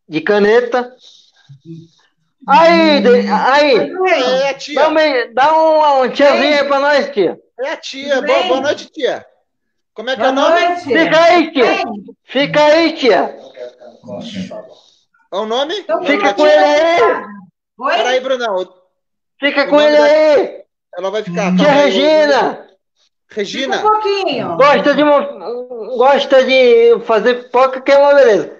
de 0.08 0.22
caneta. 0.22 0.94
Aí, 2.48 3.02
de- 3.02 3.30
aí, 3.30 3.92
É 4.12 4.50
a 4.50 4.54
tia, 4.56 4.76
dá 4.82 4.88
uma, 4.88 5.02
dá 5.34 5.54
uma, 5.54 5.94
uma 5.96 6.10
tiazinha 6.10 6.62
aí 6.62 6.68
pra 6.68 6.80
nós, 6.80 7.10
tia. 7.12 7.40
é 7.60 7.72
a 7.72 7.78
tia. 7.78 8.22
Boa, 8.22 8.44
boa 8.44 8.62
noite, 8.62 8.90
tia. 8.92 9.26
Como 9.94 10.10
é 10.10 10.16
que 10.16 10.22
é 10.22 10.30
o 10.30 10.32
nome? 10.32 10.60
noite. 10.68 10.84
Fica 10.84 11.22
aí, 11.24 11.52
tia. 11.52 11.66
Fica 12.24 12.64
aí, 12.66 12.94
tia. 12.94 13.36
É 15.32 15.36
o 15.38 15.46
nome? 15.46 15.80
Então, 15.80 16.04
Fica 16.04 16.30
A 16.30 16.34
com 16.34 16.44
tia? 16.44 16.54
ele 16.54 16.64
aí. 16.64 17.24
Oi? 17.78 17.96
Peraí, 17.96 18.20
Brunão. 18.22 18.79
Fica 19.40 19.68
com 19.68 19.80
ele 19.80 19.98
da- 19.98 20.04
aí. 20.04 20.64
Ela 20.98 21.12
vai 21.12 21.24
ficar. 21.24 21.56
Tia 21.56 21.66
calma 21.66 21.82
aí. 21.82 21.86
Regina. 21.92 22.68
Regina. 23.32 23.78
Um 23.78 23.82
pouquinho. 23.82 24.58
Gosta 24.58 24.94
de, 24.96 25.04
gosta 25.98 26.44
de 26.46 27.00
fazer 27.06 27.44
pipoca 27.44 27.80
que 27.82 27.92
é 27.92 27.98
uma 27.98 28.14
beleza. 28.16 28.58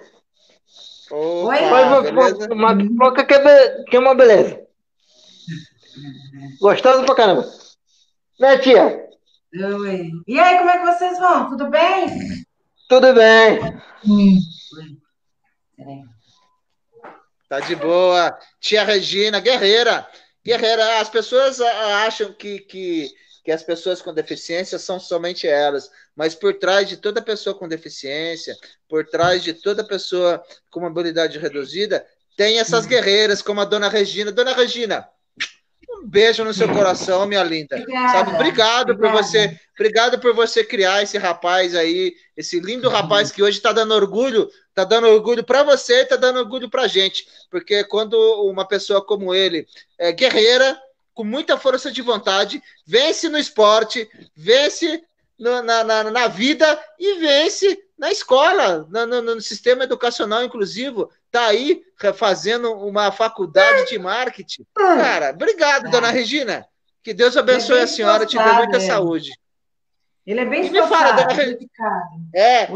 Opa, 1.10 1.56
Faz 1.56 1.86
uma, 1.88 2.02
beleza? 2.02 2.52
uma 2.54 2.76
pipoca 2.76 3.24
que 3.24 3.34
é, 3.34 3.38
be- 3.42 3.84
que 3.90 3.96
é 3.96 3.98
uma 3.98 4.14
beleza. 4.14 4.60
Gostosa 6.60 7.02
pra 7.04 7.14
caramba. 7.16 7.44
Né, 8.38 8.58
tia? 8.58 9.06
Oi. 9.52 10.10
E 10.28 10.38
aí, 10.38 10.58
como 10.58 10.70
é 10.70 10.78
que 10.78 10.86
vocês 10.86 11.18
vão? 11.18 11.48
Tudo 11.50 11.66
bem? 11.68 12.06
Tudo 12.88 13.12
bem. 13.12 13.60
Tá 17.48 17.58
de 17.60 17.74
boa. 17.74 18.38
Tia 18.60 18.84
Regina, 18.84 19.40
guerreira. 19.40 20.06
Guerreira, 20.44 21.00
as 21.00 21.08
pessoas 21.08 21.60
ah, 21.60 22.06
acham 22.06 22.32
que, 22.32 22.60
que, 22.60 23.10
que 23.44 23.52
as 23.52 23.62
pessoas 23.62 24.00
com 24.00 24.12
deficiência 24.14 24.78
são 24.78 24.98
somente 24.98 25.46
elas, 25.46 25.90
mas 26.16 26.34
por 26.34 26.54
trás 26.54 26.88
de 26.88 26.96
toda 26.96 27.22
pessoa 27.22 27.54
com 27.54 27.68
deficiência, 27.68 28.56
por 28.88 29.06
trás 29.06 29.42
de 29.42 29.52
toda 29.52 29.84
pessoa 29.84 30.42
com 30.70 30.80
mobilidade 30.80 31.38
reduzida, 31.38 32.06
tem 32.36 32.58
essas 32.58 32.86
guerreiras, 32.86 33.42
como 33.42 33.60
a 33.60 33.66
dona 33.66 33.88
Regina. 33.88 34.32
Dona 34.32 34.54
Regina, 34.54 35.06
um 36.02 36.06
beijo 36.06 36.42
no 36.42 36.54
seu 36.54 36.68
coração, 36.72 37.26
minha 37.26 37.42
linda. 37.42 37.76
Obrigada. 37.76 38.12
Sabe, 38.12 38.34
obrigado 38.34 38.86
por 38.96 39.06
Obrigada. 39.06 39.22
você, 39.22 39.60
obrigado 39.74 40.18
por 40.18 40.34
você 40.34 40.64
criar 40.64 41.02
esse 41.02 41.18
rapaz 41.18 41.74
aí, 41.74 42.14
esse 42.34 42.58
lindo 42.58 42.88
rapaz 42.88 43.30
que 43.30 43.42
hoje 43.42 43.58
está 43.58 43.72
dando 43.72 43.92
orgulho, 43.92 44.48
tá 44.80 44.84
dando 44.84 45.08
orgulho 45.08 45.44
para 45.44 45.62
você, 45.62 46.00
e 46.00 46.04
tá 46.06 46.16
dando 46.16 46.38
orgulho 46.38 46.70
pra 46.70 46.86
gente, 46.86 47.26
porque 47.50 47.84
quando 47.84 48.14
uma 48.44 48.66
pessoa 48.66 49.04
como 49.04 49.34
ele 49.34 49.66
é 49.98 50.10
guerreira, 50.12 50.80
com 51.12 51.22
muita 51.24 51.58
força 51.58 51.90
de 51.92 52.00
vontade, 52.00 52.62
vence 52.86 53.28
no 53.28 53.36
esporte, 53.38 54.08
vence 54.34 55.02
no- 55.38 55.62
na, 55.62 55.84
na, 55.84 56.04
na 56.04 56.28
vida 56.28 56.82
e 56.98 57.18
vence 57.18 57.78
na 57.98 58.10
escola, 58.10 58.86
no, 58.88 59.06
no- 59.06 59.22
no 59.34 59.40
sistema 59.40 59.84
educacional 59.84 60.42
inclusivo, 60.42 61.10
tá 61.30 61.46
aí 61.46 61.82
fazendo 62.14 62.72
uma 62.72 63.12
faculdade 63.12 63.90
de 63.90 63.98
marketing. 63.98 64.64
Cara, 64.74 65.30
obrigado, 65.30 65.90
dona 65.90 66.10
Regina. 66.10 66.66
Que 67.02 67.12
Deus 67.12 67.36
abençoe 67.36 67.76
bem 67.76 67.84
a 67.84 67.86
senhora, 67.86 68.24
te 68.26 68.36
dê 68.36 68.42
esforçado, 68.42 68.64
muita 68.64 68.76
é. 68.78 68.86
saúde. 68.86 69.30
Ele 70.26 70.40
é 70.40 70.44
bem 70.44 70.66
E 70.66 70.70
me 70.70 70.78
fala, 70.86 71.10
esforçado, 71.10 71.28
dona 71.34 71.44
dedicado. 71.46 72.04
É. 72.34 72.68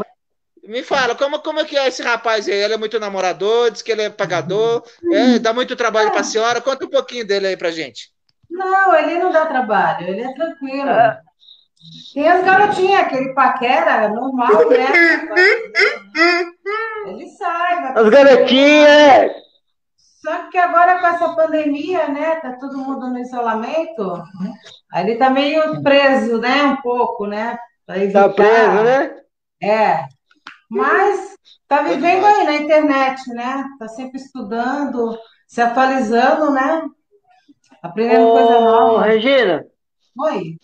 Me 0.67 0.81
fala, 0.83 1.15
como, 1.15 1.39
como 1.39 1.59
é 1.59 1.65
que 1.65 1.77
é 1.77 1.87
esse 1.87 2.01
rapaz 2.01 2.47
aí? 2.47 2.55
Ele 2.55 2.73
é 2.73 2.77
muito 2.77 2.99
namorador, 2.99 3.71
diz 3.71 3.81
que 3.81 3.91
ele 3.91 4.01
é 4.03 4.09
pagador, 4.09 4.83
é, 5.11 5.37
dá 5.39 5.53
muito 5.53 5.75
trabalho 5.75 6.11
pra 6.11 6.23
senhora. 6.23 6.61
Conta 6.61 6.85
um 6.85 6.89
pouquinho 6.89 7.25
dele 7.25 7.47
aí 7.47 7.57
pra 7.57 7.71
gente. 7.71 8.09
Não, 8.49 8.95
ele 8.95 9.19
não 9.19 9.31
dá 9.31 9.45
trabalho, 9.45 10.07
ele 10.07 10.21
é 10.21 10.33
tranquilo. 10.33 10.89
Tem 12.13 12.27
as 12.27 12.43
garotinhas, 12.43 13.01
aquele 13.01 13.33
paquera 13.33 14.09
normal, 14.09 14.69
né? 14.69 14.87
Ele 17.07 17.29
sai, 17.29 17.81
vai 17.81 18.03
As 18.03 18.09
garotinhas. 18.09 19.31
Só 19.97 20.49
que 20.49 20.57
agora 20.57 20.99
com 20.99 21.07
essa 21.07 21.29
pandemia, 21.35 22.07
né? 22.07 22.37
Tá 22.37 22.53
todo 22.53 22.79
mundo 22.79 23.07
no 23.09 23.19
isolamento. 23.19 24.23
Aí 24.91 25.05
ele 25.05 25.17
tá 25.17 25.29
meio 25.29 25.83
preso, 25.83 26.39
né? 26.39 26.63
Um 26.63 26.77
pouco, 26.77 27.27
né? 27.27 27.55
Tá 28.11 28.29
preso, 28.29 28.83
né? 28.83 29.15
É. 29.61 30.14
Mas 30.69 31.35
tá 31.67 31.81
vivendo 31.83 32.25
aí 32.25 32.43
na 32.45 32.55
internet, 32.55 33.27
né? 33.29 33.63
Tá 33.79 33.87
sempre 33.87 34.17
estudando, 34.19 35.17
se 35.47 35.61
atualizando, 35.61 36.51
né? 36.51 36.83
Aprendendo 37.81 38.31
coisa 38.31 38.57
Ô, 38.57 38.61
nova. 38.61 39.03
Regina, 39.03 39.65
Oi. 40.19 40.57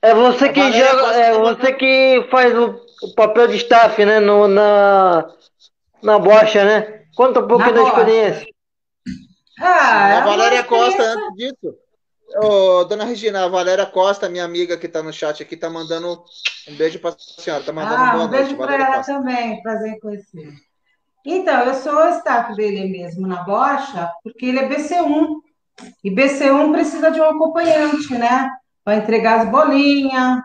é 0.00 0.14
você 0.14 0.48
que 0.48 0.72
joga, 0.72 1.00
Costa 1.02 1.20
é 1.20 1.32
você 1.38 1.72
que 1.74 2.28
faz 2.30 2.56
o, 2.56 2.80
o 3.02 3.14
papel 3.14 3.48
de 3.48 3.56
staff, 3.56 4.04
né? 4.04 4.20
No, 4.20 4.46
na, 4.48 5.26
na 6.02 6.18
bocha, 6.18 6.64
né? 6.64 7.04
Conta 7.16 7.40
um 7.40 7.48
pouquinho 7.48 7.72
Na 7.72 7.76
da 7.76 7.82
bocha. 7.82 7.98
experiência. 8.00 8.46
Ah, 9.60 10.08
é 10.08 10.16
a 10.18 10.24
Valéria 10.24 10.64
Costa, 10.64 11.02
experiência- 11.02 11.26
antes 11.26 11.36
disso. 11.36 11.81
Ô, 12.36 12.84
dona 12.84 13.04
Regina, 13.04 13.44
a 13.44 13.48
Valéria 13.48 13.86
Costa, 13.86 14.28
minha 14.28 14.44
amiga 14.44 14.76
que 14.76 14.88
tá 14.88 15.02
no 15.02 15.12
chat 15.12 15.42
aqui, 15.42 15.56
tá 15.56 15.68
mandando 15.68 16.22
um 16.68 16.74
beijo 16.76 16.98
pra 16.98 17.14
senhora. 17.18 17.62
Tá 17.62 17.72
mandando 17.72 18.02
Ah, 18.02 18.12
boa 18.12 18.24
um 18.24 18.28
beijo 18.28 18.56
para 18.56 18.74
ela 18.74 18.96
Costa. 18.96 19.12
também, 19.14 19.62
prazer 19.62 19.92
em 19.92 20.00
conhecer. 20.00 20.52
Então, 21.24 21.60
eu 21.64 21.74
sou 21.74 22.08
staff 22.10 22.54
dele 22.56 22.88
mesmo 22.90 23.26
na 23.26 23.42
bocha, 23.42 24.10
porque 24.24 24.46
ele 24.46 24.58
é 24.58 24.68
BC1. 24.68 25.40
E 26.02 26.10
BC1 26.10 26.72
precisa 26.72 27.10
de 27.10 27.20
um 27.20 27.24
acompanhante, 27.24 28.12
né? 28.14 28.50
Para 28.84 28.96
entregar 28.96 29.40
as 29.40 29.48
bolinhas, 29.48 30.42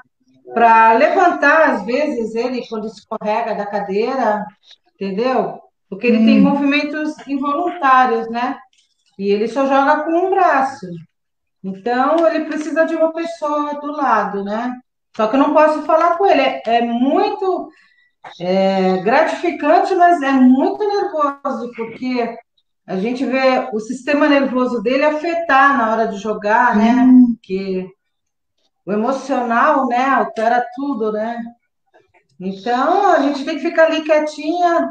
para 0.53 0.93
levantar, 0.93 1.69
às 1.69 1.85
vezes, 1.85 2.35
ele 2.35 2.65
quando 2.67 2.87
escorrega 2.87 3.55
da 3.55 3.65
cadeira, 3.65 4.45
entendeu? 4.95 5.59
Porque 5.89 6.07
ele 6.07 6.25
tem 6.25 6.41
movimentos 6.41 7.15
involuntários, 7.27 8.29
né? 8.29 8.57
E 9.17 9.31
ele 9.31 9.47
só 9.47 9.65
joga 9.65 10.03
com 10.03 10.11
um 10.11 10.29
braço. 10.29 10.85
Então, 11.67 12.25
ele 12.25 12.45
precisa 12.45 12.85
de 12.85 12.95
uma 12.95 13.11
pessoa 13.11 13.73
do 13.81 13.91
lado, 13.91 14.41
né? 14.41 14.73
Só 15.13 15.27
que 15.27 15.35
eu 15.35 15.39
não 15.39 15.53
posso 15.53 15.81
falar 15.81 16.17
com 16.17 16.25
ele. 16.25 16.41
É, 16.41 16.61
é 16.65 16.81
muito 16.81 17.69
é, 18.39 18.97
gratificante, 18.99 19.93
mas 19.93 20.21
é 20.21 20.31
muito 20.31 20.79
nervoso, 20.79 21.69
porque 21.75 22.37
a 22.87 22.95
gente 22.95 23.25
vê 23.25 23.67
o 23.73 23.81
sistema 23.81 24.29
nervoso 24.29 24.81
dele 24.81 25.03
afetar 25.03 25.77
na 25.77 25.91
hora 25.91 26.07
de 26.07 26.17
jogar, 26.17 26.73
né? 26.77 27.05
Porque 27.33 27.85
o 28.85 28.93
emocional, 28.93 29.87
né, 29.87 30.05
altera 30.05 30.65
tudo, 30.73 31.11
né? 31.11 31.37
Então, 32.39 33.11
a 33.11 33.19
gente 33.23 33.43
tem 33.43 33.55
que 33.55 33.67
ficar 33.67 33.87
ali 33.87 34.03
quietinha, 34.03 34.89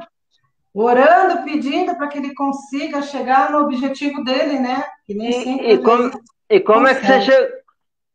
orando, 0.75 1.43
pedindo 1.43 1.97
para 1.97 2.09
que 2.09 2.19
ele 2.19 2.35
consiga 2.35 3.01
chegar 3.01 3.51
no 3.51 3.61
objetivo 3.61 4.23
dele, 4.23 4.59
né? 4.59 4.85
Que 5.07 5.15
nem 5.15 5.31
E, 5.31 5.45
sempre 5.45 5.73
e 5.73 5.79
como, 5.79 6.11
e 6.51 6.61
como 6.61 6.87
é 6.87 6.95
que 6.95 7.07
você 7.07 7.21
chegou, 7.23 7.49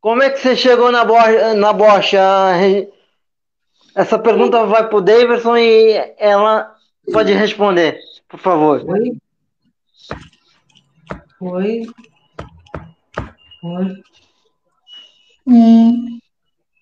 como 0.00 0.22
é 0.22 0.30
que 0.30 0.38
você 0.38 0.56
chegou 0.56 0.90
na 0.92 1.04
bocha, 1.04 1.54
na 1.54 1.72
bocha? 1.72 2.20
Essa 3.94 4.18
pergunta 4.18 4.64
vai 4.64 4.88
pro 4.88 5.00
Davidson 5.02 5.56
e 5.56 6.14
ela 6.18 6.74
pode 7.12 7.32
responder, 7.32 8.00
por 8.28 8.40
favor. 8.40 8.82
Oi? 8.88 9.18
Oi? 11.40 11.86
Oi? 13.62 14.02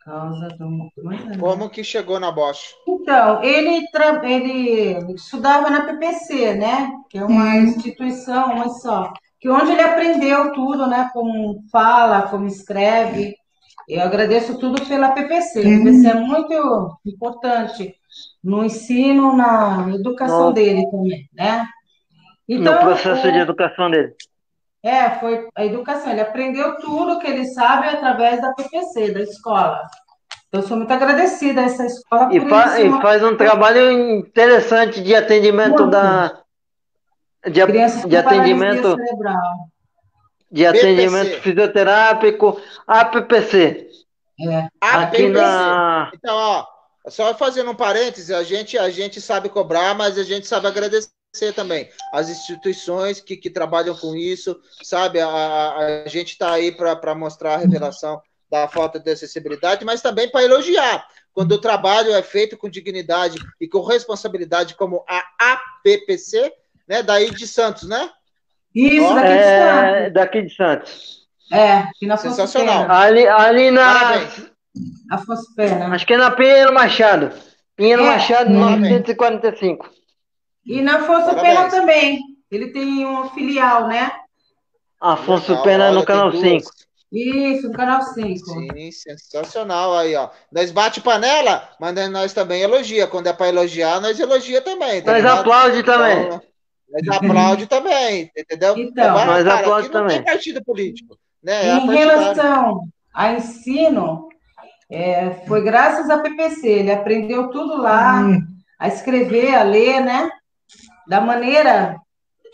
Causa 0.04 0.48
do... 0.58 0.90
Como 1.38 1.68
que 1.70 1.84
chegou 1.84 2.18
na 2.18 2.32
Bosch? 2.32 2.74
Então, 2.88 3.42
ele, 3.42 3.86
tra- 3.90 4.20
ele 4.28 5.14
estudava 5.14 5.68
na 5.70 5.84
PPC, 5.84 6.54
né? 6.54 6.90
Que 7.08 7.18
é 7.18 7.24
uma 7.24 7.56
instituição, 7.56 8.54
uma 8.54 8.68
só. 8.70 9.12
Que 9.40 9.48
onde 9.48 9.72
ele 9.72 9.80
aprendeu 9.82 10.52
tudo, 10.52 10.86
né? 10.86 11.08
Como 11.12 11.62
fala, 11.72 12.22
como 12.28 12.46
escreve. 12.46 13.34
Eu 13.88 14.02
agradeço 14.02 14.58
tudo 14.58 14.84
pela 14.86 15.10
PPC. 15.12 15.60
A 15.60 15.62
PPC 15.62 16.08
é 16.08 16.14
muito 16.14 16.98
importante 17.06 17.94
no 18.44 18.62
ensino, 18.64 19.34
na 19.36 19.88
educação 19.94 20.46
No- 20.46 20.52
dele 20.52 20.84
também, 20.90 21.28
né? 21.34 21.66
No 22.48 22.56
Então, 22.56 22.78
processo 22.80 23.26
o- 23.26 23.32
de 23.32 23.38
educação 23.38 23.90
dele. 23.90 24.12
é, 24.82 25.10
foi 25.18 25.48
a 25.56 25.64
educação. 25.64 26.12
Ele 26.12 26.20
aprendeu 26.20 26.76
tudo 26.76 27.18
que 27.18 27.26
ele 27.26 27.46
sabe 27.46 27.88
através 27.88 28.40
da 28.40 28.52
PPC, 28.52 29.12
da 29.12 29.20
escola. 29.20 29.80
Eu 30.52 30.62
sou 30.62 30.76
muito 30.76 30.92
agradecida 30.92 31.60
a 31.60 31.64
essa 31.64 31.86
escola 31.86 32.34
E, 32.34 32.40
por 32.40 32.48
fa- 32.50 32.80
isso. 32.80 32.96
e 32.98 33.00
faz 33.02 33.22
um 33.24 33.36
trabalho 33.36 33.92
interessante 34.18 35.00
de 35.00 35.14
atendimento 35.14 35.82
Muito. 35.84 35.90
da 35.90 36.38
de, 37.48 37.66
Crianças 37.66 38.04
de 38.08 38.16
atendimento 38.16 38.96
cerebral. 38.96 39.42
de 40.50 40.66
atendimento 40.66 41.40
fisioterápico 41.42 42.60
APPC 42.86 43.88
É. 44.40 44.68
aqui 44.80 45.26
APPC. 45.26 45.28
na 45.28 46.10
Então, 46.14 46.34
ó, 46.36 46.66
só 47.08 47.34
fazendo 47.34 47.70
um 47.70 47.74
parêntese, 47.74 48.34
a 48.34 48.42
gente, 48.42 48.76
a 48.78 48.90
gente 48.90 49.20
sabe 49.20 49.48
cobrar, 49.48 49.94
mas 49.94 50.18
a 50.18 50.22
gente 50.22 50.46
sabe 50.46 50.66
agradecer 50.66 51.10
também 51.54 51.88
as 52.12 52.28
instituições 52.28 53.20
que, 53.20 53.36
que 53.36 53.48
trabalham 53.48 53.94
com 53.96 54.14
isso, 54.16 54.58
sabe? 54.82 55.20
A, 55.20 55.28
a, 55.28 56.02
a 56.04 56.08
gente 56.08 56.32
está 56.32 56.52
aí 56.52 56.72
para 56.72 57.14
mostrar 57.14 57.54
a 57.54 57.58
revelação 57.58 58.20
da 58.50 58.66
falta 58.66 58.98
de 58.98 59.10
acessibilidade, 59.10 59.84
mas 59.84 60.02
também 60.02 60.28
para 60.28 60.42
elogiar 60.42 61.06
quando 61.32 61.52
o 61.52 61.60
trabalho 61.60 62.12
é 62.12 62.22
feito 62.22 62.56
com 62.56 62.68
dignidade 62.68 63.38
e 63.60 63.68
com 63.68 63.82
responsabilidade, 63.82 64.74
como 64.74 65.04
a 65.08 65.22
APPC, 65.38 66.52
né? 66.90 67.02
Daí 67.02 67.30
de 67.30 67.46
Santos, 67.46 67.88
né? 67.88 68.10
Isso, 68.74 69.06
Ó, 69.06 69.14
daqui 69.14 69.28
de 69.28 69.38
é, 69.38 69.58
Santos. 69.98 70.12
daqui 70.12 70.42
de 70.42 70.54
Santos. 70.54 71.20
É, 71.52 71.72
aqui 71.78 72.06
na 72.06 72.16
Sensacional. 72.16 72.90
Ali, 72.90 73.26
ali 73.26 73.70
na 73.70 73.94
Parabéns. 73.94 74.50
Afonso 75.10 75.54
Pena. 75.56 75.86
acho 75.94 76.06
que 76.06 76.14
é 76.14 76.16
na 76.16 76.30
Pinheiro 76.30 76.72
Machado. 76.74 77.32
Pinheiro 77.76 78.02
É, 78.02 78.06
Machado 78.06 78.52
parabéns. 78.52 78.80
945. 78.90 79.88
E 80.66 80.82
na 80.82 80.96
Afonso 80.96 81.26
Parabéns. 81.26 81.42
Pena 81.56 81.70
também. 81.70 82.20
Ele 82.50 82.72
tem 82.72 83.04
uma 83.06 83.30
filial, 83.30 83.86
né? 83.88 84.10
Afonso 85.00 85.50
Legal, 85.50 85.64
Pena 85.64 85.92
no 85.92 86.04
canal 86.04 86.30
duas. 86.30 86.42
5. 86.42 86.70
Isso, 87.12 87.66
no 87.68 87.72
canal 87.72 88.02
5. 88.02 88.38
Sim, 88.46 88.92
sensacional 88.92 89.96
aí, 89.96 90.14
ó. 90.14 90.28
Nós 90.52 90.70
bate 90.70 91.00
panela, 91.00 91.68
mas 91.80 91.92
nós- 91.94 92.10
nós 92.10 92.32
também 92.32 92.62
elogia. 92.62 93.06
Quando 93.08 93.26
é 93.26 93.32
para 93.32 93.48
elogiar, 93.48 94.00
nós 94.00 94.20
elogia 94.20 94.60
também. 94.60 95.02
Tá 95.02 95.10
Nós 95.12 95.22
ligado? 95.22 95.40
aplaude 95.40 95.82
também. 95.82 96.26
Então, 96.26 96.42
nós 96.90 97.16
aplaude 97.16 97.66
também, 97.66 98.30
entendeu? 98.36 98.76
Então, 98.76 99.14
vai, 99.14 99.26
nós 99.26 99.44
cara, 99.44 99.60
aplaude 99.60 99.86
aqui 99.86 99.94
não 99.94 100.02
também. 100.02 100.22
tem 100.22 100.32
partido 100.32 100.64
político, 100.64 101.16
né? 101.42 101.68
É 101.68 101.76
Em 101.76 101.86
relação 101.86 102.82
a 103.14 103.32
ensino, 103.32 104.28
é, 104.90 105.30
foi 105.46 105.62
graças 105.62 106.10
à 106.10 106.18
PPC. 106.18 106.68
Ele 106.68 106.92
aprendeu 106.92 107.48
tudo 107.48 107.76
lá, 107.76 108.22
a 108.78 108.88
escrever, 108.88 109.54
a 109.54 109.62
ler, 109.62 110.00
né? 110.00 110.30
Da 111.06 111.20
maneira, 111.20 111.96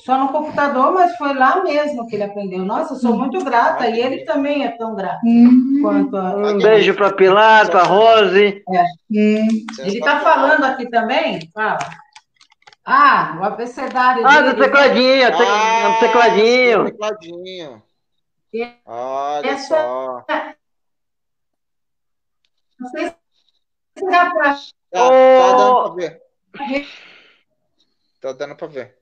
só 0.04 0.18
no 0.18 0.28
computador, 0.28 0.92
mas 0.92 1.16
foi 1.16 1.34
lá 1.34 1.62
mesmo 1.62 2.06
que 2.06 2.16
ele 2.16 2.24
aprendeu. 2.24 2.64
Nossa, 2.64 2.94
eu 2.94 2.98
sou 2.98 3.16
muito 3.16 3.42
grata, 3.44 3.88
e 3.88 4.00
ele 4.00 4.24
também 4.24 4.64
é 4.64 4.70
tão 4.76 4.94
grato 4.94 5.20
quanto 5.82 6.16
a. 6.16 6.52
Um 6.52 6.58
beijo 6.58 6.94
para 6.94 7.12
Pilar, 7.12 7.70
para 7.70 7.82
Rose. 7.82 8.62
Ele 9.10 9.66
está 9.80 10.20
falando 10.20 10.64
aqui 10.64 10.88
também, 10.88 11.40
fala. 11.54 11.78
Ah, 11.82 12.05
o 12.86 13.44
abecedário 13.44 14.24
Ah, 14.26 14.40
do 14.42 14.56
tecladinho, 14.60 15.36
te- 15.36 15.42
Ah, 15.42 15.88
do 15.90 16.00
tecladinho. 16.06 16.84
tecladinho. 16.84 17.82
E- 18.52 18.74
Olha 18.86 19.50
essa- 19.50 19.66
só. 19.76 20.24
Não 22.78 22.88
sei 22.90 23.08
se 23.08 24.06
dá 24.10 24.30
para 24.30 24.54
Tá, 24.88 25.10
tá 25.10 25.52
dando 25.56 25.82
pra 25.82 25.94
ver. 25.94 26.22
Tá 28.20 28.32
dando 28.32 28.56
pra 28.56 28.66
ver. 28.68 28.98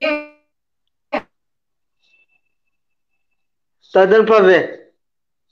Tá 3.93 4.07
dando 4.07 4.27
para 4.27 4.43
ver. 4.45 4.84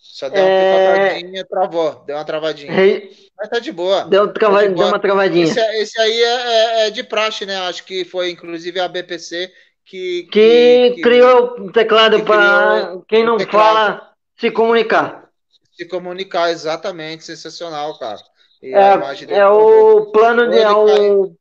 Só 0.03 0.29
deu 0.29 0.43
uma 0.43 0.51
É. 0.51 1.09
picotadinha, 1.15 1.47
travou. 1.47 2.05
Deu 2.05 2.17
uma 2.17 2.25
travadinha. 2.25 2.73
Rei- 2.73 3.11
Mas 3.39 3.49
tá 3.49 3.59
de 3.61 3.71
boa. 3.73 4.05
Deu, 4.05 4.33
trava- 4.33 4.57
Tá 4.59 4.63
de 4.67 4.75
boa. 4.75 4.79
deu 4.85 4.87
uma 4.89 4.99
travadinha. 5.01 5.45
Esse, 5.45 5.61
esse 5.81 6.01
aí 6.01 6.23
é, 6.23 6.27
é- 6.27 6.87
é 6.87 6.91
de 6.91 7.03
praxe, 7.05 7.47
né? 7.47 7.57
Acho 7.69 7.85
que 7.85 8.05
foi 8.05 8.31
inclusive 8.31 8.79
a 8.81 8.89
BPC 8.89 9.51
que, 9.85 10.25
Que 10.31 10.93
que 10.97 11.03
criou 11.03 11.61
o 11.61 11.73
teclado 11.73 12.17
que 12.19 12.25
para 12.25 12.99
quem 13.09 13.25
não 13.25 13.39
fala 13.39 14.13
se 14.37 14.51
comunicar. 14.51 15.29
se 15.73 15.85
comunicar 15.87 16.51
exatamente, 16.51 17.25
sensacional, 17.25 17.99
cara. 17.99 18.19
E 18.63 18.75
É, 18.75 18.99
é 19.39 19.47
o 19.49 20.07
plano 20.13 20.49
de. 20.51 20.59
É, 20.59 20.71
o. 20.71 21.35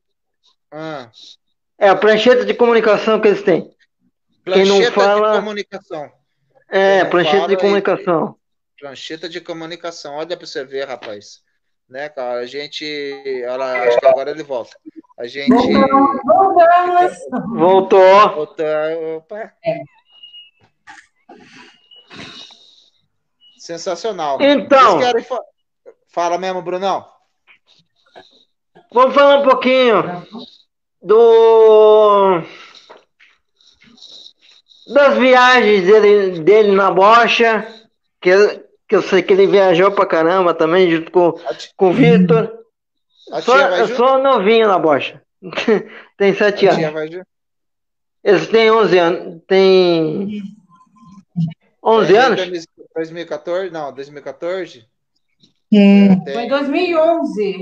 Ah, 0.71 1.09
é 1.79 1.89
a 1.89 1.95
prancheta 1.95 2.45
de 2.45 2.53
comunicação 2.53 3.19
que 3.19 3.27
eles 3.27 3.41
têm. 3.43 3.69
Quem 4.45 4.65
não 4.65 4.81
fala- 4.91 5.31
de 5.33 5.39
comunicação. 5.39 6.11
É, 6.69 7.03
prancheta 7.05 7.47
de 7.47 7.57
comunicação. 7.57 8.35
Prancheta 8.81 9.29
de 9.29 9.39
comunicação. 9.39 10.15
Olha 10.15 10.35
pra 10.35 10.47
você 10.47 10.65
ver, 10.65 10.87
rapaz. 10.87 11.43
Né, 11.87 12.09
cara? 12.09 12.39
A 12.39 12.45
gente. 12.47 12.83
Ela, 13.45 13.79
acho 13.83 13.99
que 13.99 14.05
agora 14.07 14.31
ele 14.31 14.41
volta. 14.41 14.75
A 15.19 15.27
gente. 15.27 15.49
Voltamos. 16.25 17.17
Voltou. 17.55 18.29
Voltou. 18.33 19.17
Opa. 19.17 19.53
Sensacional. 23.59 24.41
Então. 24.41 24.97
Querem 24.97 25.23
fa- 25.23 25.43
Fala 26.07 26.39
mesmo, 26.39 26.63
Brunão. 26.63 27.07
Vamos 28.91 29.13
falar 29.13 29.41
um 29.41 29.43
pouquinho 29.47 30.25
do 31.01 32.41
das 34.87 35.17
viagens 35.19 35.85
dele, 35.85 36.39
dele 36.41 36.71
na 36.73 36.91
bocha, 36.91 37.65
que, 38.19 38.31
que 38.91 38.95
eu 38.97 39.01
sei 39.01 39.23
que 39.23 39.31
ele 39.31 39.47
viajou 39.47 39.89
pra 39.93 40.05
caramba 40.05 40.53
também, 40.53 40.91
junto 40.91 41.09
com, 41.11 41.33
com 41.77 41.91
o 41.91 41.93
Vitor. 41.93 42.51
Só, 43.41 43.57
eu 43.57 43.87
junto? 43.87 43.95
sou 43.95 44.19
novinho 44.21 44.67
na 44.67 44.77
bocha. 44.77 45.21
Tem 46.17 46.35
sete 46.35 46.67
A 46.67 46.75
tia 46.75 46.89
anos. 46.89 47.21
Eles 48.21 48.47
têm 48.49 48.69
11 48.69 48.97
anos. 48.99 49.41
Tem 49.47 50.41
11 51.81 52.13
Em 52.13 52.17
anos? 52.17 52.65
2014? 52.93 53.71
Não, 53.71 53.93
2014? 53.93 54.81
Foi 54.81 54.89
Tem, 55.69 56.45
em 56.45 56.49
2011 56.49 57.53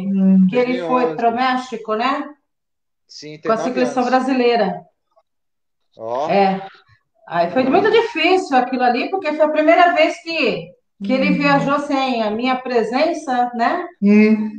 que 0.50 0.56
ele 0.56 0.80
2011. 0.80 0.88
foi 0.88 1.16
para 1.16 1.30
o 1.30 1.36
México, 1.36 1.94
né? 1.94 2.28
sim, 3.08 3.38
tem 3.38 3.42
Com 3.42 3.52
a 3.52 3.56
anos. 3.62 4.10
brasileira. 4.10 4.82
Ó, 5.96 6.28
É. 6.28 6.66
Aí 7.28 7.52
foi 7.52 7.62
muito 7.66 7.92
difícil 7.92 8.58
aquilo 8.58 8.82
ali, 8.82 9.12
porque 9.12 9.32
foi 9.34 9.46
a 9.46 9.50
primeira 9.50 9.94
vez 9.94 10.20
que, 10.24 10.72
que 11.04 11.14
ele 11.14 11.32
viajou 11.32 11.80
sem 11.80 12.22
a 12.22 12.30
minha 12.30 12.58
presença, 12.58 13.50
né? 13.56 13.88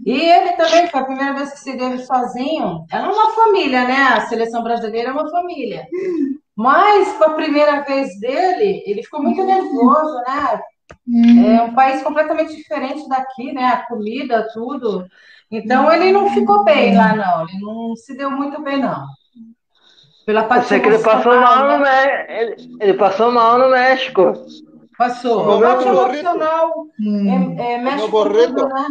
E 0.06 0.12
ele 0.12 0.52
também 0.52 0.86
foi 0.88 1.00
a 1.00 1.04
primeira 1.04 1.34
vez 1.34 1.52
que 1.52 1.60
se 1.60 1.76
teve 1.76 1.98
sozinho. 1.98 2.84
Era 2.90 3.12
uma 3.12 3.32
família, 3.32 3.84
né? 3.84 4.02
A 4.14 4.20
seleção 4.22 4.62
brasileira 4.62 5.10
é 5.10 5.12
uma 5.12 5.30
família. 5.30 5.86
Mas, 6.56 7.12
com 7.18 7.24
a 7.24 7.34
primeira 7.34 7.80
vez 7.82 8.18
dele, 8.18 8.82
ele 8.86 9.02
ficou 9.02 9.22
muito 9.22 9.44
nervoso, 9.44 10.14
né? 10.26 10.60
É 11.56 11.62
um 11.62 11.74
país 11.74 12.02
completamente 12.02 12.56
diferente 12.56 13.06
daqui, 13.08 13.52
né? 13.52 13.64
A 13.66 13.86
comida, 13.86 14.48
tudo. 14.52 15.06
Então, 15.50 15.92
ele 15.92 16.10
não 16.10 16.30
ficou 16.30 16.64
bem 16.64 16.96
lá, 16.96 17.14
não. 17.14 17.48
Ele 17.48 17.60
não 17.60 17.96
se 17.96 18.16
deu 18.16 18.30
muito 18.30 18.62
bem, 18.62 18.78
não. 18.78 19.04
Pela 20.24 20.44
parte 20.44 20.68
sei 20.68 20.80
que 20.80 20.88
ele 20.88 20.98
passou 20.98 21.38
mal 21.38 21.64
no 21.64 21.78
né? 21.78 21.78
México. 21.78 22.32
Ele, 22.32 22.76
ele 22.80 22.94
passou 22.94 23.32
mal 23.32 23.58
no 23.58 23.70
México. 23.70 24.32
Passou. 25.00 25.44
Burrito. 25.44 25.82
emocional 25.88 26.86
é, 27.58 27.72
é, 27.72 27.78
mexe 27.78 28.02
com 28.04 28.10
burrito. 28.10 28.54
tudo, 28.54 28.68
né? 28.68 28.86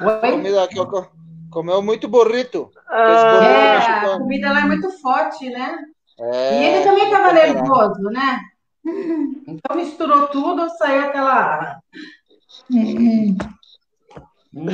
Oi? 0.00 0.30
comida, 0.32 0.66
que 0.66 0.78
eu- 0.80 1.08
comeu 1.48 1.80
muito 1.80 2.08
burrito. 2.08 2.72
Ah, 2.88 3.44
É, 3.44 3.76
a 3.76 4.18
comida 4.18 4.50
lá 4.52 4.62
é 4.62 4.64
muito 4.64 4.90
forte, 4.98 5.48
né? 5.48 5.78
É, 6.18 6.60
E 6.60 6.64
ele 6.64 6.84
também 6.84 7.04
estava 7.04 7.28
temperado. 7.28 7.54
nervoso, 7.54 8.02
né? 8.10 8.40
Então 9.46 9.76
misturou 9.76 10.26
tudo, 10.26 10.68
saiu 10.70 11.02
aquela. 11.02 11.78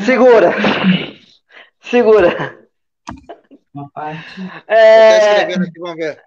segura. 0.06 0.54
Segura. 1.82 2.58
Uma 3.74 3.90
parte. 3.90 4.24
Tá 4.36 4.62
É, 4.66 5.18
escrevendo 5.18 5.68
aqui, 5.68 5.78
vamos 5.78 5.96
ver. 5.96 6.22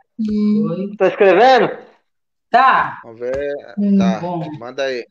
Tá 0.97 1.07
escrevendo? 1.07 1.94
Tá, 2.55 3.01
Vamos 3.03 3.19
ver. 3.19 3.53
Tá, 3.97 4.19
bom. 4.21 4.49
manda 4.57 4.83
aí. 4.83 5.05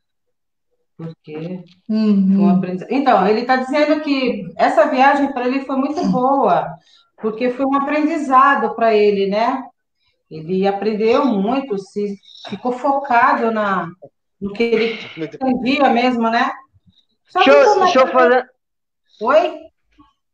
porque 0.97 1.63
um 1.87 2.49
aprendizado. 2.49 2.91
Então, 2.91 3.27
ele 3.27 3.41
está 3.41 3.57
dizendo 3.57 4.01
que 4.01 4.51
essa 4.57 4.87
viagem 4.87 5.31
para 5.31 5.45
ele 5.47 5.63
foi 5.63 5.75
muito 5.75 6.03
boa, 6.07 6.67
porque 7.21 7.51
foi 7.51 7.67
um 7.67 7.75
aprendizado 7.75 8.73
para 8.73 8.95
ele, 8.95 9.27
né? 9.27 9.63
Ele 10.27 10.67
aprendeu 10.67 11.23
muito, 11.25 11.77
se 11.77 12.17
ficou 12.49 12.71
focado 12.71 13.51
na, 13.51 13.91
no 14.41 14.51
que 14.51 14.63
ele 14.63 14.99
entendia 15.15 15.87
mesmo, 15.91 16.27
né? 16.31 16.51
Só 17.29 17.43
Deixa 17.43 17.51
eu, 17.51 17.73
é 17.73 17.79
deixa 17.83 17.99
eu 17.99 18.07
fazer, 18.07 18.49
Oi? 19.21 19.41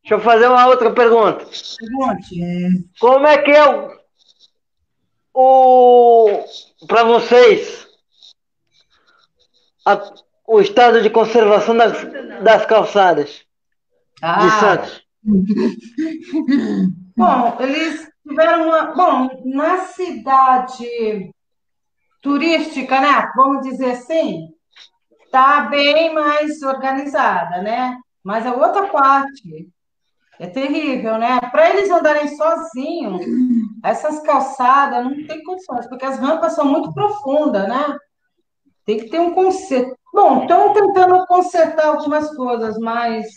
deixa 0.01 0.15
eu 0.15 0.19
fazer 0.21 0.47
uma 0.47 0.65
outra 0.67 0.93
pergunta. 0.93 1.45
Pergunte. 1.77 2.87
Como 3.01 3.27
é 3.27 3.37
que 3.37 3.51
é 3.51 4.00
o, 5.33 6.43
para 6.87 7.03
vocês 7.03 7.87
a- 9.85 10.13
o 10.47 10.59
estado 10.59 11.01
de 11.01 11.09
conservação 11.09 11.75
das, 11.75 11.93
das 12.43 12.65
calçadas 12.65 13.29
de 13.29 13.45
Ah, 14.21 14.59
Santos? 14.59 15.03
Bom, 17.15 17.57
eles 17.59 18.09
tiveram 18.27 18.67
uma. 18.67 18.83
Bom, 18.93 19.29
na 19.45 19.79
cidade 19.85 21.33
turística, 22.21 22.99
né? 22.99 23.31
Vamos 23.35 23.61
dizer 23.67 23.91
assim, 23.91 24.49
tá 25.31 25.61
bem 25.61 26.13
mais 26.13 26.61
organizada, 26.61 27.61
né? 27.61 27.97
Mas 28.23 28.45
a 28.45 28.53
outra 28.53 28.87
parte 28.87 29.67
é 30.41 30.47
terrível, 30.47 31.19
né? 31.19 31.39
Para 31.51 31.69
eles 31.69 31.91
andarem 31.91 32.27
sozinhos, 32.35 33.21
essas 33.83 34.23
calçadas 34.23 35.05
não 35.05 35.27
tem 35.27 35.43
condições, 35.43 35.87
porque 35.87 36.03
as 36.03 36.17
rampas 36.17 36.53
são 36.53 36.65
muito 36.65 36.91
profundas, 36.91 37.69
né? 37.69 37.95
Tem 38.83 38.97
que 38.97 39.09
ter 39.09 39.19
um 39.19 39.35
conserto. 39.35 39.95
Bom, 40.11 40.41
estão 40.41 40.73
tentando 40.73 41.27
consertar 41.27 41.85
algumas 41.85 42.35
coisas, 42.35 42.75
mas 42.79 43.27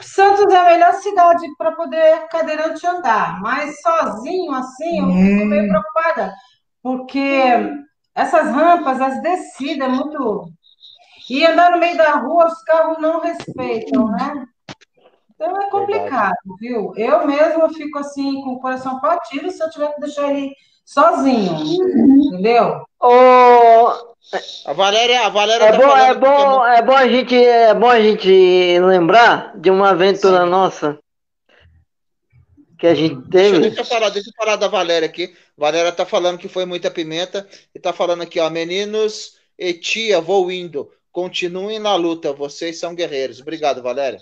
Santos 0.00 0.46
é 0.54 0.56
a 0.56 0.64
melhor 0.64 0.94
cidade 0.94 1.44
para 1.58 1.72
poder 1.72 2.28
cadeirante 2.28 2.86
andar, 2.86 3.40
mas 3.40 3.80
sozinho 3.80 4.52
assim, 4.52 5.00
eu 5.00 5.06
fico 5.06 5.44
meio 5.44 5.68
preocupada, 5.68 6.34
porque 6.80 7.42
essas 8.14 8.48
rampas, 8.48 9.00
as 9.00 9.20
descidas, 9.22 9.88
é 9.88 9.90
muito. 9.90 10.52
E 11.28 11.44
andar 11.44 11.72
no 11.72 11.78
meio 11.78 11.96
da 11.96 12.12
rua, 12.12 12.46
os 12.46 12.62
carros 12.62 12.98
não 13.00 13.20
respeitam, 13.20 14.06
né? 14.06 14.46
Então 15.38 15.62
é 15.62 15.70
complicado, 15.70 16.34
viu? 16.58 16.92
Eu 16.96 17.24
mesma 17.24 17.72
fico 17.72 17.96
assim, 17.98 18.42
com 18.42 18.54
o 18.54 18.60
coração 18.60 19.00
partido, 19.00 19.48
se 19.52 19.62
eu 19.62 19.70
tiver 19.70 19.94
que 19.94 20.00
deixar 20.00 20.32
ele 20.32 20.52
sozinho, 20.84 21.54
entendeu? 22.26 22.82
Ô, 23.00 23.06
A 24.66 24.72
Valéria, 24.72 25.26
a 25.26 25.28
Valéria 25.28 25.66
é 25.66 25.70
tá 25.72 25.78
bom, 25.78 25.96
é 25.96 26.08
é 26.08 26.14
bom, 26.14 26.66
é 26.66 26.82
bom 26.82 26.92
a 26.92 27.08
gente, 27.08 27.36
é 27.36 27.72
bom 27.72 27.88
a 27.88 28.00
gente 28.00 28.80
lembrar 28.80 29.56
de 29.56 29.70
uma 29.70 29.90
aventura 29.90 30.44
nossa 30.44 30.98
que 32.76 32.86
a 32.88 32.94
gente 32.94 33.14
Deixa, 33.28 33.52
teve. 33.52 33.58
deixa 33.60 33.80
eu 33.80 33.84
falar, 33.84 34.08
deixa 34.10 34.30
eu 34.30 34.34
falar 34.36 34.56
da 34.56 34.66
Valéria 34.66 35.06
aqui. 35.06 35.36
Valéria 35.56 35.92
tá 35.92 36.04
falando 36.04 36.38
que 36.38 36.48
foi 36.48 36.64
muita 36.64 36.90
pimenta 36.90 37.48
e 37.72 37.78
tá 37.78 37.92
falando 37.92 38.22
aqui, 38.22 38.40
ó, 38.40 38.50
meninos 38.50 39.36
e 39.56 39.72
tia, 39.72 40.20
vou 40.20 40.50
indo. 40.50 40.90
Continuem 41.12 41.78
na 41.78 41.94
luta, 41.96 42.32
vocês 42.32 42.78
são 42.78 42.94
guerreiros. 42.94 43.40
Obrigado, 43.40 43.82
Valéria. 43.82 44.20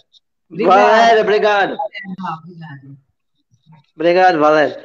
Obrigada. 0.51 0.81
Valéria, 0.83 1.23
obrigado. 1.23 1.77
Obrigada. 2.43 2.97
Obrigado, 3.95 4.39
Valéria. 4.39 4.85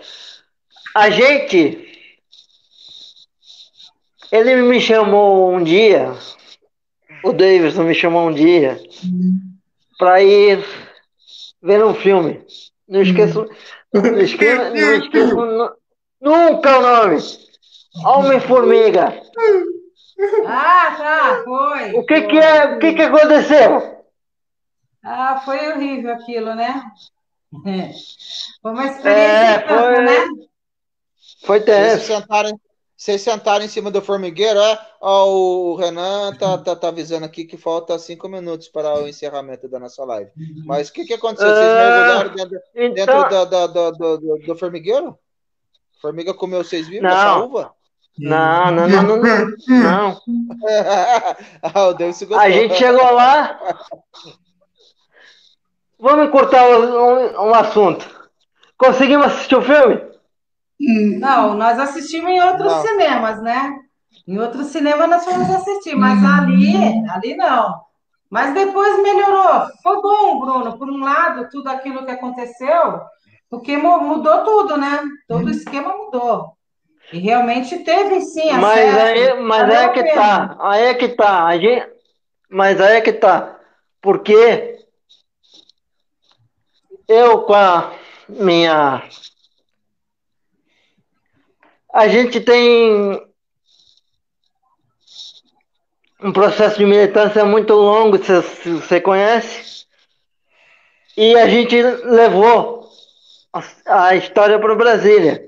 A 0.95 1.09
gente. 1.09 1.87
Ele 4.31 4.55
me 4.61 4.79
chamou 4.79 5.51
um 5.53 5.61
dia, 5.63 6.13
o 7.23 7.33
Davidson 7.33 7.83
me 7.83 7.93
chamou 7.93 8.29
um 8.29 8.33
dia, 8.33 8.81
para 9.99 10.23
ir 10.23 10.63
ver 11.61 11.83
um 11.83 11.93
filme. 11.93 12.41
Não 12.87 13.01
esqueço. 13.01 13.45
Não 13.93 14.17
esqueço, 14.19 14.73
não 14.73 14.93
esqueço 14.93 15.35
nu- 15.35 15.71
nunca 16.21 16.79
o 16.79 16.81
nome. 16.81 17.17
Homem-Formiga. 18.05 19.21
Ah, 20.45 20.95
tá, 20.97 21.41
foi. 21.43 21.91
O 21.91 22.05
que, 22.05 22.15
foi. 22.21 22.27
que 22.27 22.37
é? 22.37 22.65
O 22.75 22.79
que, 22.79 22.93
que 22.93 23.01
aconteceu? 23.01 24.00
Ah, 25.03 25.41
foi 25.43 25.71
horrível 25.71 26.13
aquilo, 26.13 26.53
né? 26.55 26.83
Foi 28.61 28.71
uma 28.71 28.85
É, 28.85 28.91
experiência 28.91 29.61
campo, 29.67 29.81
foi- 29.95 30.03
né? 30.03 30.47
Foi 31.43 31.59
Vocês 31.59 31.91
tenso. 31.93 32.05
sentaram, 32.05 32.61
vocês 32.95 33.21
sentaram 33.21 33.65
em 33.65 33.67
cima 33.67 33.89
do 33.89 34.01
formigueiro, 34.01 34.59
é? 34.59 34.79
Ó, 35.01 35.25
o 35.27 35.75
Renan 35.75 36.35
tá, 36.35 36.57
tá, 36.59 36.75
tá 36.75 36.87
avisando 36.89 37.25
aqui 37.25 37.45
que 37.45 37.57
falta 37.57 37.97
cinco 37.97 38.29
minutos 38.29 38.67
para 38.67 38.93
o 39.01 39.07
encerramento 39.07 39.67
da 39.67 39.79
nossa 39.79 40.05
live. 40.05 40.29
Mas 40.65 40.89
o 40.89 40.93
que, 40.93 41.05
que 41.05 41.13
aconteceu? 41.15 41.49
Vocês 41.49 41.71
Ah, 41.73 41.75
mergulharam 41.77 42.35
dentro, 42.35 42.59
dentro 42.73 43.01
Então, 43.03 43.29
da- 43.29 43.45
da- 43.45 43.67
da- 43.67 43.91
do, 43.91 44.17
do, 44.17 44.37
do 44.45 44.55
formigueiro? 44.55 45.17
Formiga 45.99 46.33
comeu 46.33 46.63
vocês 46.63 46.87
vivos? 46.87 47.03
Não. 47.03 47.09
Essa 47.11 47.37
uva? 47.39 47.73
não, 48.19 48.71
não, 48.71 48.87
não, 48.87 49.03
não, 49.03 49.17
não. 49.17 49.47
não. 49.67 50.21
ah, 51.63 51.87
o 51.87 51.93
Davidson 51.93 52.25
gostou. 52.27 52.37
A 52.45 52.49
gente 52.51 52.75
chegou 52.75 53.11
lá. 53.13 53.59
Vamos 56.01 56.31
cortar 56.31 56.67
um, 56.67 57.49
um 57.49 57.53
assunto. 57.53 58.05
Conseguimos 58.77 59.27
assistir 59.27 59.55
o 59.55 59.61
filme? 59.61 60.01
Não, 61.19 61.53
nós 61.53 61.77
assistimos 61.79 62.31
em 62.31 62.41
outros 62.41 62.71
Não. 62.73 62.81
cinemas, 62.81 63.41
né? 63.41 63.77
Em 64.27 64.39
outros 64.39 64.67
cinemas 64.67 65.09
nós 65.09 65.23
fomos 65.23 65.49
assistir, 65.49 65.95
mas 65.95 66.23
ali, 66.23 66.75
ali 67.09 67.35
não. 67.35 67.81
Mas 68.29 68.53
depois 68.53 69.01
melhorou. 69.03 69.67
Foi 69.83 70.01
bom, 70.01 70.39
Bruno, 70.39 70.77
por 70.77 70.89
um 70.89 70.99
lado, 71.01 71.47
tudo 71.51 71.67
aquilo 71.69 72.05
que 72.05 72.11
aconteceu, 72.11 73.01
porque 73.49 73.77
mu- 73.77 73.99
mudou 74.01 74.43
tudo, 74.43 74.77
né? 74.77 75.01
Todo 75.27 75.47
o 75.47 75.51
esquema 75.51 75.95
mudou. 75.95 76.53
E 77.13 77.19
realmente 77.19 77.79
teve 77.79 78.21
sim 78.21 78.49
Mas 78.53 78.79
acesso. 78.89 78.99
aí, 79.05 79.33
mas 79.41 79.63
aí 79.69 79.75
é 79.75 79.85
a 79.85 79.89
que 79.89 80.03
tá. 80.13 80.57
Aí 80.61 80.83
é 80.83 80.93
que 80.93 81.09
tá. 81.09 81.45
A 81.45 81.57
gente, 81.57 81.87
mas 82.49 82.79
aí 82.81 82.97
é 82.97 83.01
que 83.01 83.13
tá. 83.13 83.59
Porque 84.01 84.80
eu 87.11 87.41
com 87.43 87.53
a 87.53 87.93
minha. 88.29 89.03
A 91.93 92.07
gente 92.07 92.39
tem 92.39 93.21
um 96.23 96.31
processo 96.31 96.77
de 96.77 96.85
militância 96.85 97.43
muito 97.43 97.73
longo, 97.73 98.17
se 98.23 98.69
você 98.71 99.01
conhece. 99.01 99.85
E 101.17 101.35
a 101.35 101.47
gente 101.47 101.81
levou 101.81 102.89
a, 103.51 104.07
a 104.07 104.15
história 104.15 104.57
para 104.59 104.75
Brasília. 104.75 105.43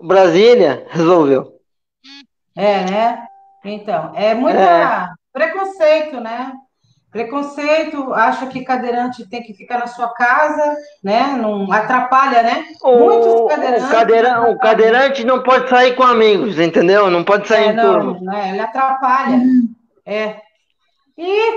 Brasília 0.00 0.86
resolveu. 0.90 1.60
É, 2.56 2.84
né? 2.88 3.26
Então, 3.64 4.12
é 4.14 4.34
muita 4.34 4.60
É. 4.60 5.08
preconceito, 5.32 6.20
né? 6.20 6.52
Preconceito, 7.10 8.12
acha 8.12 8.46
que 8.48 8.62
cadeirante 8.62 9.26
tem 9.28 9.42
que 9.42 9.54
ficar 9.54 9.78
na 9.78 9.86
sua 9.86 10.12
casa, 10.12 10.76
né? 11.02 11.36
Não 11.40 11.72
atrapalha, 11.72 12.42
né? 12.42 12.64
Muitos 12.84 13.40
O, 13.40 13.46
cadeirantes 13.46 13.86
o, 13.86 13.90
cadeira- 13.90 14.50
o 14.50 14.58
cadeirante 14.58 15.24
não 15.24 15.42
pode 15.42 15.68
sair 15.70 15.96
com 15.96 16.02
amigos, 16.02 16.58
entendeu? 16.58 17.10
Não 17.10 17.24
pode 17.24 17.48
sair 17.48 17.68
É, 17.68 17.72
em 17.72 17.76
não, 17.76 17.92
turma. 17.92 18.18
não 18.20 18.32
é, 18.32 18.50
ele 18.50 18.60
atrapalha. 18.60 19.40
É. 20.04 20.36
E, 21.18 21.52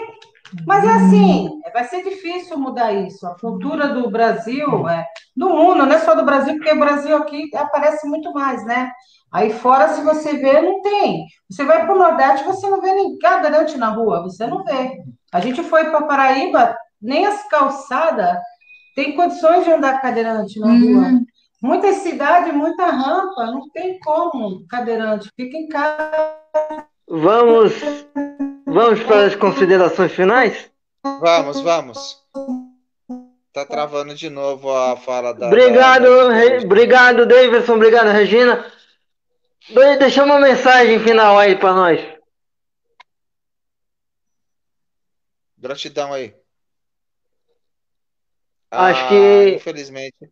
mas 0.65 0.83
é 0.83 0.93
assim, 0.95 1.49
vai 1.73 1.83
ser 1.85 2.03
difícil 2.03 2.57
mudar 2.57 2.93
isso. 2.93 3.25
A 3.27 3.37
cultura 3.39 3.89
do 3.89 4.09
Brasil, 4.09 4.87
é, 4.89 5.05
do 5.35 5.49
mundo, 5.49 5.85
não 5.85 5.93
é 5.93 5.99
só 5.99 6.15
do 6.15 6.25
Brasil, 6.25 6.55
porque 6.55 6.71
o 6.71 6.79
Brasil 6.79 7.15
aqui 7.17 7.49
aparece 7.55 8.07
muito 8.07 8.33
mais, 8.33 8.65
né? 8.65 8.91
Aí 9.31 9.51
fora, 9.53 9.89
se 9.89 10.01
você 10.03 10.33
vê, 10.37 10.61
não 10.61 10.81
tem. 10.81 11.25
Você 11.49 11.63
vai 11.63 11.85
para 11.85 11.95
o 11.95 11.97
Nordeste, 11.97 12.45
você 12.45 12.69
não 12.69 12.81
vê 12.81 12.93
nem 12.93 13.17
cadeirante 13.17 13.77
na 13.77 13.89
rua, 13.89 14.23
você 14.23 14.45
não 14.47 14.63
vê. 14.63 14.97
A 15.31 15.39
gente 15.39 15.63
foi 15.63 15.85
para 15.85 16.03
Paraíba, 16.03 16.75
nem 17.01 17.25
as 17.25 17.47
calçadas 17.47 18.37
tem 18.95 19.15
condições 19.15 19.63
de 19.63 19.71
andar 19.71 20.01
cadeirante 20.01 20.59
na 20.59 20.67
rua. 20.67 21.19
Muita 21.61 21.93
cidade, 21.93 22.51
muita 22.51 22.85
rampa, 22.87 23.45
não 23.45 23.69
tem 23.69 23.97
como 23.99 24.65
cadeirante, 24.67 25.29
fica 25.35 25.55
em 25.57 25.67
casa. 25.67 26.25
Vamos, 27.07 27.73
vamos 28.65 29.03
para 29.03 29.25
as 29.27 29.35
considerações 29.35 30.11
finais? 30.11 30.69
Vamos, 31.03 31.61
vamos. 31.61 32.21
Tá 33.53 33.65
travando 33.65 34.13
de 34.15 34.29
novo 34.29 34.71
a 34.73 34.95
fala 34.97 35.33
da. 35.33 35.47
Obrigado, 35.47 36.03
da- 36.27 36.33
Re- 36.33 36.65
obrigado, 36.65 37.25
Davidson, 37.25 37.75
obrigado, 37.75 38.07
Regina. 38.07 38.65
De- 39.69 39.97
Deixa 39.97 40.23
uma 40.23 40.39
mensagem 40.39 40.99
final 40.99 41.37
aí 41.37 41.55
para 41.55 41.73
nós. 41.73 41.99
Gratidão 45.61 46.11
aí. 46.11 46.33
Acho 48.71 48.99
Ah, 49.05 49.09
que- 49.09 49.55
Infelizmente. 49.55 50.31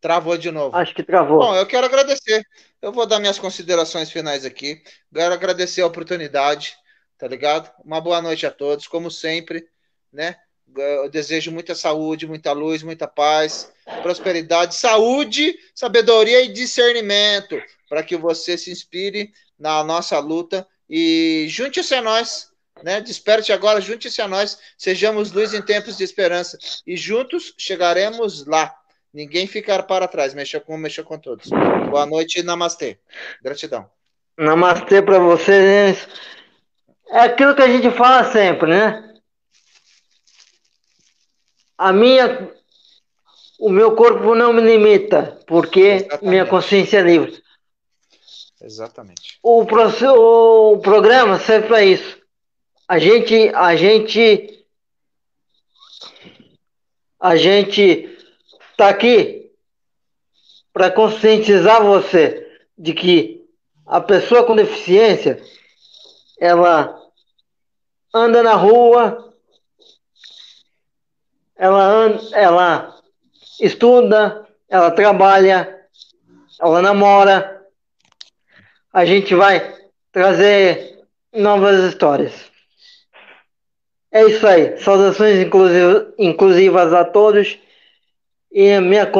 Travou 0.00 0.36
de 0.36 0.50
novo. 0.50 0.76
Acho 0.76 0.94
que 0.94 1.02
travou. 1.02 1.38
Bom, 1.38 1.56
eu 1.56 1.66
quero 1.66 1.86
agradecer. 1.86 2.44
Eu 2.82 2.92
vou 2.92 3.06
dar 3.06 3.18
minhas 3.18 3.38
considerações 3.38 4.10
finais 4.10 4.44
aqui. 4.44 4.82
Quero 5.12 5.32
agradecer 5.32 5.80
a 5.80 5.86
oportunidade, 5.86 6.76
tá 7.16 7.26
ligado? 7.26 7.72
Uma 7.82 8.00
boa 8.00 8.20
noite 8.20 8.46
a 8.46 8.50
todos, 8.50 8.86
como 8.86 9.10
sempre, 9.10 9.66
né? 10.12 10.36
Eu 10.76 11.08
desejo 11.08 11.50
muita 11.50 11.74
saúde, 11.74 12.26
muita 12.26 12.52
luz, 12.52 12.82
muita 12.82 13.08
paz, 13.08 13.72
prosperidade, 14.02 14.74
saúde, 14.74 15.56
sabedoria 15.74 16.42
e 16.42 16.52
discernimento 16.52 17.60
para 17.88 18.02
que 18.02 18.16
você 18.16 18.58
se 18.58 18.70
inspire 18.70 19.32
na 19.58 19.82
nossa 19.82 20.18
luta 20.18 20.68
e 20.90 21.46
junte-se 21.48 21.94
a 21.94 22.02
nós, 22.02 22.52
né? 22.82 23.00
Desperte 23.00 23.52
agora, 23.52 23.80
junte-se 23.80 24.20
a 24.20 24.28
nós, 24.28 24.58
sejamos 24.76 25.32
luz 25.32 25.54
em 25.54 25.62
tempos 25.62 25.96
de 25.96 26.04
esperança 26.04 26.58
e 26.86 26.96
juntos 26.96 27.54
chegaremos 27.56 28.46
lá. 28.46 28.74
Ninguém 29.12 29.46
ficar 29.46 29.82
para 29.84 30.06
trás, 30.06 30.34
mexa 30.34 30.60
com, 30.60 30.76
mexa 30.76 31.02
com 31.02 31.18
todos. 31.18 31.48
Boa 31.90 32.04
noite 32.04 32.40
e 32.40 32.42
namastê. 32.42 32.98
Gratidão. 33.42 33.88
Namastê 34.36 35.00
para 35.00 35.18
vocês. 35.18 36.06
É 37.08 37.20
aquilo 37.20 37.54
que 37.54 37.62
a 37.62 37.68
gente 37.68 37.90
fala 37.96 38.30
sempre, 38.30 38.68
né? 38.68 39.14
A 41.78 41.92
minha, 41.92 42.50
o 43.58 43.70
meu 43.70 43.94
corpo 43.94 44.34
não 44.34 44.52
me 44.52 44.60
limita, 44.60 45.40
porque 45.46 45.80
Exatamente. 45.80 46.26
minha 46.26 46.46
consciência 46.46 46.98
é 46.98 47.02
livre. 47.02 47.42
Exatamente. 48.60 49.38
O, 49.42 49.64
proce- 49.64 50.06
o 50.06 50.78
programa 50.82 51.38
serve 51.38 51.68
para 51.68 51.82
isso. 51.84 52.15
A 52.88 52.98
gente, 52.98 53.50
a 53.54 53.74
gente, 53.74 54.64
a 57.18 57.36
gente 57.36 58.16
está 58.70 58.88
aqui 58.90 59.50
para 60.72 60.90
conscientizar 60.90 61.82
você 61.82 62.46
de 62.78 62.92
que 62.94 63.44
a 63.84 64.00
pessoa 64.00 64.44
com 64.44 64.54
deficiência 64.54 65.42
ela 66.38 66.96
anda 68.14 68.42
na 68.42 68.54
rua, 68.54 69.34
ela, 71.56 71.82
an- 71.82 72.20
ela 72.34 73.00
estuda, 73.60 74.46
ela 74.68 74.90
trabalha, 74.92 75.86
ela 76.60 76.82
namora. 76.82 77.66
A 78.92 79.04
gente 79.04 79.34
vai 79.34 79.74
trazer 80.12 81.04
novas 81.32 81.82
histórias. 81.84 82.45
É 84.12 84.24
isso 84.24 84.46
aí. 84.46 84.78
Saudações 84.78 85.38
inclusi- 85.38 86.06
inclusivas 86.18 86.92
a 86.92 87.04
todos. 87.04 87.58
E 88.52 88.72
a 88.72 88.80
minha, 88.80 89.10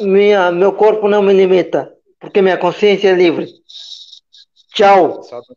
minha, 0.00 0.52
meu 0.52 0.72
corpo 0.72 1.08
não 1.08 1.22
me 1.22 1.32
limita, 1.32 1.92
porque 2.20 2.42
minha 2.42 2.58
consciência 2.58 3.08
é 3.08 3.14
livre. 3.14 3.46
Tchau. 4.74 5.22
Sauda- 5.22 5.56